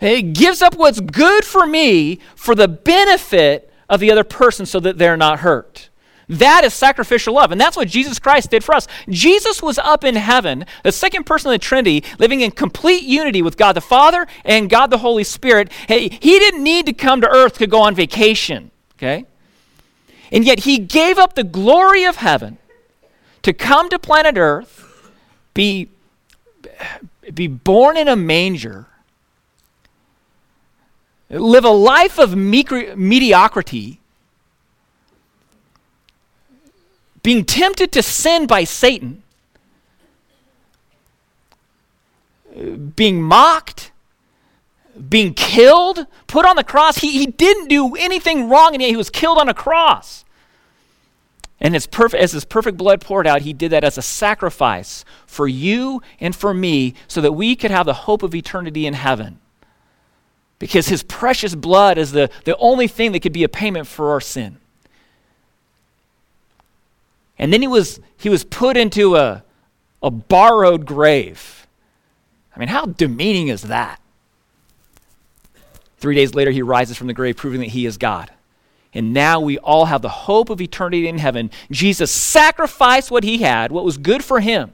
It 0.00 0.34
gives 0.34 0.60
up 0.60 0.74
what's 0.74 0.98
good 0.98 1.44
for 1.44 1.64
me 1.64 2.18
for 2.34 2.56
the 2.56 2.66
benefit 2.66 3.72
of 3.88 4.00
the 4.00 4.10
other 4.10 4.24
person 4.24 4.66
so 4.66 4.80
that 4.80 4.98
they're 4.98 5.16
not 5.16 5.38
hurt. 5.38 5.87
That 6.28 6.64
is 6.64 6.74
sacrificial 6.74 7.34
love. 7.34 7.52
And 7.52 7.60
that's 7.60 7.76
what 7.76 7.88
Jesus 7.88 8.18
Christ 8.18 8.50
did 8.50 8.62
for 8.62 8.74
us. 8.74 8.86
Jesus 9.08 9.62
was 9.62 9.78
up 9.78 10.04
in 10.04 10.14
heaven, 10.14 10.66
the 10.84 10.92
second 10.92 11.24
person 11.24 11.50
of 11.50 11.54
the 11.54 11.64
Trinity, 11.64 12.04
living 12.18 12.42
in 12.42 12.50
complete 12.50 13.04
unity 13.04 13.40
with 13.40 13.56
God 13.56 13.72
the 13.72 13.80
Father 13.80 14.26
and 14.44 14.68
God 14.68 14.88
the 14.88 14.98
Holy 14.98 15.24
Spirit. 15.24 15.72
Hey, 15.86 16.08
he 16.08 16.38
didn't 16.38 16.62
need 16.62 16.86
to 16.86 16.92
come 16.92 17.22
to 17.22 17.28
earth 17.28 17.58
to 17.58 17.66
go 17.66 17.80
on 17.80 17.94
vacation, 17.94 18.70
okay? 18.96 19.24
And 20.30 20.44
yet 20.44 20.60
he 20.60 20.78
gave 20.78 21.18
up 21.18 21.34
the 21.34 21.44
glory 21.44 22.04
of 22.04 22.16
heaven 22.16 22.58
to 23.42 23.52
come 23.52 23.88
to 23.88 23.98
planet 23.98 24.36
Earth, 24.36 25.10
be, 25.54 25.88
be 27.32 27.46
born 27.46 27.96
in 27.96 28.08
a 28.08 28.16
manger, 28.16 28.86
live 31.30 31.64
a 31.64 31.70
life 31.70 32.18
of 32.18 32.36
mediocrity, 32.36 34.00
being 37.22 37.44
tempted 37.44 37.92
to 37.92 38.02
sin 38.02 38.46
by 38.46 38.64
Satan, 38.64 39.22
being 42.96 43.22
mocked, 43.22 43.92
being 45.08 45.34
killed, 45.34 46.06
put 46.26 46.44
on 46.44 46.56
the 46.56 46.64
cross. 46.64 46.98
He, 46.98 47.12
he 47.12 47.26
didn't 47.26 47.68
do 47.68 47.94
anything 47.96 48.48
wrong, 48.48 48.74
and 48.74 48.82
yet 48.82 48.90
he 48.90 48.96
was 48.96 49.10
killed 49.10 49.38
on 49.38 49.48
a 49.48 49.54
cross. 49.54 50.24
And 51.60 51.74
his 51.74 51.86
perf- 51.86 52.14
as 52.14 52.32
his 52.32 52.44
perfect 52.44 52.76
blood 52.76 53.00
poured 53.00 53.26
out, 53.26 53.42
he 53.42 53.52
did 53.52 53.72
that 53.72 53.84
as 53.84 53.98
a 53.98 54.02
sacrifice 54.02 55.04
for 55.26 55.48
you 55.48 56.02
and 56.20 56.34
for 56.34 56.54
me 56.54 56.94
so 57.08 57.20
that 57.20 57.32
we 57.32 57.56
could 57.56 57.70
have 57.70 57.86
the 57.86 57.94
hope 57.94 58.22
of 58.22 58.34
eternity 58.34 58.86
in 58.86 58.94
heaven. 58.94 59.40
Because 60.58 60.88
his 60.88 61.02
precious 61.02 61.54
blood 61.54 61.98
is 61.98 62.12
the, 62.12 62.30
the 62.44 62.56
only 62.58 62.86
thing 62.88 63.12
that 63.12 63.20
could 63.20 63.32
be 63.32 63.44
a 63.44 63.48
payment 63.48 63.86
for 63.86 64.10
our 64.10 64.20
sin. 64.20 64.58
And 67.38 67.52
then 67.52 67.62
he 67.62 67.68
was, 67.68 68.00
he 68.16 68.28
was 68.28 68.44
put 68.44 68.76
into 68.76 69.16
a, 69.16 69.44
a 70.02 70.10
borrowed 70.10 70.84
grave. 70.86 71.66
I 72.54 72.58
mean, 72.58 72.68
how 72.68 72.86
demeaning 72.86 73.48
is 73.48 73.62
that? 73.62 74.00
Three 75.98 76.14
days 76.14 76.34
later, 76.34 76.50
he 76.50 76.62
rises 76.62 76.96
from 76.96 77.06
the 77.06 77.12
grave, 77.12 77.36
proving 77.36 77.60
that 77.60 77.70
he 77.70 77.86
is 77.86 77.96
God. 77.96 78.30
And 78.94 79.12
now 79.12 79.40
we 79.40 79.58
all 79.58 79.84
have 79.86 80.02
the 80.02 80.08
hope 80.08 80.50
of 80.50 80.60
eternity 80.60 81.06
in 81.06 81.18
heaven. 81.18 81.50
Jesus 81.70 82.10
sacrificed 82.10 83.10
what 83.10 83.24
he 83.24 83.38
had, 83.38 83.70
what 83.70 83.84
was 83.84 83.98
good 83.98 84.24
for 84.24 84.40
him. 84.40 84.72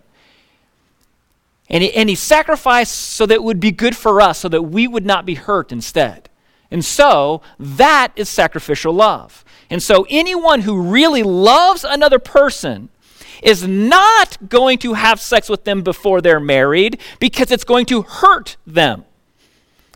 And 1.68 1.82
he, 1.82 1.92
and 1.94 2.08
he 2.08 2.14
sacrificed 2.14 2.94
so 2.94 3.26
that 3.26 3.34
it 3.34 3.42
would 3.42 3.60
be 3.60 3.72
good 3.72 3.96
for 3.96 4.20
us, 4.20 4.38
so 4.38 4.48
that 4.48 4.62
we 4.62 4.86
would 4.86 5.06
not 5.06 5.26
be 5.26 5.34
hurt 5.34 5.72
instead. 5.72 6.28
And 6.70 6.84
so 6.84 7.42
that 7.58 8.12
is 8.16 8.28
sacrificial 8.28 8.92
love. 8.92 9.44
And 9.70 9.82
so 9.82 10.06
anyone 10.10 10.62
who 10.62 10.80
really 10.80 11.22
loves 11.22 11.84
another 11.84 12.18
person 12.18 12.88
is 13.42 13.66
not 13.66 14.48
going 14.48 14.78
to 14.78 14.94
have 14.94 15.20
sex 15.20 15.48
with 15.48 15.64
them 15.64 15.82
before 15.82 16.20
they're 16.20 16.40
married 16.40 17.00
because 17.20 17.50
it's 17.50 17.64
going 17.64 17.86
to 17.86 18.02
hurt 18.02 18.56
them. 18.66 19.04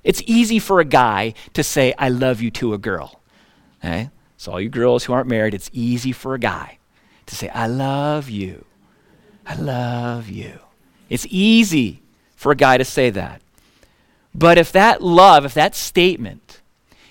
It's 0.04 0.22
easy 0.26 0.58
for 0.58 0.80
a 0.80 0.84
guy 0.84 1.34
to 1.54 1.62
say, 1.62 1.94
I 1.98 2.08
love 2.08 2.40
you 2.40 2.50
to 2.52 2.74
a 2.74 2.78
girl. 2.78 3.20
Okay? 3.80 4.10
So, 4.36 4.52
all 4.52 4.60
you 4.60 4.68
girls 4.68 5.04
who 5.04 5.12
aren't 5.12 5.28
married, 5.28 5.54
it's 5.54 5.70
easy 5.72 6.12
for 6.12 6.34
a 6.34 6.38
guy 6.38 6.78
to 7.26 7.34
say, 7.34 7.48
I 7.48 7.66
love 7.66 8.30
you. 8.30 8.64
I 9.44 9.54
love 9.56 10.28
you. 10.28 10.60
It's 11.08 11.26
easy 11.28 12.02
for 12.36 12.52
a 12.52 12.56
guy 12.56 12.78
to 12.78 12.84
say 12.84 13.10
that. 13.10 13.42
But 14.34 14.56
if 14.58 14.70
that 14.72 15.02
love, 15.02 15.44
if 15.44 15.54
that 15.54 15.74
statement 15.74 16.47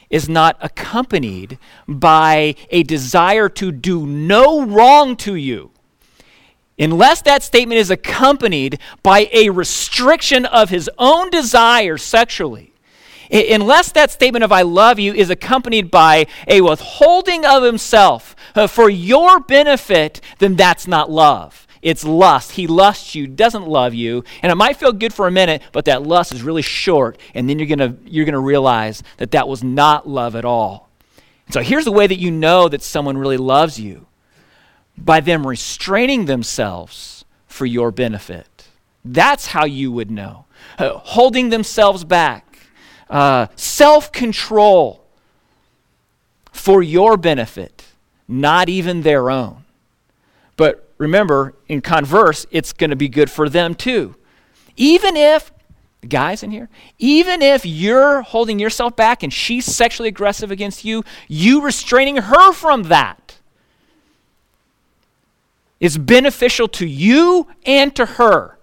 is 0.09 0.29
not 0.29 0.57
accompanied 0.61 1.57
by 1.87 2.55
a 2.69 2.83
desire 2.83 3.49
to 3.49 3.71
do 3.71 4.05
no 4.05 4.65
wrong 4.65 5.15
to 5.17 5.35
you, 5.35 5.71
unless 6.79 7.21
that 7.23 7.43
statement 7.43 7.79
is 7.79 7.91
accompanied 7.91 8.79
by 9.03 9.29
a 9.33 9.49
restriction 9.49 10.45
of 10.45 10.69
his 10.69 10.89
own 10.97 11.29
desire 11.29 11.97
sexually, 11.97 12.73
unless 13.29 13.91
that 13.91 14.11
statement 14.11 14.43
of 14.43 14.51
I 14.51 14.61
love 14.61 14.99
you 14.99 15.13
is 15.13 15.29
accompanied 15.29 15.91
by 15.91 16.27
a 16.47 16.61
withholding 16.61 17.45
of 17.45 17.63
himself 17.63 18.35
uh, 18.55 18.67
for 18.67 18.89
your 18.89 19.41
benefit, 19.41 20.21
then 20.39 20.55
that's 20.55 20.87
not 20.87 21.11
love. 21.11 21.66
It's 21.81 22.03
lust. 22.03 22.51
He 22.51 22.67
lusts 22.67 23.15
you, 23.15 23.27
doesn't 23.27 23.67
love 23.67 23.93
you, 23.93 24.23
and 24.41 24.51
it 24.51 24.55
might 24.55 24.77
feel 24.77 24.91
good 24.91 25.13
for 25.13 25.27
a 25.27 25.31
minute, 25.31 25.61
but 25.71 25.85
that 25.85 26.03
lust 26.03 26.33
is 26.33 26.43
really 26.43 26.61
short, 26.61 27.17
and 27.33 27.49
then 27.49 27.59
you're 27.59 27.67
going 27.67 27.99
you're 28.05 28.25
going 28.25 28.33
to 28.33 28.39
realize 28.39 29.03
that 29.17 29.31
that 29.31 29.47
was 29.47 29.63
not 29.63 30.07
love 30.07 30.35
at 30.35 30.45
all. 30.45 30.89
So 31.49 31.61
here's 31.61 31.85
the 31.85 31.91
way 31.91 32.07
that 32.07 32.19
you 32.19 32.31
know 32.31 32.67
that 32.67 32.81
someone 32.81 33.17
really 33.17 33.37
loves 33.37 33.79
you 33.79 34.07
by 34.97 35.19
them 35.19 35.45
restraining 35.45 36.25
themselves 36.25 37.25
for 37.47 37.65
your 37.65 37.91
benefit. 37.91 38.67
That's 39.05 39.47
how 39.47 39.65
you 39.65 39.91
would 39.91 40.11
know. 40.11 40.45
Uh, 40.77 40.97
holding 40.97 41.49
themselves 41.49 42.03
back 42.03 42.47
uh, 43.09 43.47
self 43.55 44.11
control 44.11 45.05
for 46.51 46.83
your 46.83 47.15
benefit, 47.15 47.85
not 48.27 48.67
even 48.67 49.03
their 49.03 49.29
own. 49.29 49.63
But 50.57 50.86
remember, 50.97 51.53
in 51.67 51.81
converse, 51.81 52.45
it's 52.51 52.73
going 52.73 52.89
to 52.89 52.95
be 52.95 53.09
good 53.09 53.29
for 53.29 53.49
them 53.49 53.75
too. 53.75 54.15
Even 54.75 55.15
if, 55.15 55.51
guys 56.07 56.43
in 56.43 56.51
here, 56.51 56.69
even 56.99 57.41
if 57.41 57.65
you're 57.65 58.21
holding 58.21 58.59
yourself 58.59 58.95
back 58.95 59.23
and 59.23 59.33
she's 59.33 59.65
sexually 59.65 60.09
aggressive 60.09 60.51
against 60.51 60.85
you, 60.85 61.03
you 61.27 61.61
restraining 61.61 62.17
her 62.17 62.51
from 62.53 62.83
that 62.83 63.37
is 65.79 65.97
beneficial 65.97 66.67
to 66.67 66.85
you 66.85 67.47
and 67.65 67.95
to 67.95 68.05
her. 68.05 68.57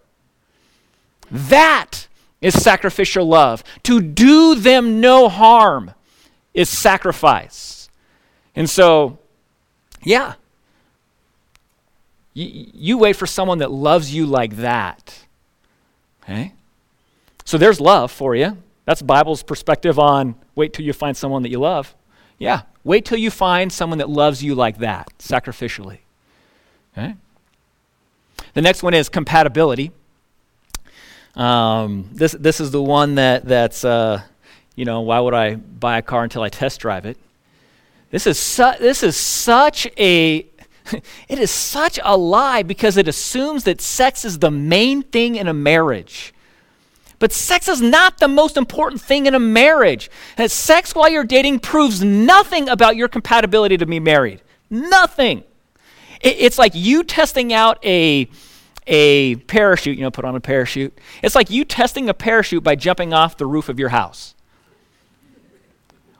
That 1.30 2.08
is 2.40 2.60
sacrificial 2.60 3.26
love. 3.26 3.64
To 3.84 4.00
do 4.00 4.54
them 4.54 5.00
no 5.00 5.28
harm 5.28 5.92
is 6.52 6.68
sacrifice. 6.68 7.88
And 8.54 8.68
so, 8.68 9.18
yeah, 10.02 10.34
you, 12.34 12.66
you 12.74 12.98
wait 12.98 13.16
for 13.16 13.26
someone 13.26 13.58
that 13.58 13.70
loves 13.70 14.12
you 14.12 14.26
like 14.26 14.56
that. 14.56 15.24
Okay? 16.22 16.52
So 17.44 17.56
there's 17.56 17.80
love 17.80 18.10
for 18.10 18.34
you. 18.34 18.58
That's 18.84 19.00
Bible's 19.00 19.42
perspective 19.42 19.98
on 19.98 20.34
wait 20.54 20.72
till 20.72 20.84
you 20.84 20.92
find 20.92 21.16
someone 21.16 21.42
that 21.42 21.50
you 21.50 21.58
love. 21.58 21.94
Yeah, 22.38 22.62
wait 22.82 23.04
till 23.04 23.18
you 23.18 23.30
find 23.30 23.72
someone 23.72 23.98
that 23.98 24.10
loves 24.10 24.42
you 24.42 24.54
like 24.54 24.78
that, 24.78 25.08
sacrificially. 25.18 25.98
Okay? 26.92 27.14
The 28.54 28.62
next 28.62 28.82
one 28.82 28.94
is 28.94 29.08
compatibility. 29.08 29.92
Um, 31.34 32.08
this 32.12 32.32
this 32.32 32.60
is 32.60 32.70
the 32.70 32.82
one 32.82 33.16
that 33.16 33.44
that's 33.44 33.84
uh, 33.84 34.22
you 34.76 34.84
know 34.84 35.00
why 35.00 35.18
would 35.18 35.34
I 35.34 35.56
buy 35.56 35.98
a 35.98 36.02
car 36.02 36.22
until 36.22 36.42
I 36.42 36.48
test 36.48 36.80
drive 36.80 37.06
it? 37.06 37.16
This 38.10 38.28
is 38.28 38.38
su- 38.38 38.78
this 38.78 39.02
is 39.02 39.16
such 39.16 39.88
a 39.98 40.46
it 41.28 41.38
is 41.38 41.50
such 41.50 41.98
a 42.02 42.16
lie 42.16 42.62
because 42.62 42.96
it 42.96 43.08
assumes 43.08 43.64
that 43.64 43.80
sex 43.80 44.24
is 44.24 44.38
the 44.38 44.50
main 44.50 45.02
thing 45.02 45.36
in 45.36 45.48
a 45.48 45.54
marriage. 45.54 46.34
But 47.18 47.32
sex 47.32 47.68
is 47.68 47.80
not 47.80 48.18
the 48.18 48.28
most 48.28 48.56
important 48.56 49.00
thing 49.00 49.26
in 49.26 49.34
a 49.34 49.40
marriage. 49.40 50.10
And 50.36 50.50
sex 50.50 50.94
while 50.94 51.08
you're 51.08 51.24
dating 51.24 51.60
proves 51.60 52.02
nothing 52.02 52.68
about 52.68 52.96
your 52.96 53.08
compatibility 53.08 53.76
to 53.76 53.86
be 53.86 54.00
married. 54.00 54.42
Nothing. 54.68 55.44
It, 56.20 56.36
it's 56.38 56.58
like 56.58 56.72
you 56.74 57.04
testing 57.04 57.52
out 57.52 57.84
a 57.84 58.28
a 58.86 59.36
parachute, 59.36 59.96
you 59.96 60.02
know, 60.02 60.10
put 60.10 60.26
on 60.26 60.36
a 60.36 60.40
parachute. 60.40 60.98
It's 61.22 61.34
like 61.34 61.48
you 61.48 61.64
testing 61.64 62.10
a 62.10 62.14
parachute 62.14 62.62
by 62.62 62.76
jumping 62.76 63.14
off 63.14 63.38
the 63.38 63.46
roof 63.46 63.70
of 63.70 63.78
your 63.78 63.88
house. 63.88 64.33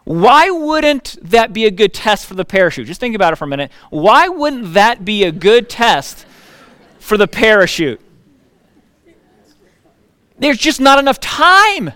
Why 0.04 0.50
wouldn't 0.50 1.16
that 1.22 1.52
be 1.52 1.64
a 1.64 1.70
good 1.70 1.94
test 1.94 2.26
for 2.26 2.34
the 2.34 2.44
parachute? 2.44 2.86
Just 2.86 3.00
think 3.00 3.14
about 3.14 3.32
it 3.32 3.36
for 3.36 3.46
a 3.46 3.48
minute. 3.48 3.72
Why 3.90 4.28
wouldn't 4.28 4.74
that 4.74 5.04
be 5.04 5.24
a 5.24 5.32
good 5.32 5.70
test 5.70 6.26
for 6.98 7.16
the 7.16 7.26
parachute? 7.26 8.00
There's 10.38 10.58
just 10.58 10.80
not 10.80 10.98
enough 10.98 11.20
time 11.20 11.92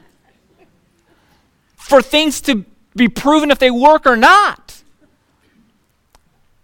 for 1.77 2.01
things 2.01 2.41
to 2.43 2.65
be 2.97 3.09
proven 3.09 3.51
if 3.51 3.59
they 3.59 3.71
work 3.71 4.07
or 4.07 4.17
not. 4.17 4.83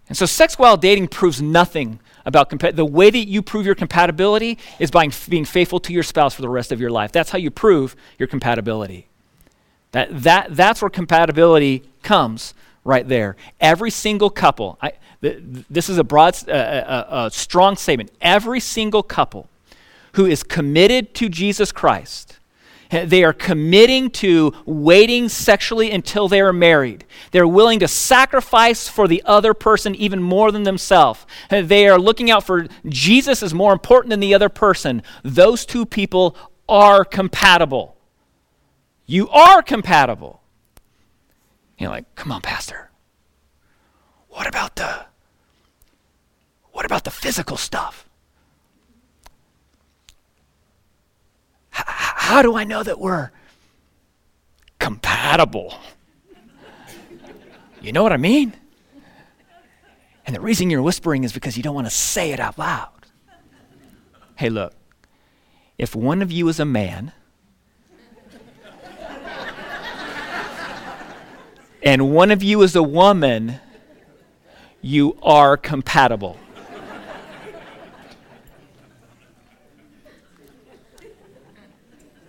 And 0.08 0.16
so, 0.16 0.26
sex 0.26 0.58
while 0.58 0.76
dating 0.76 1.08
proves 1.08 1.42
nothing 1.42 1.98
about 2.26 2.50
compa- 2.50 2.74
the 2.74 2.84
way 2.84 3.10
that 3.10 3.26
you 3.26 3.42
prove 3.42 3.66
your 3.66 3.74
compatibility 3.74 4.58
is 4.78 4.90
by 4.90 5.08
being 5.28 5.44
faithful 5.44 5.80
to 5.80 5.92
your 5.92 6.02
spouse 6.02 6.34
for 6.34 6.42
the 6.42 6.48
rest 6.48 6.72
of 6.72 6.80
your 6.80 6.90
life. 6.90 7.12
That's 7.12 7.30
how 7.30 7.38
you 7.38 7.50
prove 7.50 7.96
your 8.18 8.28
compatibility. 8.28 9.08
That, 9.94 10.22
that, 10.22 10.56
that's 10.56 10.82
where 10.82 10.90
compatibility 10.90 11.84
comes 12.02 12.52
right 12.82 13.06
there. 13.06 13.36
Every 13.60 13.90
single 13.90 14.28
couple, 14.28 14.76
I, 14.82 14.92
th- 15.22 15.40
this 15.70 15.88
is 15.88 15.98
a 15.98 16.04
broad, 16.04 16.36
uh, 16.48 16.52
uh, 16.52 16.54
uh, 16.54 17.26
a 17.26 17.30
strong 17.30 17.76
statement. 17.76 18.10
Every 18.20 18.58
single 18.58 19.04
couple 19.04 19.48
who 20.14 20.26
is 20.26 20.42
committed 20.42 21.14
to 21.14 21.28
Jesus 21.28 21.70
Christ 21.70 22.38
they 22.90 23.24
are 23.24 23.32
committing 23.32 24.10
to 24.10 24.52
waiting 24.66 25.28
sexually 25.28 25.90
until 25.90 26.28
they 26.28 26.40
are 26.40 26.52
married. 26.52 27.04
They're 27.32 27.48
willing 27.48 27.80
to 27.80 27.88
sacrifice 27.88 28.88
for 28.88 29.08
the 29.08 29.22
other 29.24 29.54
person 29.54 29.94
even 29.94 30.22
more 30.22 30.52
than 30.52 30.62
themselves. 30.62 31.26
They 31.50 31.88
are 31.88 31.98
looking 31.98 32.30
out 32.30 32.44
for 32.44 32.66
Jesus 32.86 33.42
is 33.42 33.52
more 33.52 33.72
important 33.72 34.10
than 34.10 34.20
the 34.20 34.34
other 34.34 34.48
person. 34.48 35.02
Those 35.22 35.66
two 35.66 35.86
people 35.86 36.36
are 36.68 37.04
compatible. 37.04 37.93
You 39.06 39.28
are 39.28 39.62
compatible. 39.62 40.40
You're 41.78 41.90
like, 41.90 42.14
come 42.14 42.32
on, 42.32 42.40
Pastor. 42.40 42.90
what 44.28 44.46
about 44.46 44.76
the 44.76 45.06
what 46.72 46.84
about 46.84 47.04
the 47.04 47.10
physical 47.10 47.56
stuff? 47.56 48.08
H- 51.72 51.84
how 51.86 52.42
do 52.42 52.56
I 52.56 52.64
know 52.64 52.82
that 52.82 52.98
we're 52.98 53.30
compatible? 54.80 55.74
You 57.80 57.92
know 57.92 58.02
what 58.02 58.12
I 58.12 58.16
mean? 58.16 58.54
And 60.26 60.34
the 60.34 60.40
reason 60.40 60.70
you're 60.70 60.82
whispering 60.82 61.22
is 61.22 61.32
because 61.32 61.56
you 61.56 61.62
don't 61.62 61.74
want 61.74 61.86
to 61.86 61.92
say 61.92 62.32
it 62.32 62.40
out 62.40 62.58
loud. 62.58 62.90
Hey, 64.36 64.48
look, 64.48 64.72
if 65.78 65.94
one 65.94 66.22
of 66.22 66.32
you 66.32 66.48
is 66.48 66.58
a 66.58 66.64
man 66.64 67.12
and 71.84 72.10
one 72.12 72.30
of 72.30 72.42
you 72.42 72.62
is 72.62 72.74
a 72.74 72.82
woman, 72.82 73.60
you 74.80 75.16
are 75.22 75.56
compatible. 75.56 76.38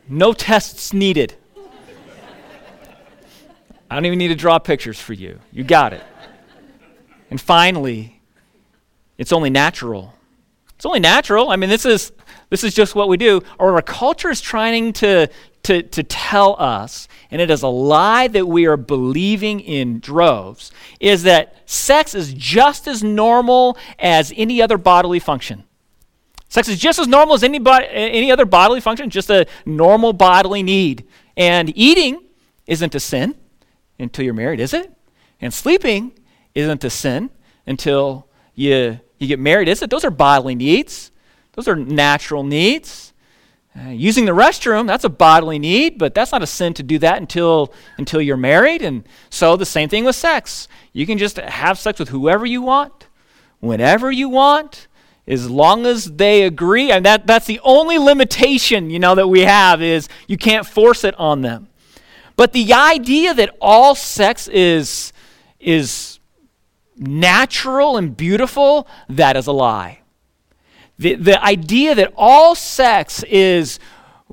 No 0.07 0.33
tests 0.33 0.93
needed. 0.93 1.35
I 3.89 3.95
don't 3.95 4.05
even 4.05 4.19
need 4.19 4.27
to 4.27 4.35
draw 4.35 4.59
pictures 4.59 4.99
for 4.99 5.13
you. 5.13 5.39
You 5.51 5.63
got 5.63 5.93
it. 5.93 6.03
And 7.31 7.39
finally, 7.41 8.21
it's 9.17 9.31
only 9.31 9.49
natural. 9.49 10.13
It's 10.75 10.85
only 10.85 10.99
natural. 10.99 11.49
I 11.49 11.55
mean, 11.55 11.69
this 11.69 11.85
is 11.85 12.11
this 12.49 12.63
is 12.63 12.73
just 12.73 12.93
what 12.93 13.09
we 13.09 13.17
do. 13.17 13.41
Or 13.57 13.73
our 13.73 13.81
culture 13.81 14.29
is 14.29 14.41
trying 14.41 14.93
to, 14.93 15.27
to, 15.65 15.81
to 15.81 16.03
tell 16.03 16.55
us, 16.59 17.07
and 17.31 17.41
it 17.41 17.49
is 17.49 17.63
a 17.63 17.67
lie 17.67 18.27
that 18.27 18.47
we 18.47 18.67
are 18.67 18.77
believing 18.77 19.59
in 19.59 19.99
droves, 19.99 20.71
is 20.99 21.23
that 21.23 21.57
sex 21.65 22.13
is 22.13 22.35
just 22.35 22.87
as 22.87 23.03
normal 23.03 23.75
as 23.97 24.31
any 24.37 24.61
other 24.61 24.77
bodily 24.77 25.17
function. 25.17 25.63
Sex 26.49 26.67
is 26.67 26.77
just 26.77 26.99
as 26.99 27.07
normal 27.07 27.33
as 27.33 27.43
any, 27.43 27.57
bo- 27.57 27.83
any 27.89 28.31
other 28.31 28.45
bodily 28.45 28.79
function, 28.79 29.09
just 29.09 29.31
a 29.31 29.47
normal 29.65 30.13
bodily 30.13 30.61
need. 30.61 31.03
And 31.35 31.75
eating 31.75 32.23
isn't 32.67 32.93
a 32.93 32.99
sin 32.99 33.33
until 33.97 34.23
you're 34.23 34.35
married, 34.35 34.59
is 34.59 34.71
it? 34.71 34.93
And 35.41 35.51
sleeping 35.51 36.11
isn't 36.53 36.83
a 36.83 36.91
sin 36.91 37.31
until 37.65 38.27
you, 38.53 38.99
you 39.17 39.27
get 39.27 39.39
married, 39.39 39.67
is 39.67 39.81
it? 39.81 39.89
Those 39.89 40.05
are 40.05 40.11
bodily 40.11 40.53
needs, 40.53 41.11
those 41.53 41.67
are 41.67 41.75
natural 41.75 42.43
needs. 42.43 43.13
Uh, 43.77 43.89
using 43.89 44.23
the 44.23 44.31
restroom, 44.31 44.87
that's 44.87 45.03
a 45.03 45.09
bodily 45.09 45.59
need, 45.59 45.97
but 45.97 46.13
that's 46.13 46.31
not 46.31 46.41
a 46.41 46.47
sin 46.47 46.73
to 46.73 46.81
do 46.81 46.97
that 46.97 47.17
until, 47.17 47.73
until 47.97 48.21
you're 48.21 48.37
married. 48.37 48.81
And 48.81 49.03
so 49.29 49.57
the 49.57 49.65
same 49.65 49.89
thing 49.89 50.05
with 50.05 50.15
sex. 50.15 50.69
You 50.93 51.05
can 51.05 51.17
just 51.17 51.35
have 51.35 51.77
sex 51.77 51.99
with 51.99 52.07
whoever 52.07 52.45
you 52.45 52.61
want, 52.61 53.07
whenever 53.59 54.09
you 54.09 54.29
want, 54.29 54.87
as 55.27 55.49
long 55.49 55.85
as 55.85 56.05
they 56.05 56.43
agree. 56.43 56.89
And 56.89 57.05
that, 57.05 57.27
that's 57.27 57.47
the 57.47 57.59
only 57.63 57.97
limitation, 57.97 58.89
you 58.89 58.99
know, 58.99 59.13
that 59.15 59.27
we 59.27 59.41
have 59.41 59.81
is 59.81 60.07
you 60.25 60.37
can't 60.37 60.65
force 60.65 61.03
it 61.03 61.13
on 61.19 61.41
them. 61.41 61.67
But 62.37 62.53
the 62.53 62.71
idea 62.71 63.33
that 63.33 63.57
all 63.59 63.93
sex 63.93 64.47
is, 64.47 65.11
is 65.59 66.19
natural 66.95 67.97
and 67.97 68.15
beautiful, 68.15 68.87
that 69.09 69.35
is 69.35 69.47
a 69.47 69.51
lie. 69.51 69.99
The, 70.97 71.15
the 71.15 71.43
idea 71.43 71.95
that 71.95 72.13
all 72.15 72.55
sex 72.55 73.23
is 73.23 73.79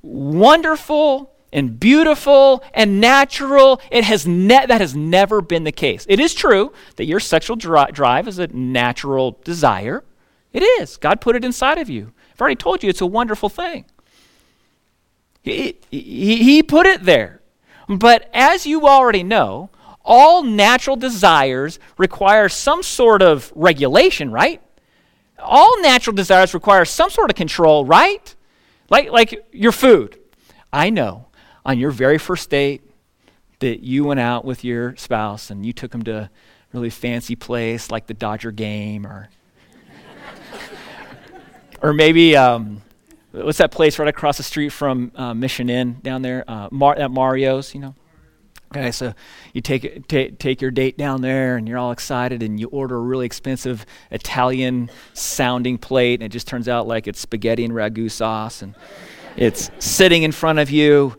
wonderful 0.00 1.32
and 1.52 1.78
beautiful 1.78 2.64
and 2.72 3.00
natural, 3.00 3.80
it 3.90 4.04
has 4.04 4.26
ne- 4.26 4.66
that 4.66 4.80
has 4.80 4.96
never 4.96 5.40
been 5.40 5.64
the 5.64 5.72
case. 5.72 6.06
It 6.08 6.18
is 6.20 6.34
true 6.34 6.72
that 6.96 7.04
your 7.04 7.20
sexual 7.20 7.56
dri- 7.56 7.92
drive 7.92 8.26
is 8.28 8.38
a 8.38 8.46
natural 8.46 9.38
desire. 9.44 10.04
It 10.52 10.62
is. 10.62 10.96
God 10.96 11.20
put 11.20 11.36
it 11.36 11.44
inside 11.44 11.78
of 11.78 11.90
you. 11.90 12.12
I've 12.32 12.40
already 12.40 12.56
told 12.56 12.82
you 12.82 12.88
it's 12.88 13.00
a 13.00 13.06
wonderful 13.06 13.48
thing. 13.48 13.84
He, 15.42 15.78
he, 15.90 16.42
he 16.42 16.62
put 16.62 16.86
it 16.86 17.04
there. 17.04 17.40
But 17.88 18.30
as 18.32 18.66
you 18.66 18.86
already 18.86 19.22
know, 19.22 19.70
all 20.04 20.42
natural 20.42 20.96
desires 20.96 21.78
require 21.98 22.48
some 22.48 22.82
sort 22.82 23.22
of 23.22 23.52
regulation, 23.54 24.30
right? 24.30 24.62
All 25.42 25.80
natural 25.82 26.14
desires 26.14 26.54
require 26.54 26.84
some 26.84 27.10
sort 27.10 27.30
of 27.30 27.36
control, 27.36 27.84
right? 27.84 28.34
Like, 28.88 29.10
like 29.10 29.46
your 29.52 29.72
food. 29.72 30.18
I 30.72 30.90
know 30.90 31.26
on 31.64 31.78
your 31.78 31.90
very 31.90 32.18
first 32.18 32.50
date 32.50 32.82
that 33.60 33.80
you 33.80 34.04
went 34.04 34.20
out 34.20 34.44
with 34.44 34.64
your 34.64 34.96
spouse 34.96 35.50
and 35.50 35.64
you 35.64 35.72
took 35.72 35.92
them 35.92 36.02
to 36.02 36.14
a 36.14 36.30
really 36.72 36.90
fancy 36.90 37.36
place 37.36 37.90
like 37.90 38.06
the 38.06 38.14
Dodger 38.14 38.50
game 38.50 39.06
or 39.06 39.28
or 41.82 41.92
maybe 41.92 42.36
um, 42.36 42.82
what's 43.32 43.58
that 43.58 43.70
place 43.70 43.98
right 43.98 44.08
across 44.08 44.36
the 44.36 44.42
street 44.42 44.70
from 44.70 45.12
uh, 45.14 45.34
Mission 45.34 45.68
Inn 45.68 45.98
down 46.02 46.22
there? 46.22 46.44
Uh, 46.48 46.68
Mar- 46.70 46.98
at 46.98 47.10
Mario's, 47.10 47.74
you 47.74 47.80
know. 47.80 47.94
Okay, 48.74 48.90
so 48.90 49.12
you 49.52 49.60
take, 49.60 50.08
take 50.08 50.38
take 50.38 50.62
your 50.62 50.70
date 50.70 50.96
down 50.96 51.20
there, 51.20 51.58
and 51.58 51.68
you're 51.68 51.76
all 51.76 51.92
excited, 51.92 52.42
and 52.42 52.58
you 52.58 52.68
order 52.68 52.96
a 52.96 53.00
really 53.00 53.26
expensive 53.26 53.84
Italian 54.10 54.90
sounding 55.12 55.76
plate, 55.76 56.14
and 56.14 56.22
it 56.22 56.30
just 56.30 56.46
turns 56.46 56.68
out 56.68 56.86
like 56.86 57.06
it's 57.06 57.20
spaghetti 57.20 57.66
and 57.66 57.74
ragu 57.74 58.10
sauce, 58.10 58.62
and 58.62 58.74
it's 59.36 59.70
sitting 59.78 60.22
in 60.22 60.32
front 60.32 60.58
of 60.58 60.70
you. 60.70 61.14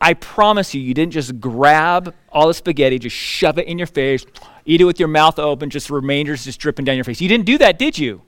I 0.00 0.14
promise 0.14 0.74
you, 0.74 0.80
you 0.80 0.92
didn't 0.92 1.12
just 1.12 1.38
grab 1.38 2.14
all 2.30 2.48
the 2.48 2.54
spaghetti, 2.54 2.98
just 2.98 3.14
shove 3.14 3.58
it 3.58 3.68
in 3.68 3.78
your 3.78 3.86
face, 3.86 4.26
eat 4.64 4.80
it 4.80 4.84
with 4.84 4.98
your 4.98 5.08
mouth 5.08 5.38
open, 5.38 5.70
just 5.70 5.90
remainders 5.90 6.44
just 6.44 6.58
dripping 6.58 6.84
down 6.84 6.96
your 6.96 7.04
face. 7.04 7.20
You 7.20 7.28
didn't 7.28 7.46
do 7.46 7.58
that, 7.58 7.78
did 7.78 7.96
you? 7.96 8.22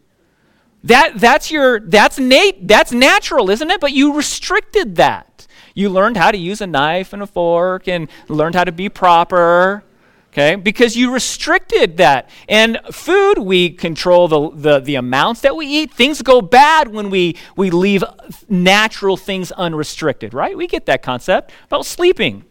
That, 0.84 1.18
that's 1.18 1.50
your 1.50 1.80
that's 1.80 2.20
nat- 2.20 2.68
that's 2.68 2.92
natural, 2.92 3.50
isn't 3.50 3.68
it? 3.68 3.80
But 3.80 3.92
you 3.92 4.14
restricted 4.14 4.94
that. 4.96 5.29
You 5.74 5.88
learned 5.88 6.16
how 6.16 6.30
to 6.30 6.38
use 6.38 6.60
a 6.60 6.66
knife 6.66 7.12
and 7.12 7.22
a 7.22 7.26
fork 7.26 7.88
and 7.88 8.08
learned 8.28 8.54
how 8.54 8.64
to 8.64 8.72
be 8.72 8.88
proper. 8.88 9.84
Okay? 10.32 10.54
Because 10.54 10.96
you 10.96 11.12
restricted 11.12 11.96
that. 11.96 12.30
And 12.48 12.78
food, 12.92 13.38
we 13.38 13.70
control 13.70 14.28
the, 14.28 14.50
the, 14.50 14.78
the 14.80 14.94
amounts 14.94 15.40
that 15.40 15.56
we 15.56 15.66
eat. 15.66 15.92
Things 15.92 16.22
go 16.22 16.40
bad 16.40 16.88
when 16.88 17.10
we, 17.10 17.36
we 17.56 17.70
leave 17.70 18.04
natural 18.48 19.16
things 19.16 19.50
unrestricted, 19.52 20.32
right? 20.32 20.56
We 20.56 20.68
get 20.68 20.86
that 20.86 21.02
concept 21.02 21.52
about 21.64 21.84
sleeping. 21.84 22.44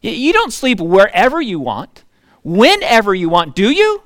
You 0.00 0.32
don't 0.32 0.52
sleep 0.52 0.80
wherever 0.80 1.40
you 1.40 1.60
want, 1.60 2.02
whenever 2.42 3.14
you 3.14 3.28
want, 3.28 3.54
do 3.54 3.70
you? 3.70 4.02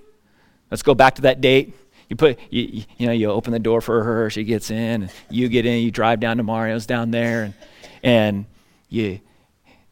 Let's 0.70 0.82
go 0.82 0.94
back 0.94 1.14
to 1.14 1.22
that 1.22 1.40
date. 1.40 1.74
You 2.10 2.16
put, 2.16 2.38
you, 2.50 2.84
you 2.98 3.06
know, 3.06 3.12
you 3.12 3.30
open 3.30 3.52
the 3.52 3.58
door 3.58 3.80
for 3.80 4.04
her. 4.04 4.28
She 4.28 4.44
gets 4.44 4.70
in. 4.70 5.04
And 5.04 5.12
you 5.30 5.48
get 5.48 5.64
in. 5.64 5.82
You 5.82 5.90
drive 5.90 6.20
down 6.20 6.36
to 6.36 6.42
Mario's 6.42 6.86
down 6.86 7.10
there, 7.10 7.44
and 7.44 7.54
and 8.02 8.46
you, 8.88 9.20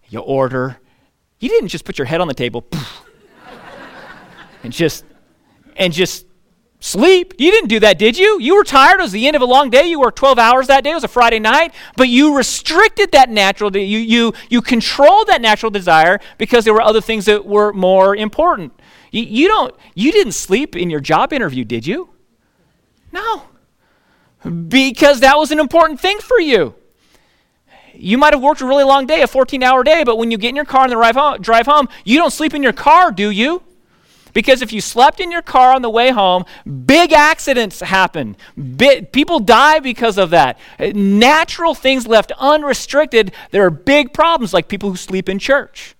you 0.08 0.20
order. 0.20 0.78
You 1.40 1.48
didn't 1.48 1.68
just 1.68 1.84
put 1.84 1.98
your 1.98 2.06
head 2.06 2.20
on 2.20 2.28
the 2.28 2.34
table 2.34 2.66
and 4.62 4.72
just 4.72 5.04
and 5.76 5.92
just 5.92 6.26
sleep. 6.80 7.34
You 7.38 7.50
didn't 7.50 7.68
do 7.68 7.80
that, 7.80 7.98
did 7.98 8.18
you? 8.18 8.40
You 8.40 8.56
were 8.56 8.64
tired. 8.64 8.98
It 9.00 9.02
was 9.02 9.12
the 9.12 9.26
end 9.26 9.36
of 9.36 9.42
a 9.42 9.46
long 9.46 9.70
day. 9.70 9.86
You 9.86 9.98
worked 10.00 10.18
12 10.18 10.38
hours 10.38 10.66
that 10.66 10.84
day. 10.84 10.90
It 10.90 10.94
was 10.94 11.04
a 11.04 11.08
Friday 11.08 11.38
night. 11.38 11.74
But 11.96 12.08
you 12.08 12.36
restricted 12.36 13.12
that 13.12 13.30
natural, 13.30 13.70
de- 13.70 13.84
you, 13.84 13.98
you, 13.98 14.34
you 14.50 14.60
controlled 14.60 15.28
that 15.28 15.40
natural 15.40 15.70
desire 15.70 16.20
because 16.38 16.64
there 16.64 16.74
were 16.74 16.82
other 16.82 17.00
things 17.00 17.24
that 17.24 17.46
were 17.46 17.72
more 17.72 18.14
important. 18.14 18.72
You, 19.10 19.22
you, 19.22 19.48
don't, 19.48 19.74
you 19.94 20.12
didn't 20.12 20.32
sleep 20.32 20.76
in 20.76 20.90
your 20.90 21.00
job 21.00 21.32
interview, 21.32 21.64
did 21.64 21.86
you? 21.86 22.10
No. 23.12 23.44
Because 24.68 25.20
that 25.20 25.38
was 25.38 25.50
an 25.52 25.60
important 25.60 26.00
thing 26.00 26.18
for 26.18 26.38
you. 26.38 26.74
You 27.96 28.18
might 28.18 28.32
have 28.32 28.42
worked 28.42 28.60
a 28.60 28.66
really 28.66 28.84
long 28.84 29.06
day, 29.06 29.22
a 29.22 29.26
14 29.26 29.62
hour 29.62 29.84
day, 29.84 30.04
but 30.04 30.16
when 30.16 30.30
you 30.30 30.38
get 30.38 30.50
in 30.50 30.56
your 30.56 30.64
car 30.64 30.84
and 30.88 31.42
drive 31.42 31.66
home, 31.66 31.88
you 32.04 32.18
don't 32.18 32.32
sleep 32.32 32.54
in 32.54 32.62
your 32.62 32.72
car, 32.72 33.12
do 33.12 33.30
you? 33.30 33.62
Because 34.34 34.62
if 34.62 34.72
you 34.72 34.80
slept 34.80 35.20
in 35.20 35.30
your 35.30 35.42
car 35.42 35.72
on 35.72 35.80
the 35.80 35.88
way 35.88 36.10
home, 36.10 36.44
big 36.86 37.12
accidents 37.12 37.80
happen. 37.80 38.36
People 39.12 39.38
die 39.38 39.78
because 39.78 40.18
of 40.18 40.30
that. 40.30 40.58
Natural 40.80 41.74
things 41.74 42.06
left 42.06 42.32
unrestricted, 42.38 43.32
there 43.52 43.64
are 43.64 43.70
big 43.70 44.12
problems, 44.12 44.52
like 44.52 44.68
people 44.68 44.90
who 44.90 44.96
sleep 44.96 45.28
in 45.28 45.38
church. 45.38 45.94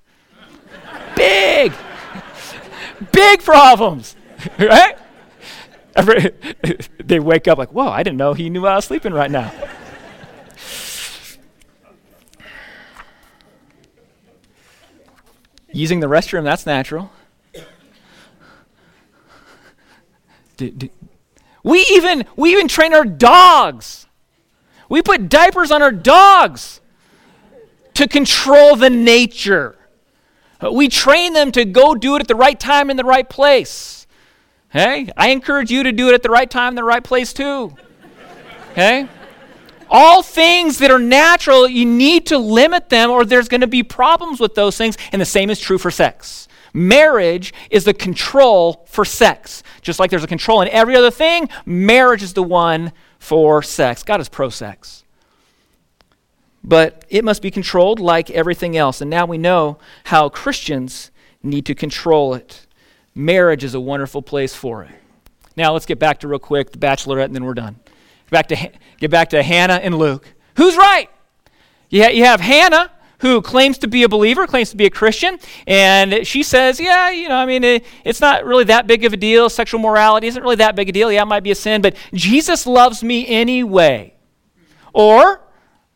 big, 1.16 1.72
big 3.12 3.42
problems, 3.42 4.16
right? 4.58 4.98
they 7.04 7.20
wake 7.20 7.46
up 7.46 7.56
like, 7.56 7.70
whoa, 7.72 7.88
I 7.88 8.02
didn't 8.02 8.16
know 8.16 8.34
he 8.34 8.50
knew 8.50 8.66
I 8.66 8.74
was 8.74 8.84
sleeping 8.84 9.12
right 9.12 9.30
now. 9.30 9.52
Using 15.74 15.98
the 15.98 16.06
restroom, 16.06 16.44
that's 16.44 16.66
natural. 16.66 17.10
We 21.64 21.84
even 21.90 22.24
we 22.36 22.52
even 22.52 22.68
train 22.68 22.94
our 22.94 23.04
dogs. 23.04 24.06
We 24.88 25.02
put 25.02 25.28
diapers 25.28 25.72
on 25.72 25.82
our 25.82 25.90
dogs 25.90 26.80
to 27.94 28.06
control 28.06 28.76
the 28.76 28.88
nature. 28.88 29.76
Uh, 30.62 30.70
we 30.70 30.88
train 30.88 31.32
them 31.32 31.50
to 31.52 31.64
go 31.64 31.96
do 31.96 32.14
it 32.14 32.20
at 32.20 32.28
the 32.28 32.36
right 32.36 32.58
time 32.58 32.88
in 32.88 32.96
the 32.96 33.04
right 33.04 33.28
place. 33.28 34.06
Hey, 34.68 35.08
I 35.16 35.30
encourage 35.30 35.72
you 35.72 35.82
to 35.82 35.90
do 35.90 36.08
it 36.08 36.14
at 36.14 36.22
the 36.22 36.30
right 36.30 36.50
time, 36.50 36.70
in 36.70 36.74
the 36.76 36.84
right 36.84 37.02
place 37.02 37.32
too. 37.32 37.76
Okay? 38.72 39.08
All 39.96 40.24
things 40.24 40.78
that 40.78 40.90
are 40.90 40.98
natural, 40.98 41.68
you 41.68 41.86
need 41.86 42.26
to 42.26 42.36
limit 42.36 42.88
them 42.88 43.10
or 43.10 43.24
there's 43.24 43.46
going 43.46 43.60
to 43.60 43.68
be 43.68 43.84
problems 43.84 44.40
with 44.40 44.56
those 44.56 44.76
things. 44.76 44.98
And 45.12 45.22
the 45.22 45.24
same 45.24 45.50
is 45.50 45.60
true 45.60 45.78
for 45.78 45.92
sex. 45.92 46.48
Marriage 46.72 47.54
is 47.70 47.84
the 47.84 47.94
control 47.94 48.84
for 48.88 49.04
sex. 49.04 49.62
Just 49.82 50.00
like 50.00 50.10
there's 50.10 50.24
a 50.24 50.26
control 50.26 50.62
in 50.62 50.68
every 50.70 50.96
other 50.96 51.12
thing, 51.12 51.48
marriage 51.64 52.24
is 52.24 52.32
the 52.32 52.42
one 52.42 52.92
for 53.20 53.62
sex. 53.62 54.02
God 54.02 54.20
is 54.20 54.28
pro 54.28 54.48
sex. 54.48 55.04
But 56.64 57.04
it 57.08 57.24
must 57.24 57.40
be 57.40 57.52
controlled 57.52 58.00
like 58.00 58.30
everything 58.30 58.76
else. 58.76 59.00
And 59.00 59.08
now 59.08 59.26
we 59.26 59.38
know 59.38 59.78
how 60.06 60.28
Christians 60.28 61.12
need 61.40 61.66
to 61.66 61.74
control 61.76 62.34
it. 62.34 62.66
Marriage 63.14 63.62
is 63.62 63.74
a 63.74 63.80
wonderful 63.80 64.22
place 64.22 64.56
for 64.56 64.82
it. 64.82 64.90
Now 65.56 65.72
let's 65.72 65.86
get 65.86 66.00
back 66.00 66.18
to 66.18 66.26
real 66.26 66.40
quick 66.40 66.72
the 66.72 66.78
bachelorette 66.78 67.26
and 67.26 67.34
then 67.36 67.44
we're 67.44 67.54
done. 67.54 67.78
Get 68.24 68.30
back 68.30 68.48
to, 68.48 68.70
get 68.98 69.10
back 69.10 69.30
to 69.30 69.42
Hannah 69.42 69.80
and 69.82 69.96
Luke. 69.96 70.26
Who's 70.56 70.76
right? 70.76 71.08
You, 71.90 72.04
ha- 72.04 72.10
you 72.10 72.24
have 72.24 72.40
Hannah 72.40 72.90
who 73.18 73.40
claims 73.40 73.78
to 73.78 73.88
be 73.88 74.02
a 74.02 74.08
believer, 74.08 74.46
claims 74.46 74.70
to 74.70 74.76
be 74.76 74.84
a 74.84 74.90
Christian, 74.90 75.38
and 75.66 76.26
she 76.26 76.42
says, 76.42 76.78
Yeah, 76.78 77.10
you 77.10 77.28
know, 77.28 77.36
I 77.36 77.46
mean, 77.46 77.64
it, 77.64 77.84
it's 78.04 78.20
not 78.20 78.44
really 78.44 78.64
that 78.64 78.86
big 78.86 79.04
of 79.04 79.12
a 79.12 79.16
deal. 79.16 79.48
Sexual 79.48 79.80
morality 79.80 80.26
isn't 80.26 80.42
really 80.42 80.56
that 80.56 80.76
big 80.76 80.90
a 80.90 80.92
deal. 80.92 81.10
Yeah, 81.10 81.22
it 81.22 81.26
might 81.26 81.42
be 81.42 81.50
a 81.50 81.54
sin, 81.54 81.80
but 81.80 81.96
Jesus 82.12 82.66
loves 82.66 83.02
me 83.02 83.26
anyway. 83.26 84.14
Or 84.92 85.40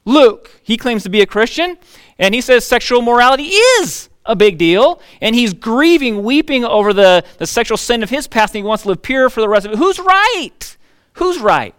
Luke, 0.04 0.60
he 0.62 0.76
claims 0.76 1.02
to 1.02 1.10
be 1.10 1.20
a 1.20 1.26
Christian, 1.26 1.76
and 2.18 2.34
he 2.34 2.40
says 2.40 2.64
sexual 2.64 3.02
morality 3.02 3.44
is 3.44 4.08
a 4.24 4.34
big 4.34 4.56
deal, 4.56 5.00
and 5.20 5.34
he's 5.34 5.52
grieving, 5.52 6.22
weeping 6.22 6.64
over 6.64 6.92
the, 6.92 7.24
the 7.36 7.46
sexual 7.46 7.76
sin 7.76 8.02
of 8.02 8.10
his 8.10 8.26
past, 8.26 8.54
and 8.54 8.64
he 8.64 8.66
wants 8.66 8.84
to 8.84 8.88
live 8.88 9.02
pure 9.02 9.28
for 9.28 9.40
the 9.40 9.48
rest 9.48 9.66
of 9.66 9.72
it. 9.72 9.78
Who's 9.78 9.98
right? 9.98 10.76
Who's 11.14 11.38
right? 11.38 11.74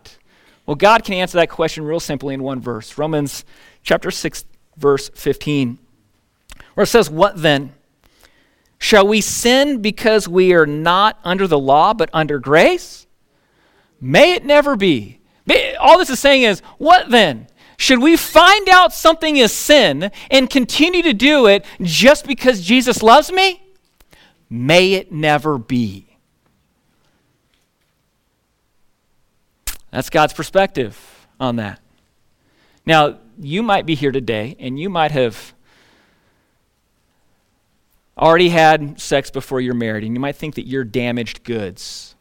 Well, 0.69 0.75
God 0.75 1.03
can 1.03 1.15
answer 1.15 1.39
that 1.39 1.49
question 1.49 1.83
real 1.83 1.99
simply 1.99 2.35
in 2.35 2.43
one 2.43 2.61
verse 2.61 2.95
Romans 2.95 3.43
chapter 3.81 4.11
6, 4.11 4.45
verse 4.77 5.09
15, 5.15 5.79
where 6.75 6.83
it 6.83 6.87
says, 6.87 7.09
What 7.09 7.41
then? 7.41 7.73
Shall 8.77 9.07
we 9.07 9.19
sin 9.19 9.81
because 9.81 10.27
we 10.27 10.53
are 10.53 10.67
not 10.67 11.17
under 11.23 11.47
the 11.47 11.57
law 11.57 11.95
but 11.95 12.11
under 12.13 12.37
grace? 12.37 13.07
May 13.99 14.33
it 14.33 14.45
never 14.45 14.75
be. 14.75 15.21
All 15.79 15.97
this 15.97 16.11
is 16.11 16.19
saying 16.19 16.43
is, 16.43 16.59
what 16.77 17.09
then? 17.09 17.47
Should 17.77 18.03
we 18.03 18.15
find 18.15 18.69
out 18.69 18.93
something 18.93 19.37
is 19.37 19.51
sin 19.51 20.11
and 20.29 20.47
continue 20.51 21.01
to 21.01 21.13
do 21.13 21.47
it 21.47 21.65
just 21.81 22.27
because 22.27 22.61
Jesus 22.61 23.01
loves 23.01 23.31
me? 23.31 23.59
May 24.51 24.93
it 24.93 25.11
never 25.11 25.57
be. 25.57 26.08
That's 29.91 30.09
God's 30.09 30.33
perspective 30.33 31.27
on 31.39 31.57
that. 31.57 31.79
Now, 32.85 33.17
you 33.39 33.63
might 33.63 33.85
be 33.85 33.95
here 33.95 34.11
today 34.11 34.55
and 34.59 34.79
you 34.79 34.89
might 34.89 35.11
have 35.11 35.53
already 38.19 38.49
had 38.49 38.99
sex 38.99 39.31
before 39.31 39.61
you're 39.61 39.73
married, 39.73 40.03
and 40.03 40.13
you 40.13 40.19
might 40.19 40.35
think 40.35 40.55
that 40.55 40.67
you're 40.67 40.83
damaged 40.83 41.43
goods 41.43 42.15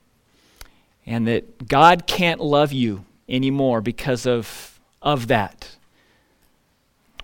and 1.04 1.26
that 1.26 1.66
God 1.66 2.06
can't 2.06 2.40
love 2.40 2.72
you 2.72 3.04
anymore 3.28 3.80
because 3.80 4.26
of, 4.26 4.80
of 5.02 5.26
that. 5.26 5.76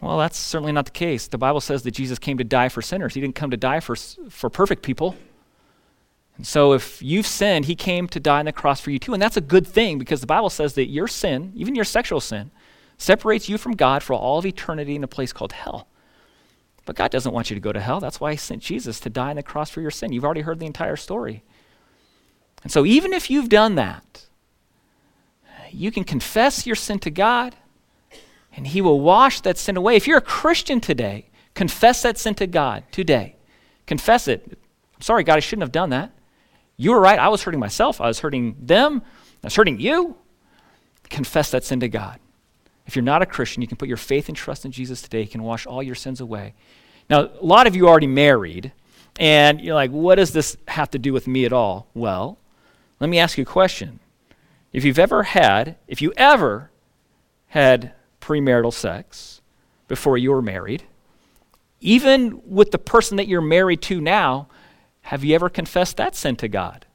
Well, 0.00 0.18
that's 0.18 0.36
certainly 0.36 0.72
not 0.72 0.86
the 0.86 0.90
case. 0.90 1.28
The 1.28 1.38
Bible 1.38 1.60
says 1.60 1.82
that 1.84 1.92
Jesus 1.92 2.18
came 2.18 2.38
to 2.38 2.44
die 2.44 2.68
for 2.68 2.82
sinners, 2.82 3.14
He 3.14 3.20
didn't 3.20 3.36
come 3.36 3.50
to 3.50 3.56
die 3.56 3.80
for, 3.80 3.94
for 3.96 4.50
perfect 4.50 4.82
people. 4.82 5.16
And 6.36 6.46
so, 6.46 6.72
if 6.72 7.00
you've 7.00 7.26
sinned, 7.26 7.66
He 7.66 7.76
came 7.76 8.08
to 8.08 8.18
die 8.18 8.40
on 8.40 8.46
the 8.46 8.52
cross 8.52 8.80
for 8.80 8.90
you 8.90 8.98
too. 8.98 9.12
And 9.12 9.22
that's 9.22 9.36
a 9.36 9.40
good 9.40 9.66
thing 9.66 9.98
because 9.98 10.20
the 10.20 10.26
Bible 10.26 10.50
says 10.50 10.74
that 10.74 10.90
your 10.90 11.06
sin, 11.06 11.52
even 11.54 11.74
your 11.74 11.84
sexual 11.84 12.20
sin, 12.20 12.50
separates 12.98 13.48
you 13.48 13.58
from 13.58 13.76
God 13.76 14.02
for 14.02 14.14
all 14.14 14.38
of 14.38 14.46
eternity 14.46 14.96
in 14.96 15.04
a 15.04 15.08
place 15.08 15.32
called 15.32 15.52
hell. 15.52 15.88
But 16.86 16.96
God 16.96 17.10
doesn't 17.10 17.32
want 17.32 17.50
you 17.50 17.54
to 17.54 17.60
go 17.60 17.72
to 17.72 17.80
hell. 17.80 18.00
That's 18.00 18.20
why 18.20 18.32
He 18.32 18.36
sent 18.36 18.62
Jesus 18.62 18.98
to 19.00 19.10
die 19.10 19.30
on 19.30 19.36
the 19.36 19.42
cross 19.42 19.70
for 19.70 19.80
your 19.80 19.90
sin. 19.90 20.12
You've 20.12 20.24
already 20.24 20.42
heard 20.42 20.58
the 20.58 20.66
entire 20.66 20.96
story. 20.96 21.44
And 22.62 22.72
so, 22.72 22.84
even 22.84 23.12
if 23.12 23.30
you've 23.30 23.48
done 23.48 23.76
that, 23.76 24.26
you 25.70 25.90
can 25.90 26.04
confess 26.04 26.66
your 26.66 26.76
sin 26.76 26.98
to 27.00 27.10
God, 27.10 27.56
and 28.56 28.66
He 28.66 28.80
will 28.80 29.00
wash 29.00 29.40
that 29.42 29.58
sin 29.58 29.76
away. 29.76 29.96
If 29.96 30.06
you're 30.06 30.18
a 30.18 30.22
Christian 30.22 30.80
today, 30.80 31.30
confess 31.54 32.02
that 32.02 32.18
sin 32.18 32.34
to 32.36 32.46
God 32.46 32.84
today. 32.90 33.36
Confess 33.86 34.28
it. 34.28 34.58
I'm 34.94 35.02
sorry, 35.02 35.24
God, 35.24 35.36
I 35.36 35.40
shouldn't 35.40 35.62
have 35.62 35.72
done 35.72 35.90
that. 35.90 36.13
You 36.76 36.92
were 36.92 37.00
right. 37.00 37.18
I 37.18 37.28
was 37.28 37.42
hurting 37.42 37.60
myself. 37.60 38.00
I 38.00 38.06
was 38.06 38.20
hurting 38.20 38.56
them. 38.60 39.02
I 39.42 39.46
was 39.46 39.54
hurting 39.54 39.80
you. 39.80 40.16
Confess 41.08 41.50
that 41.50 41.64
sin 41.64 41.80
to 41.80 41.88
God. 41.88 42.18
If 42.86 42.96
you're 42.96 43.02
not 43.02 43.22
a 43.22 43.26
Christian, 43.26 43.62
you 43.62 43.68
can 43.68 43.76
put 43.76 43.88
your 43.88 43.96
faith 43.96 44.28
and 44.28 44.36
trust 44.36 44.64
in 44.64 44.72
Jesus 44.72 45.00
today. 45.00 45.22
He 45.22 45.28
can 45.28 45.42
wash 45.42 45.66
all 45.66 45.82
your 45.82 45.94
sins 45.94 46.20
away. 46.20 46.54
Now, 47.08 47.20
a 47.20 47.44
lot 47.44 47.66
of 47.66 47.76
you 47.76 47.86
are 47.86 47.90
already 47.90 48.06
married, 48.06 48.72
and 49.18 49.60
you're 49.60 49.74
like, 49.74 49.90
what 49.90 50.16
does 50.16 50.32
this 50.32 50.56
have 50.68 50.90
to 50.90 50.98
do 50.98 51.12
with 51.12 51.26
me 51.26 51.44
at 51.44 51.52
all? 51.52 51.86
Well, 51.94 52.38
let 53.00 53.08
me 53.08 53.18
ask 53.18 53.38
you 53.38 53.42
a 53.42 53.46
question. 53.46 54.00
If 54.72 54.84
you've 54.84 54.98
ever 54.98 55.22
had, 55.22 55.76
if 55.86 56.02
you 56.02 56.12
ever 56.16 56.70
had 57.48 57.92
premarital 58.20 58.72
sex 58.72 59.40
before 59.86 60.18
you 60.18 60.30
were 60.30 60.42
married, 60.42 60.82
even 61.80 62.42
with 62.46 62.70
the 62.70 62.78
person 62.78 63.16
that 63.18 63.28
you're 63.28 63.40
married 63.40 63.82
to 63.82 64.00
now, 64.00 64.48
have 65.04 65.22
you 65.22 65.34
ever 65.34 65.50
confessed 65.50 65.98
that 65.98 66.16
sin 66.16 66.36
to 66.36 66.48
God? 66.48 66.86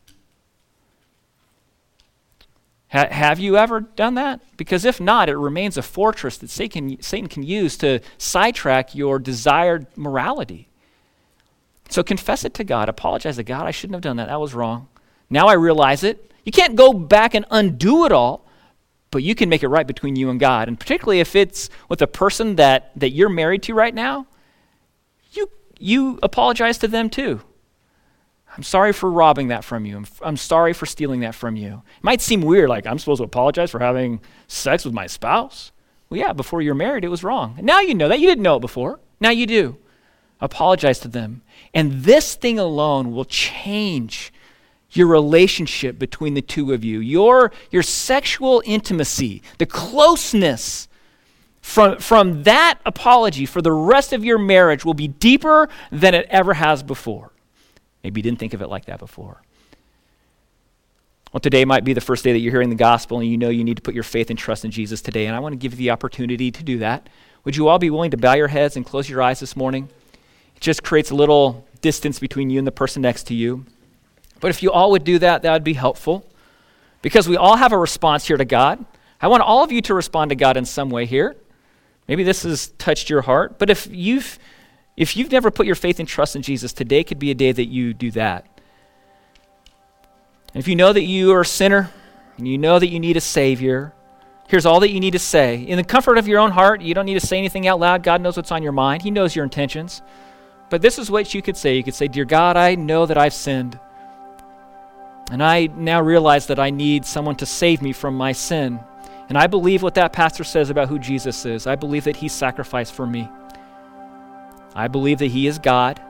Ha- 2.89 3.09
have 3.11 3.39
you 3.39 3.55
ever 3.55 3.81
done 3.81 4.15
that? 4.15 4.41
Because 4.57 4.83
if 4.83 4.99
not, 4.99 5.29
it 5.29 5.37
remains 5.37 5.77
a 5.77 5.83
fortress 5.83 6.37
that 6.39 6.49
Satan, 6.49 6.99
Satan 7.01 7.29
can 7.29 7.43
use 7.43 7.77
to 7.77 7.99
sidetrack 8.17 8.95
your 8.95 9.19
desired 9.19 9.85
morality. 9.95 10.69
So 11.89 12.01
confess 12.01 12.43
it 12.43 12.55
to 12.55 12.63
God. 12.63 12.89
Apologize 12.89 13.35
to 13.35 13.43
God. 13.43 13.67
I 13.67 13.71
shouldn't 13.71 13.93
have 13.93 14.01
done 14.01 14.17
that. 14.17 14.27
That 14.27 14.39
was 14.39 14.55
wrong. 14.55 14.87
Now 15.29 15.47
I 15.47 15.53
realize 15.53 16.03
it. 16.03 16.31
You 16.43 16.51
can't 16.51 16.75
go 16.75 16.93
back 16.93 17.35
and 17.35 17.45
undo 17.51 18.05
it 18.05 18.11
all, 18.11 18.47
but 19.11 19.21
you 19.21 19.35
can 19.35 19.49
make 19.49 19.61
it 19.61 19.67
right 19.67 19.85
between 19.85 20.15
you 20.15 20.31
and 20.31 20.39
God. 20.39 20.67
And 20.67 20.79
particularly 20.79 21.19
if 21.19 21.35
it's 21.35 21.69
with 21.89 22.01
a 22.01 22.07
person 22.07 22.55
that, 22.55 22.89
that 22.95 23.11
you're 23.11 23.29
married 23.29 23.61
to 23.63 23.75
right 23.75 23.93
now, 23.93 24.25
you, 25.31 25.51
you 25.77 26.17
apologize 26.23 26.79
to 26.79 26.87
them 26.87 27.11
too. 27.11 27.41
I'm 28.55 28.63
sorry 28.63 28.93
for 28.93 29.09
robbing 29.09 29.49
that 29.49 29.63
from 29.63 29.85
you. 29.85 29.97
I'm, 29.97 30.05
I'm 30.21 30.37
sorry 30.37 30.73
for 30.73 30.85
stealing 30.85 31.21
that 31.21 31.35
from 31.35 31.55
you. 31.55 31.83
It 31.97 32.03
might 32.03 32.21
seem 32.21 32.41
weird, 32.41 32.69
like 32.69 32.85
I'm 32.85 32.99
supposed 32.99 33.19
to 33.19 33.25
apologize 33.25 33.71
for 33.71 33.79
having 33.79 34.19
sex 34.47 34.85
with 34.85 34.93
my 34.93 35.07
spouse. 35.07 35.71
Well, 36.09 36.19
yeah, 36.19 36.33
before 36.33 36.61
you're 36.61 36.75
married, 36.75 37.05
it 37.05 37.09
was 37.09 37.23
wrong. 37.23 37.57
Now 37.61 37.79
you 37.79 37.93
know 37.93 38.09
that. 38.09 38.19
You 38.19 38.27
didn't 38.27 38.43
know 38.43 38.57
it 38.57 38.61
before. 38.61 38.99
Now 39.19 39.29
you 39.29 39.45
do. 39.45 39.77
Apologize 40.41 40.99
to 40.99 41.07
them. 41.07 41.41
And 41.73 42.03
this 42.03 42.35
thing 42.35 42.57
alone 42.57 43.11
will 43.11 43.25
change 43.25 44.33
your 44.91 45.07
relationship 45.07 45.99
between 45.99 46.33
the 46.33 46.41
two 46.41 46.73
of 46.73 46.83
you, 46.83 46.99
your, 46.99 47.51
your 47.69 47.83
sexual 47.83 48.63
intimacy, 48.65 49.41
the 49.59 49.65
closeness 49.65 50.87
from, 51.61 51.99
from 51.99 52.43
that 52.43 52.79
apology 52.85 53.45
for 53.45 53.61
the 53.61 53.71
rest 53.71 54.13
of 54.13 54.25
your 54.25 54.39
marriage 54.39 54.83
will 54.83 54.95
be 54.95 55.07
deeper 55.07 55.69
than 55.91 56.15
it 56.15 56.25
ever 56.29 56.55
has 56.55 56.81
before. 56.81 57.31
Maybe 58.03 58.19
you 58.19 58.23
didn't 58.23 58.39
think 58.39 58.53
of 58.53 58.61
it 58.61 58.69
like 58.69 58.85
that 58.85 58.99
before. 58.99 59.41
Well, 61.31 61.39
today 61.39 61.63
might 61.63 61.83
be 61.83 61.93
the 61.93 62.01
first 62.01 62.23
day 62.23 62.33
that 62.33 62.39
you're 62.39 62.51
hearing 62.51 62.69
the 62.69 62.75
gospel 62.75 63.19
and 63.19 63.29
you 63.29 63.37
know 63.37 63.49
you 63.49 63.63
need 63.63 63.75
to 63.75 63.83
put 63.83 63.93
your 63.93 64.03
faith 64.03 64.29
and 64.29 64.39
trust 64.39 64.65
in 64.65 64.71
Jesus 64.71 65.01
today, 65.01 65.27
and 65.27 65.35
I 65.35 65.39
want 65.39 65.53
to 65.53 65.57
give 65.57 65.73
you 65.73 65.77
the 65.77 65.91
opportunity 65.91 66.49
to 66.49 66.63
do 66.63 66.79
that. 66.79 67.07
Would 67.43 67.55
you 67.55 67.67
all 67.67 67.77
be 67.77 67.89
willing 67.89 68.11
to 68.11 68.17
bow 68.17 68.33
your 68.33 68.47
heads 68.47 68.75
and 68.75 68.85
close 68.85 69.07
your 69.07 69.21
eyes 69.21 69.39
this 69.39 69.55
morning? 69.55 69.89
It 70.55 70.61
just 70.61 70.83
creates 70.83 71.11
a 71.11 71.15
little 71.15 71.67
distance 71.81 72.19
between 72.19 72.49
you 72.49 72.57
and 72.57 72.67
the 72.67 72.71
person 72.71 73.01
next 73.01 73.27
to 73.27 73.35
you. 73.35 73.65
But 74.39 74.49
if 74.49 74.63
you 74.63 74.71
all 74.71 74.91
would 74.91 75.03
do 75.03 75.19
that, 75.19 75.43
that 75.43 75.53
would 75.53 75.63
be 75.63 75.73
helpful 75.73 76.25
because 77.01 77.29
we 77.29 77.37
all 77.37 77.57
have 77.57 77.71
a 77.71 77.77
response 77.77 78.27
here 78.27 78.37
to 78.37 78.45
God. 78.45 78.83
I 79.21 79.27
want 79.27 79.43
all 79.43 79.63
of 79.63 79.71
you 79.71 79.81
to 79.83 79.93
respond 79.93 80.29
to 80.29 80.35
God 80.35 80.57
in 80.57 80.65
some 80.65 80.89
way 80.89 81.05
here. 81.05 81.35
Maybe 82.07 82.23
this 82.23 82.43
has 82.43 82.69
touched 82.77 83.09
your 83.09 83.21
heart, 83.21 83.59
but 83.59 83.69
if 83.69 83.87
you've 83.91 84.39
if 84.99 85.15
you've 85.15 85.31
never 85.31 85.49
put 85.49 85.65
your 85.65 85.75
faith 85.75 85.97
and 86.01 86.07
trust 86.07 86.35
in 86.35 86.41
Jesus, 86.41 86.73
today 86.73 87.05
could 87.05 87.19
be 87.19 87.31
a 87.31 87.33
day 87.33 87.53
that 87.53 87.67
you 87.67 87.93
do 87.93 88.11
that. 88.11 88.45
And 90.53 90.61
if 90.61 90.67
you 90.67 90.75
know 90.75 90.91
that 90.91 91.03
you 91.03 91.31
are 91.31 91.41
a 91.41 91.45
sinner 91.45 91.89
and 92.37 92.45
you 92.45 92.57
know 92.57 92.77
that 92.77 92.87
you 92.87 92.99
need 92.99 93.15
a 93.15 93.21
Savior, 93.21 93.93
here's 94.49 94.65
all 94.65 94.81
that 94.81 94.89
you 94.89 94.99
need 94.99 95.13
to 95.13 95.19
say. 95.19 95.55
In 95.55 95.77
the 95.77 95.85
comfort 95.85 96.17
of 96.17 96.27
your 96.27 96.39
own 96.39 96.51
heart, 96.51 96.81
you 96.81 96.93
don't 96.93 97.05
need 97.05 97.17
to 97.17 97.25
say 97.25 97.37
anything 97.37 97.65
out 97.65 97.79
loud. 97.79 98.03
God 98.03 98.19
knows 98.19 98.35
what's 98.35 98.51
on 98.51 98.61
your 98.61 98.73
mind, 98.73 99.01
He 99.01 99.09
knows 99.09 99.33
your 99.33 99.45
intentions. 99.45 100.01
But 100.69 100.81
this 100.81 100.99
is 100.99 101.09
what 101.09 101.33
you 101.33 101.41
could 101.41 101.55
say. 101.55 101.77
You 101.77 101.83
could 101.83 101.95
say, 101.95 102.09
Dear 102.09 102.25
God, 102.25 102.57
I 102.57 102.75
know 102.75 103.05
that 103.05 103.17
I've 103.17 103.33
sinned. 103.33 103.79
And 105.31 105.41
I 105.41 105.67
now 105.67 106.01
realize 106.01 106.47
that 106.47 106.59
I 106.59 106.71
need 106.71 107.05
someone 107.05 107.37
to 107.37 107.45
save 107.45 107.81
me 107.81 107.93
from 107.93 108.17
my 108.17 108.33
sin. 108.33 108.81
And 109.29 109.37
I 109.37 109.47
believe 109.47 109.81
what 109.81 109.95
that 109.95 110.11
pastor 110.11 110.43
says 110.43 110.69
about 110.69 110.89
who 110.89 110.99
Jesus 110.99 111.45
is. 111.45 111.67
I 111.67 111.77
believe 111.77 112.03
that 112.03 112.17
he 112.17 112.27
sacrificed 112.27 112.93
for 112.93 113.07
me. 113.07 113.29
I 114.79 114.87
believe 114.87 115.19
that 115.19 115.27
He 115.27 115.47
is 115.47 115.59
God. 115.59 116.01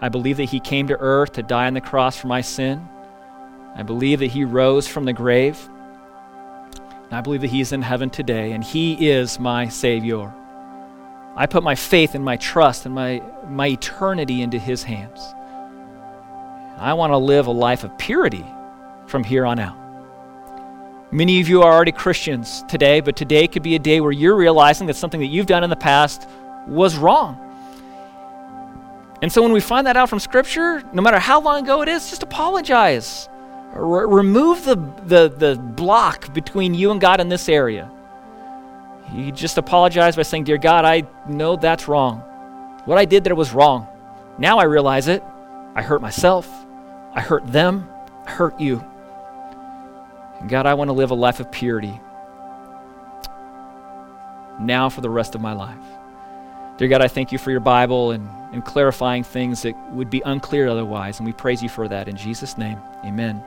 I 0.00 0.08
believe 0.08 0.36
that 0.38 0.44
He 0.44 0.60
came 0.60 0.88
to 0.88 0.98
earth 0.98 1.32
to 1.32 1.42
die 1.42 1.66
on 1.66 1.74
the 1.74 1.80
cross 1.80 2.16
for 2.16 2.26
my 2.26 2.40
sin. 2.40 2.88
I 3.74 3.82
believe 3.82 4.18
that 4.18 4.26
he 4.26 4.44
rose 4.44 4.86
from 4.88 5.04
the 5.04 5.12
grave. 5.12 5.58
And 7.04 7.12
I 7.12 7.20
believe 7.20 7.40
that 7.40 7.50
he's 7.50 7.72
in 7.72 7.82
heaven 7.82 8.10
today, 8.10 8.52
and 8.52 8.62
he 8.62 9.08
is 9.08 9.38
my 9.38 9.68
Savior. 9.68 10.32
I 11.36 11.46
put 11.46 11.62
my 11.62 11.74
faith 11.74 12.14
and 12.14 12.24
my 12.24 12.36
trust 12.36 12.86
and 12.86 12.94
my, 12.94 13.22
my 13.48 13.68
eternity 13.68 14.42
into 14.42 14.58
his 14.58 14.82
hands. 14.82 15.20
I 16.78 16.94
want 16.94 17.12
to 17.12 17.16
live 17.16 17.46
a 17.46 17.52
life 17.52 17.84
of 17.84 17.96
purity 17.98 18.44
from 19.06 19.24
here 19.24 19.46
on 19.46 19.58
out. 19.58 19.76
Many 21.12 21.40
of 21.40 21.48
you 21.48 21.62
are 21.62 21.72
already 21.72 21.92
Christians 21.92 22.64
today, 22.68 23.00
but 23.00 23.16
today 23.16 23.48
could 23.48 23.62
be 23.62 23.74
a 23.74 23.80
day 23.80 24.00
where 24.00 24.12
you're 24.12 24.36
realizing 24.36 24.86
that 24.86 24.94
something 24.94 25.20
that 25.20 25.26
you've 25.26 25.46
done 25.46 25.64
in 25.64 25.70
the 25.70 25.76
past 25.76 26.28
was 26.68 26.96
wrong. 26.96 27.49
And 29.22 29.30
so 29.30 29.42
when 29.42 29.52
we 29.52 29.60
find 29.60 29.86
that 29.86 29.96
out 29.96 30.08
from 30.08 30.18
Scripture, 30.18 30.82
no 30.92 31.02
matter 31.02 31.18
how 31.18 31.40
long 31.40 31.64
ago 31.64 31.82
it 31.82 31.88
is, 31.88 32.08
just 32.08 32.22
apologize. 32.22 33.28
R- 33.74 34.08
remove 34.08 34.64
the, 34.64 34.76
the, 35.04 35.28
the 35.28 35.56
block 35.56 36.32
between 36.32 36.74
you 36.74 36.90
and 36.90 37.00
God 37.00 37.20
in 37.20 37.28
this 37.28 37.48
area. 37.48 37.90
You 39.12 39.30
just 39.32 39.58
apologize 39.58 40.16
by 40.16 40.22
saying, 40.22 40.44
Dear 40.44 40.58
God, 40.58 40.84
I 40.84 41.02
know 41.28 41.56
that's 41.56 41.88
wrong. 41.88 42.20
What 42.84 42.96
I 42.96 43.04
did 43.04 43.24
there 43.24 43.34
was 43.34 43.52
wrong. 43.52 43.86
Now 44.38 44.58
I 44.58 44.64
realize 44.64 45.08
it. 45.08 45.22
I 45.74 45.82
hurt 45.82 46.00
myself. 46.00 46.48
I 47.12 47.20
hurt 47.20 47.46
them. 47.46 47.88
I 48.26 48.30
hurt 48.30 48.58
you. 48.58 48.84
And 50.40 50.48
God, 50.48 50.64
I 50.64 50.74
want 50.74 50.88
to 50.88 50.92
live 50.92 51.10
a 51.10 51.14
life 51.14 51.40
of 51.40 51.50
purity 51.52 52.00
now 54.58 54.88
for 54.88 55.00
the 55.00 55.10
rest 55.10 55.34
of 55.34 55.40
my 55.40 55.52
life. 55.52 55.76
Dear 56.78 56.88
God, 56.88 57.02
I 57.02 57.08
thank 57.08 57.32
you 57.32 57.38
for 57.38 57.50
your 57.50 57.60
Bible 57.60 58.12
and, 58.12 58.28
and 58.52 58.64
clarifying 58.64 59.22
things 59.22 59.62
that 59.62 59.76
would 59.92 60.10
be 60.10 60.22
unclear 60.24 60.68
otherwise. 60.68 61.18
And 61.18 61.26
we 61.26 61.32
praise 61.32 61.62
you 61.62 61.68
for 61.68 61.88
that 61.88 62.08
in 62.08 62.16
Jesus' 62.16 62.58
name. 62.58 62.80
Amen. 63.04 63.42